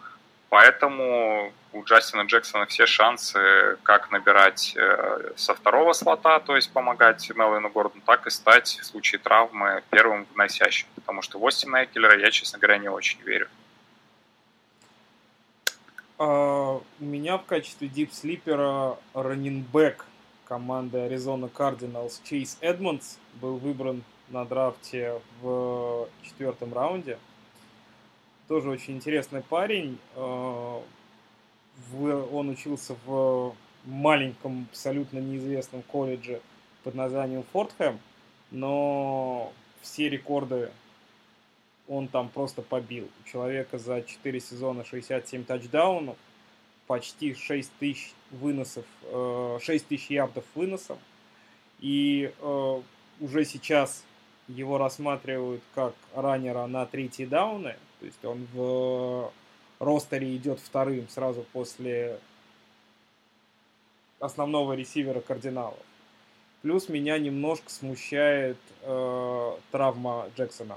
Поэтому 0.50 1.52
у 1.72 1.84
Джастина 1.84 2.22
Джексона 2.22 2.66
все 2.66 2.84
шансы 2.84 3.78
как 3.84 4.10
набирать 4.10 4.74
э, 4.76 5.30
со 5.36 5.54
второго 5.54 5.92
слота, 5.92 6.40
то 6.40 6.56
есть 6.56 6.72
помогать 6.72 7.30
Мелвину 7.30 7.70
Гордону, 7.70 8.02
так 8.04 8.26
и 8.26 8.30
стать 8.30 8.78
в 8.80 8.84
случае 8.84 9.20
травмы 9.20 9.84
первым 9.90 10.26
вносящим. 10.34 10.88
Потому 10.96 11.22
что 11.22 11.38
в 11.38 11.46
Остина 11.46 11.84
Экелера 11.84 12.18
я, 12.18 12.32
честно 12.32 12.58
говоря, 12.58 12.78
не 12.78 12.88
очень 12.88 13.20
верю. 13.22 13.48
Uh, 16.18 16.82
у 17.00 17.04
меня 17.04 17.38
в 17.38 17.46
качестве 17.46 17.88
дипслипера 17.88 18.98
раннинбэк 19.14 20.04
команды 20.44 20.98
Arizona 20.98 21.50
Cardinals 21.50 22.20
Чейз 22.24 22.58
Эдмондс 22.60 23.16
был 23.34 23.56
выбран 23.56 24.02
на 24.28 24.44
драфте 24.44 25.20
в 25.40 26.08
четвертом 26.22 26.74
раунде 26.74 27.18
тоже 28.50 28.68
очень 28.68 28.94
интересный 28.94 29.42
парень. 29.42 29.96
Э, 30.16 30.80
он 32.32 32.48
учился 32.48 32.96
в 33.06 33.54
маленьком, 33.84 34.66
абсолютно 34.72 35.20
неизвестном 35.20 35.82
колледже 35.82 36.40
под 36.82 36.96
названием 36.96 37.44
Фортхэм, 37.52 38.00
но 38.50 39.52
все 39.82 40.08
рекорды 40.08 40.68
он 41.86 42.08
там 42.08 42.28
просто 42.28 42.60
побил. 42.62 43.08
У 43.24 43.28
человека 43.28 43.78
за 43.78 44.02
4 44.02 44.40
сезона 44.40 44.84
67 44.84 45.44
тачдаунов, 45.44 46.16
почти 46.88 47.34
6 47.34 47.70
тысяч 47.78 48.12
выносов, 48.32 48.84
6 49.12 49.68
э, 49.68 49.88
тысяч 49.88 50.10
ярдов 50.10 50.44
выносом. 50.56 50.98
И 51.78 52.32
э, 52.36 52.82
уже 53.20 53.44
сейчас 53.44 54.02
его 54.48 54.76
рассматривают 54.76 55.62
как 55.72 55.94
раннера 56.16 56.66
на 56.66 56.84
третьи 56.84 57.26
дауны– 57.26 57.76
то 58.00 58.06
есть 58.06 58.24
он 58.24 58.46
в 58.52 59.30
ростере 59.78 60.34
идет 60.36 60.58
вторым 60.58 61.08
сразу 61.08 61.44
после 61.52 62.18
основного 64.18 64.74
ресивера 64.74 65.20
кардиналов. 65.20 65.78
Плюс 66.62 66.88
меня 66.90 67.18
немножко 67.18 67.70
смущает 67.70 68.58
э, 68.82 69.52
травма 69.70 70.28
Джексона, 70.36 70.76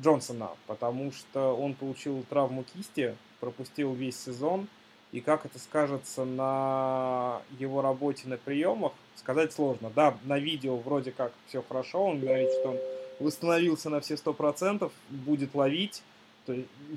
Джонсона, 0.00 0.50
потому 0.68 1.10
что 1.10 1.56
он 1.56 1.74
получил 1.74 2.24
травму 2.28 2.62
кисти, 2.62 3.16
пропустил 3.40 3.92
весь 3.92 4.18
сезон, 4.18 4.68
и 5.10 5.20
как 5.20 5.46
это 5.46 5.58
скажется 5.58 6.24
на 6.24 7.40
его 7.58 7.82
работе 7.82 8.28
на 8.28 8.36
приемах, 8.36 8.92
сказать 9.16 9.52
сложно. 9.52 9.90
Да, 9.94 10.16
на 10.24 10.38
видео 10.38 10.76
вроде 10.76 11.10
как 11.10 11.32
все 11.48 11.62
хорошо, 11.62 12.04
он 12.04 12.20
говорит, 12.20 12.50
что 12.50 12.70
он 12.70 12.78
восстановился 13.18 13.90
на 13.90 14.00
все 14.00 14.14
100%, 14.14 14.90
будет 15.10 15.54
ловить, 15.54 16.02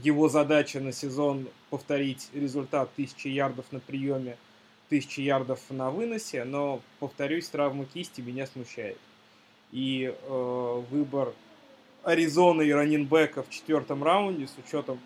его 0.03 0.29
задача 0.29 0.79
на 0.79 0.91
сезон 0.91 1.47
повторить 1.69 2.29
результат 2.33 2.89
1000 2.93 3.29
ярдов 3.29 3.65
на 3.71 3.79
приеме, 3.79 4.37
1000 4.87 5.21
ярдов 5.21 5.59
на 5.69 5.91
выносе, 5.91 6.43
но, 6.43 6.81
повторюсь, 6.99 7.47
травма 7.49 7.85
кисти 7.85 8.21
меня 8.21 8.47
смущает. 8.47 8.97
И 9.71 10.13
э, 10.13 10.83
выбор 10.89 11.33
Аризоны 12.03 12.63
и 12.63 12.71
раненбека 12.71 13.43
в 13.43 13.49
четвертом 13.49 14.03
раунде 14.03 14.47
с 14.47 14.55
учетом 14.57 14.99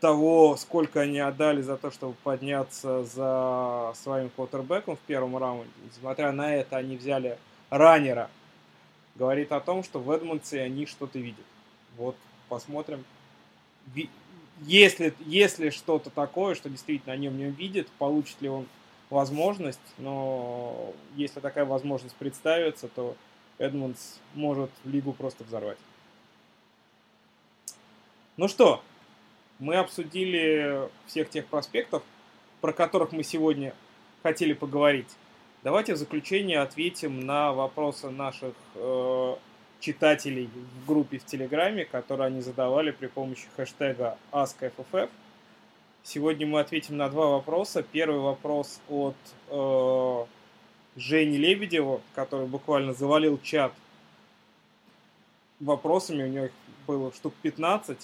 того, 0.00 0.56
сколько 0.56 1.00
они 1.00 1.18
отдали 1.18 1.62
за 1.62 1.76
то, 1.76 1.90
чтобы 1.90 2.14
подняться 2.22 3.04
за 3.04 3.92
своим 3.96 4.30
квотербеком 4.30 4.96
в 4.96 5.00
первом 5.00 5.36
раунде, 5.36 5.70
несмотря 5.84 6.32
на 6.32 6.54
это, 6.54 6.76
они 6.76 6.96
взяли 6.96 7.38
раннера, 7.70 8.30
говорит 9.16 9.52
о 9.52 9.60
том, 9.60 9.82
что 9.82 9.98
в 9.98 10.10
Эдмонсе 10.10 10.60
они 10.62 10.86
что-то 10.86 11.18
видят. 11.18 11.44
Вот, 11.96 12.16
посмотрим, 12.48 13.04
если, 14.62 15.14
если 15.26 15.70
что-то 15.70 16.10
такое, 16.10 16.54
что 16.54 16.68
действительно 16.68 17.14
в 17.14 17.18
нем 17.18 17.52
видят, 17.52 17.88
получит 17.98 18.40
ли 18.40 18.48
он 18.48 18.66
возможность, 19.10 19.80
но 19.98 20.92
если 21.14 21.40
такая 21.40 21.64
возможность 21.64 22.14
представится, 22.16 22.88
то 22.88 23.16
Эдмондс 23.58 24.18
может 24.34 24.70
лигу 24.84 25.12
просто 25.12 25.44
взорвать. 25.44 25.78
Ну 28.36 28.48
что, 28.48 28.82
мы 29.58 29.76
обсудили 29.76 30.88
всех 31.06 31.30
тех 31.30 31.46
проспектов, 31.46 32.02
про 32.60 32.72
которых 32.72 33.12
мы 33.12 33.22
сегодня 33.22 33.74
хотели 34.22 34.52
поговорить. 34.52 35.08
Давайте 35.62 35.94
в 35.94 35.96
заключение 35.96 36.60
ответим 36.60 37.20
на 37.20 37.52
вопросы 37.52 38.10
наших 38.10 38.54
э, 38.74 39.36
читателей 39.80 40.48
в 40.82 40.86
группе 40.86 41.18
в 41.18 41.24
Телеграме, 41.24 41.84
которые 41.84 42.28
они 42.28 42.40
задавали 42.40 42.90
при 42.90 43.06
помощи 43.06 43.46
хэштега 43.56 44.18
AskFFF. 44.32 45.10
Сегодня 46.02 46.46
мы 46.46 46.60
ответим 46.60 46.96
на 46.96 47.08
два 47.08 47.26
вопроса. 47.28 47.82
Первый 47.82 48.20
вопрос 48.20 48.80
от 48.88 49.16
э, 49.48 50.24
Жени 50.96 51.36
Лебедева, 51.36 52.00
который 52.14 52.46
буквально 52.46 52.94
завалил 52.94 53.38
чат 53.42 53.72
вопросами. 55.60 56.22
У 56.24 56.28
него 56.28 56.48
было 56.86 57.12
штук 57.12 57.34
15. 57.42 57.98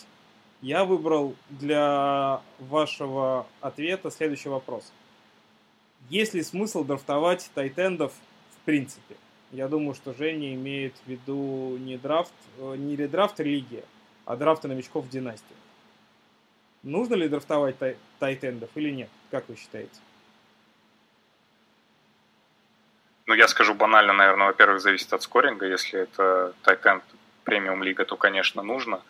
Я 0.62 0.84
выбрал 0.84 1.34
для 1.48 2.42
вашего 2.58 3.46
ответа 3.60 4.10
следующий 4.10 4.48
вопрос. 4.48 4.92
Есть 6.08 6.34
ли 6.34 6.42
смысл 6.42 6.84
драфтовать 6.84 7.50
тайтендов 7.54 8.12
в 8.50 8.64
принципе? 8.64 9.16
Я 9.52 9.68
думаю, 9.68 9.94
что 9.94 10.14
Женя 10.14 10.54
имеет 10.54 10.94
в 11.04 11.08
виду 11.08 11.76
не 11.78 11.98
драфт, 11.98 12.32
э, 12.58 12.74
не 12.76 12.96
редрафт 12.96 13.38
религия, 13.38 13.84
а 14.24 14.34
драфты 14.36 14.66
новичков 14.66 15.04
в 15.04 15.10
династии. 15.10 15.56
Нужно 16.82 17.14
ли 17.16 17.28
драфтовать 17.28 17.78
тай- 17.78 17.98
тайтендов 18.18 18.70
или 18.74 18.90
нет? 18.90 19.10
Как 19.30 19.46
вы 19.48 19.56
считаете? 19.56 20.00
Ну, 23.26 23.34
я 23.34 23.46
скажу 23.46 23.74
банально, 23.74 24.14
наверное, 24.14 24.46
во-первых, 24.46 24.80
зависит 24.80 25.12
от 25.12 25.22
скоринга. 25.22 25.66
Если 25.66 26.00
это 26.00 26.54
тайтенд 26.62 27.04
премиум 27.44 27.82
лига, 27.82 28.06
то, 28.06 28.16
конечно, 28.16 28.62
нужно. 28.62 29.02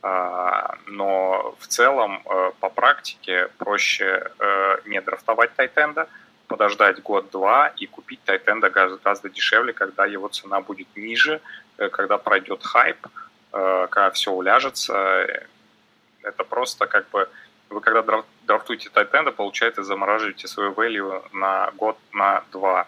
А, 0.00 0.78
но 0.86 1.56
в 1.58 1.66
целом 1.66 2.22
э, 2.24 2.52
по 2.60 2.70
практике 2.70 3.48
проще 3.58 4.30
э, 4.38 4.76
не 4.86 5.00
драфтовать 5.00 5.54
тайтенда, 5.56 6.08
подождать 6.48 7.02
год-два 7.02 7.68
и 7.68 7.86
купить 7.86 8.20
тайтенда 8.24 8.70
гораздо 8.70 9.28
дешевле, 9.28 9.72
когда 9.72 10.06
его 10.06 10.28
цена 10.28 10.60
будет 10.60 10.88
ниже, 10.96 11.40
э, 11.76 11.88
когда 11.88 12.18
пройдет 12.18 12.64
хайп, 12.64 13.06
э, 13.52 13.86
когда 13.90 14.10
все 14.10 14.32
уляжется. 14.32 15.46
Это 16.22 16.44
просто 16.44 16.86
как 16.86 17.08
бы 17.10 17.28
вы 17.70 17.80
когда 17.80 18.24
драфтуете 18.46 18.88
тайтенда, 18.88 19.30
получается, 19.32 19.82
замораживаете 19.82 20.48
свою 20.48 20.72
value 20.72 21.22
на 21.32 21.70
год, 21.76 21.98
на 22.12 22.42
два. 22.50 22.86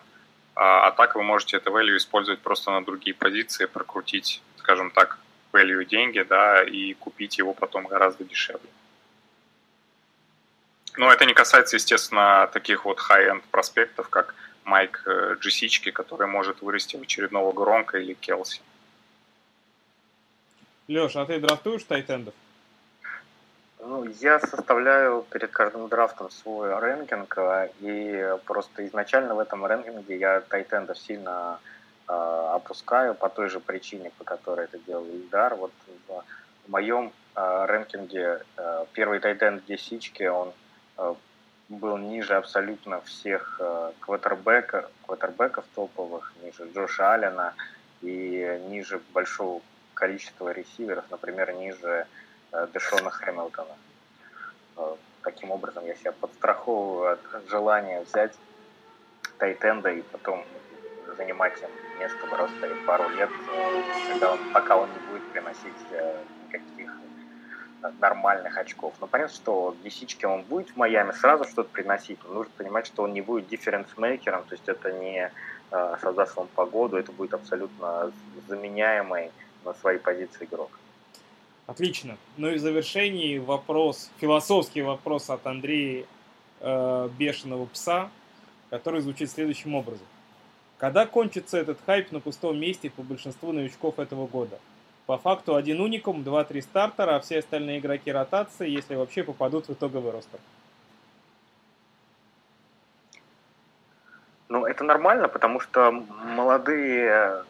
а, 0.54 0.88
а 0.88 0.90
так 0.92 1.14
вы 1.14 1.22
можете 1.22 1.56
это 1.58 1.70
value 1.70 1.96
использовать 1.96 2.40
просто 2.40 2.70
на 2.70 2.84
другие 2.84 3.14
позиции, 3.14 3.66
прокрутить, 3.66 4.42
скажем 4.56 4.90
так, 4.90 5.18
value 5.52 5.84
деньги, 5.84 6.22
да, 6.22 6.62
и 6.62 6.94
купить 6.94 7.38
его 7.38 7.52
потом 7.52 7.86
гораздо 7.86 8.24
дешевле. 8.24 8.68
Но 10.96 11.12
это 11.12 11.24
не 11.24 11.34
касается, 11.34 11.76
естественно, 11.76 12.48
таких 12.52 12.84
вот 12.84 12.98
high-end 12.98 13.42
проспектов, 13.50 14.08
как 14.08 14.34
Майк 14.64 15.02
э, 15.06 15.36
Джесички, 15.40 15.90
который 15.90 16.26
может 16.26 16.62
вырасти 16.62 16.96
в 16.96 17.02
очередного 17.02 17.52
Громка 17.52 17.98
или 17.98 18.14
Келси. 18.14 18.60
Леш, 20.88 21.16
а 21.16 21.24
ты 21.24 21.38
драфтуешь 21.38 21.84
тайтендов? 21.84 22.34
Ну, 23.78 24.04
я 24.20 24.38
составляю 24.40 25.24
перед 25.30 25.50
каждым 25.50 25.88
драфтом 25.88 26.30
свой 26.30 26.78
рэнкинг, 26.78 27.38
э, 27.38 27.70
и 27.80 28.36
просто 28.44 28.86
изначально 28.86 29.34
в 29.34 29.38
этом 29.38 29.64
рэнкинге 29.64 30.18
я 30.18 30.40
тайтендов 30.40 30.98
сильно 30.98 31.60
э, 32.08 32.12
опускаю 32.12 33.14
по 33.14 33.28
той 33.28 33.48
же 33.48 33.60
причине, 33.60 34.10
по 34.18 34.24
которой 34.24 34.64
это 34.66 34.78
делал 34.78 35.06
Ильдар. 35.06 35.54
Вот 35.54 35.72
в, 36.08 36.24
в 36.66 36.70
моем 36.70 37.12
э, 37.36 37.64
рэнкинге 37.66 38.42
э, 38.56 38.84
первый 38.92 39.20
тайтенд 39.20 39.64
Десички, 39.66 40.24
он 40.24 40.52
был 41.70 41.96
ниже 41.98 42.34
абсолютно 42.34 43.00
всех 43.02 43.56
э, 43.60 43.92
квотербека, 44.00 44.90
квотербеков 45.06 45.64
топовых, 45.74 46.32
ниже 46.42 46.68
Джоша 46.74 47.12
Аллена 47.14 47.54
и 48.02 48.60
ниже 48.68 49.00
большого 49.14 49.62
количества 49.94 50.50
ресиверов, 50.50 51.04
например, 51.10 51.52
ниже 51.52 52.06
э, 52.52 52.66
Дэшона 52.72 53.10
Хэмилтона. 53.10 53.76
Э, 54.76 54.96
таким 55.22 55.52
образом, 55.52 55.86
я 55.86 55.94
себя 55.94 56.10
подстраховываю 56.12 57.12
от 57.12 57.48
желания 57.48 58.00
взять 58.02 58.34
Тайтенда 59.38 59.90
и 59.90 60.02
потом 60.02 60.44
занимать 61.16 61.56
им 61.62 62.00
место 62.00 62.26
в 62.26 62.32
ростере 62.32 62.74
пару 62.84 63.08
лет, 63.10 63.30
когда 64.08 64.32
он, 64.32 64.38
пока 64.52 64.76
он 64.76 64.88
не 64.90 64.98
будет 65.08 65.32
приносить 65.32 65.74
никаких 66.48 66.90
нормальных 68.00 68.56
очков. 68.56 68.94
Но 69.00 69.06
понятно, 69.06 69.34
что 69.34 69.70
в 69.82 70.26
он 70.26 70.42
будет 70.42 70.70
в 70.70 70.76
Майами 70.76 71.12
сразу 71.12 71.44
что-то 71.44 71.70
приносить, 71.70 72.18
но 72.26 72.34
нужно 72.34 72.52
понимать, 72.56 72.86
что 72.86 73.02
он 73.02 73.12
не 73.12 73.20
будет 73.20 73.48
дифференс-мейкером, 73.48 74.44
то 74.44 74.54
есть 74.54 74.68
это 74.68 74.92
не 74.92 75.30
э, 75.70 75.96
создаст 76.00 76.36
вам 76.36 76.48
погоду, 76.54 76.96
это 76.96 77.12
будет 77.12 77.34
абсолютно 77.34 78.12
заменяемый 78.48 79.30
на 79.64 79.74
своей 79.74 79.98
позиции 79.98 80.44
игрок. 80.44 80.70
Отлично. 81.66 82.16
Ну 82.36 82.48
и 82.48 82.56
в 82.56 82.60
завершении 82.60 83.38
вопрос, 83.38 84.10
философский 84.18 84.82
вопрос 84.82 85.30
от 85.30 85.46
Андрея 85.46 86.04
э, 86.60 87.08
Бешеного 87.18 87.66
Пса, 87.66 88.10
который 88.70 89.00
звучит 89.00 89.30
следующим 89.30 89.74
образом. 89.74 90.06
Когда 90.78 91.06
кончится 91.06 91.58
этот 91.58 91.78
хайп 91.84 92.10
на 92.10 92.20
пустом 92.20 92.58
месте 92.58 92.90
по 92.90 93.02
большинству 93.02 93.52
новичков 93.52 93.98
этого 93.98 94.26
года? 94.26 94.58
По 95.10 95.18
факту 95.18 95.56
один 95.56 95.80
уникум, 95.80 96.22
2-3 96.22 96.62
стартера, 96.62 97.16
а 97.16 97.20
все 97.20 97.40
остальные 97.40 97.80
игроки 97.80 98.12
ротации, 98.12 98.70
если 98.70 98.94
вообще 98.94 99.24
попадут 99.24 99.66
в 99.66 99.72
итоговый 99.72 100.12
ростер. 100.12 100.38
Ну, 104.48 104.64
это 104.66 104.84
нормально, 104.84 105.26
потому 105.26 105.58
что 105.58 105.90
молодые 105.90 107.42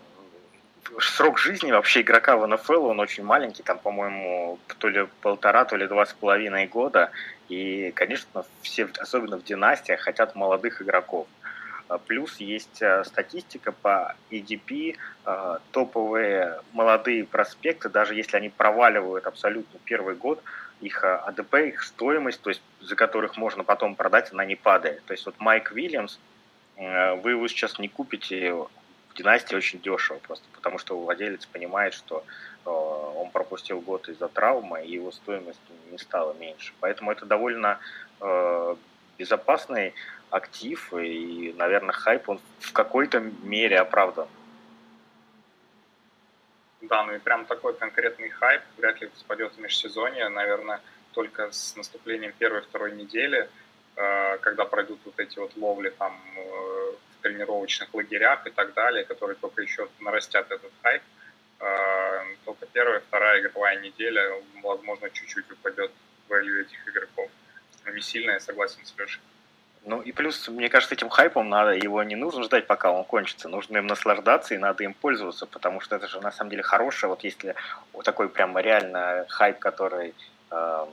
срок 1.00 1.38
жизни 1.38 1.70
вообще 1.70 2.00
игрока 2.00 2.38
в 2.38 2.46
НФЛ, 2.46 2.86
он 2.86 2.98
очень 2.98 3.24
маленький, 3.24 3.62
там, 3.62 3.78
по-моему, 3.78 4.58
то 4.78 4.88
ли 4.88 5.06
полтора, 5.20 5.66
то 5.66 5.76
ли 5.76 5.86
два 5.86 6.06
с 6.06 6.14
половиной 6.14 6.66
года. 6.66 7.10
И, 7.50 7.92
конечно, 7.94 8.46
все, 8.62 8.88
особенно 8.98 9.36
в 9.36 9.44
династиях, 9.44 10.00
хотят 10.00 10.34
молодых 10.34 10.80
игроков. 10.80 11.26
А, 11.90 11.98
плюс 11.98 12.36
есть 12.36 12.80
э, 12.80 13.02
статистика 13.04 13.72
по 13.72 14.14
EDP, 14.30 14.96
э, 15.26 15.58
топовые 15.72 16.60
молодые 16.72 17.24
проспекты, 17.24 17.88
даже 17.88 18.14
если 18.14 18.36
они 18.36 18.48
проваливают 18.48 19.26
абсолютно 19.26 19.80
первый 19.84 20.14
год, 20.14 20.40
их 20.80 21.02
э, 21.02 21.08
АДП, 21.08 21.54
их 21.56 21.82
стоимость, 21.82 22.40
то 22.42 22.50
есть 22.50 22.62
за 22.80 22.94
которых 22.94 23.36
можно 23.36 23.64
потом 23.64 23.96
продать, 23.96 24.32
она 24.32 24.44
не 24.44 24.54
падает. 24.54 25.02
То 25.04 25.14
есть 25.14 25.26
вот 25.26 25.34
Майк 25.40 25.72
Вильямс, 25.72 26.18
вы 26.76 27.32
его 27.32 27.46
сейчас 27.48 27.78
не 27.78 27.88
купите 27.88 28.54
в 28.54 28.70
династии 29.14 29.54
очень 29.54 29.80
дешево, 29.80 30.18
просто 30.18 30.46
потому 30.52 30.78
что 30.78 30.98
владелец 30.98 31.44
понимает, 31.44 31.92
что 31.92 32.24
он 32.64 33.30
пропустил 33.32 33.80
год 33.82 34.08
из-за 34.08 34.28
травмы, 34.28 34.82
и 34.86 34.92
его 34.92 35.12
стоимость 35.12 35.60
не 35.90 35.98
стала 35.98 36.32
меньше. 36.34 36.72
Поэтому 36.80 37.12
это 37.12 37.26
довольно 37.26 37.78
безопасный 39.20 39.94
актив, 40.30 40.94
и, 40.94 41.54
наверное, 41.58 41.92
хайп, 41.92 42.28
он 42.28 42.40
в 42.58 42.72
какой-то 42.72 43.20
мере 43.20 43.78
оправдан. 43.78 44.28
Да, 46.80 47.04
ну 47.04 47.14
и 47.14 47.18
прям 47.18 47.44
такой 47.44 47.74
конкретный 47.74 48.30
хайп 48.30 48.62
вряд 48.78 49.00
ли 49.02 49.10
спадет 49.16 49.52
в 49.52 49.60
межсезонье, 49.60 50.28
наверное, 50.30 50.80
только 51.12 51.52
с 51.52 51.76
наступлением 51.76 52.32
первой-второй 52.38 52.92
недели, 52.92 53.50
э, 53.96 54.38
когда 54.38 54.64
пройдут 54.64 55.00
вот 55.04 55.20
эти 55.20 55.38
вот 55.38 55.54
ловли 55.56 55.90
там 55.90 56.18
э, 56.36 56.40
в 56.40 57.22
тренировочных 57.22 57.92
лагерях 57.92 58.46
и 58.46 58.50
так 58.50 58.72
далее, 58.72 59.04
которые 59.04 59.36
только 59.36 59.60
еще 59.60 59.88
нарастят 60.00 60.50
этот 60.50 60.72
хайп. 60.82 61.02
Э, 61.58 62.24
только 62.46 62.64
первая, 62.72 63.00
вторая 63.00 63.40
игровая 63.42 63.80
неделя, 63.80 64.42
возможно, 64.62 65.10
чуть-чуть 65.10 65.50
упадет 65.50 65.90
value 66.30 66.62
этих 66.62 66.88
игроков. 66.88 67.28
Но 67.84 67.92
не 67.92 68.00
сильно, 68.00 68.32
я 68.32 68.40
согласен 68.40 68.84
с 68.84 68.94
Лешей. 68.98 69.20
Ну 69.84 70.02
и 70.02 70.12
плюс, 70.12 70.46
мне 70.48 70.68
кажется, 70.68 70.94
этим 70.94 71.08
хайпом 71.08 71.48
надо, 71.48 71.72
его 71.72 72.02
не 72.02 72.14
нужно 72.14 72.42
ждать, 72.42 72.66
пока 72.66 72.90
он 72.92 73.04
кончится. 73.04 73.48
Нужно 73.48 73.78
им 73.78 73.86
наслаждаться 73.86 74.54
и 74.54 74.58
надо 74.58 74.84
им 74.84 74.92
пользоваться, 74.92 75.46
потому 75.46 75.80
что 75.80 75.96
это 75.96 76.06
же 76.06 76.20
на 76.20 76.30
самом 76.32 76.50
деле 76.50 76.62
хорошее. 76.62 77.08
Вот 77.08 77.24
если 77.24 77.54
вот 77.92 78.04
такой 78.04 78.28
прям 78.28 78.58
реально 78.58 79.24
хайп, 79.28 79.58
который 79.58 80.14
э, 80.50 80.86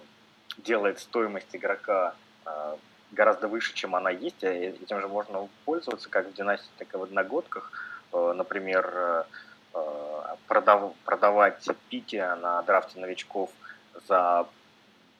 делает 0.57 0.99
стоимость 0.99 1.53
игрока 1.53 2.15
э, 2.45 2.75
гораздо 3.11 3.49
выше, 3.49 3.73
чем 3.73 3.93
она 3.95 4.09
есть, 4.09 4.43
а 4.43 4.49
этим 4.49 5.01
же 5.01 5.07
можно 5.09 5.49
пользоваться 5.65 6.09
как 6.09 6.27
в 6.27 6.33
династии, 6.33 6.69
так 6.77 6.93
и 6.93 6.97
в 6.97 7.03
одногодках. 7.03 7.71
Э, 8.13 8.33
например, 8.35 8.89
э, 8.95 9.23
продав, 10.47 10.93
продавать 11.03 11.67
пики 11.89 12.15
на 12.15 12.61
драфте 12.61 12.99
новичков 12.99 13.51
за 14.07 14.47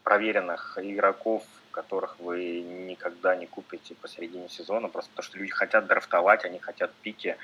проверенных 0.03 0.77
игроков 0.81 1.43
которых 1.77 2.19
вы 2.19 2.61
никогда 2.61 3.35
не 3.35 3.45
купите 3.45 3.93
посередине 3.93 4.49
сезона, 4.49 4.87
просто 4.87 5.11
потому 5.11 5.23
что 5.29 5.37
люди 5.37 5.51
хотят 5.51 5.85
драфтовать, 5.85 6.43
они 6.43 6.57
хотят 6.57 6.91
пики, 7.03 7.37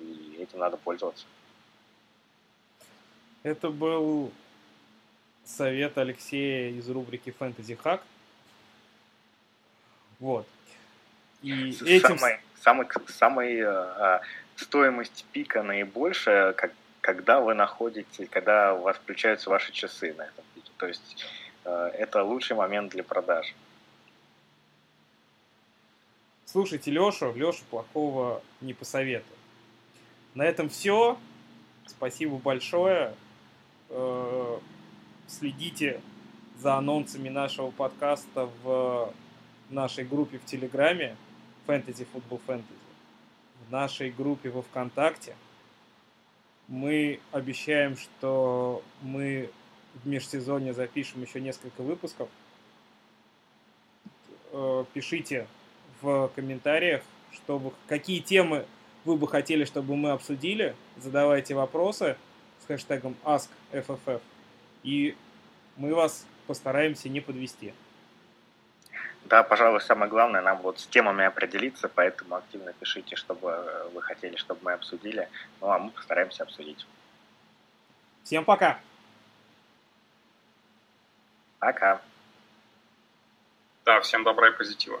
и 0.00 0.38
этим 0.40 0.58
надо 0.58 0.78
пользоваться. 0.78 1.26
Это 3.42 3.68
был 3.68 4.32
совет 5.44 5.98
Алексея 5.98 6.70
из 6.70 6.88
рубрики 6.88 7.34
Fantasy 7.38 7.78
Hack. 7.84 8.00
Вот. 10.18 10.46
И 11.42 11.76
этим... 11.84 12.18
Самый, 12.18 12.40
самый, 12.62 12.86
самый 13.08 13.60
э, 13.60 14.20
стоимость 14.56 15.26
пика 15.32 15.62
наибольшая, 15.62 16.54
как, 16.54 16.72
когда 17.02 17.40
вы 17.40 17.52
находите, 17.52 18.26
когда 18.28 18.72
у 18.72 18.80
вас 18.80 18.96
включаются 18.96 19.50
ваши 19.50 19.72
часы 19.72 20.14
на 20.14 20.22
этом 20.22 20.44
пике. 20.54 20.72
То 20.78 20.86
есть 20.86 21.26
э, 21.66 21.90
это 21.98 22.22
лучший 22.22 22.56
момент 22.56 22.92
для 22.92 23.04
продаж. 23.04 23.54
Слушайте 26.54 26.92
Лешу, 26.92 27.32
Лешу 27.32 27.64
плохого 27.68 28.40
не 28.60 28.74
посоветую. 28.74 29.36
На 30.36 30.44
этом 30.44 30.68
все. 30.68 31.18
Спасибо 31.84 32.36
большое. 32.36 33.12
Э, 33.88 34.58
следите 35.26 36.00
за 36.60 36.76
анонсами 36.76 37.28
нашего 37.28 37.72
подкаста 37.72 38.48
в 38.62 39.12
нашей 39.68 40.04
группе 40.04 40.38
в 40.38 40.44
Телеграме 40.44 41.16
Fantasy 41.66 42.06
Football 42.14 42.40
Fantasy, 42.46 42.62
в 43.66 43.72
нашей 43.72 44.12
группе 44.12 44.48
во 44.48 44.62
Вконтакте. 44.62 45.34
Мы 46.68 47.18
обещаем, 47.32 47.96
что 47.96 48.80
мы 49.02 49.50
в 50.04 50.06
межсезонье 50.06 50.72
запишем 50.72 51.20
еще 51.20 51.40
несколько 51.40 51.82
выпусков. 51.82 52.28
Э, 54.52 54.84
пишите 54.94 55.48
в 56.04 56.30
комментариях, 56.36 57.02
чтобы 57.32 57.72
какие 57.88 58.20
темы 58.20 58.66
вы 59.04 59.16
бы 59.16 59.26
хотели, 59.26 59.64
чтобы 59.64 59.96
мы 59.96 60.10
обсудили. 60.10 60.76
Задавайте 60.98 61.54
вопросы 61.54 62.16
с 62.62 62.66
хэштегом 62.66 63.16
AskFFF. 63.24 64.20
И 64.82 65.16
мы 65.76 65.94
вас 65.94 66.26
постараемся 66.46 67.08
не 67.08 67.20
подвести. 67.20 67.72
Да, 69.24 69.42
пожалуй, 69.42 69.80
самое 69.80 70.10
главное 70.10 70.42
нам 70.42 70.58
вот 70.58 70.78
с 70.78 70.86
темами 70.86 71.24
определиться, 71.24 71.88
поэтому 71.88 72.36
активно 72.36 72.74
пишите, 72.74 73.16
чтобы 73.16 73.88
вы 73.94 74.02
хотели, 74.02 74.36
чтобы 74.36 74.60
мы 74.62 74.72
обсудили. 74.74 75.28
Ну, 75.62 75.70
а 75.70 75.78
мы 75.78 75.90
постараемся 75.90 76.42
обсудить. 76.42 76.86
Всем 78.22 78.44
пока! 78.44 78.78
Пока! 81.58 82.02
Да, 83.86 84.00
всем 84.02 84.24
добра 84.24 84.48
и 84.48 84.52
позитива. 84.52 85.00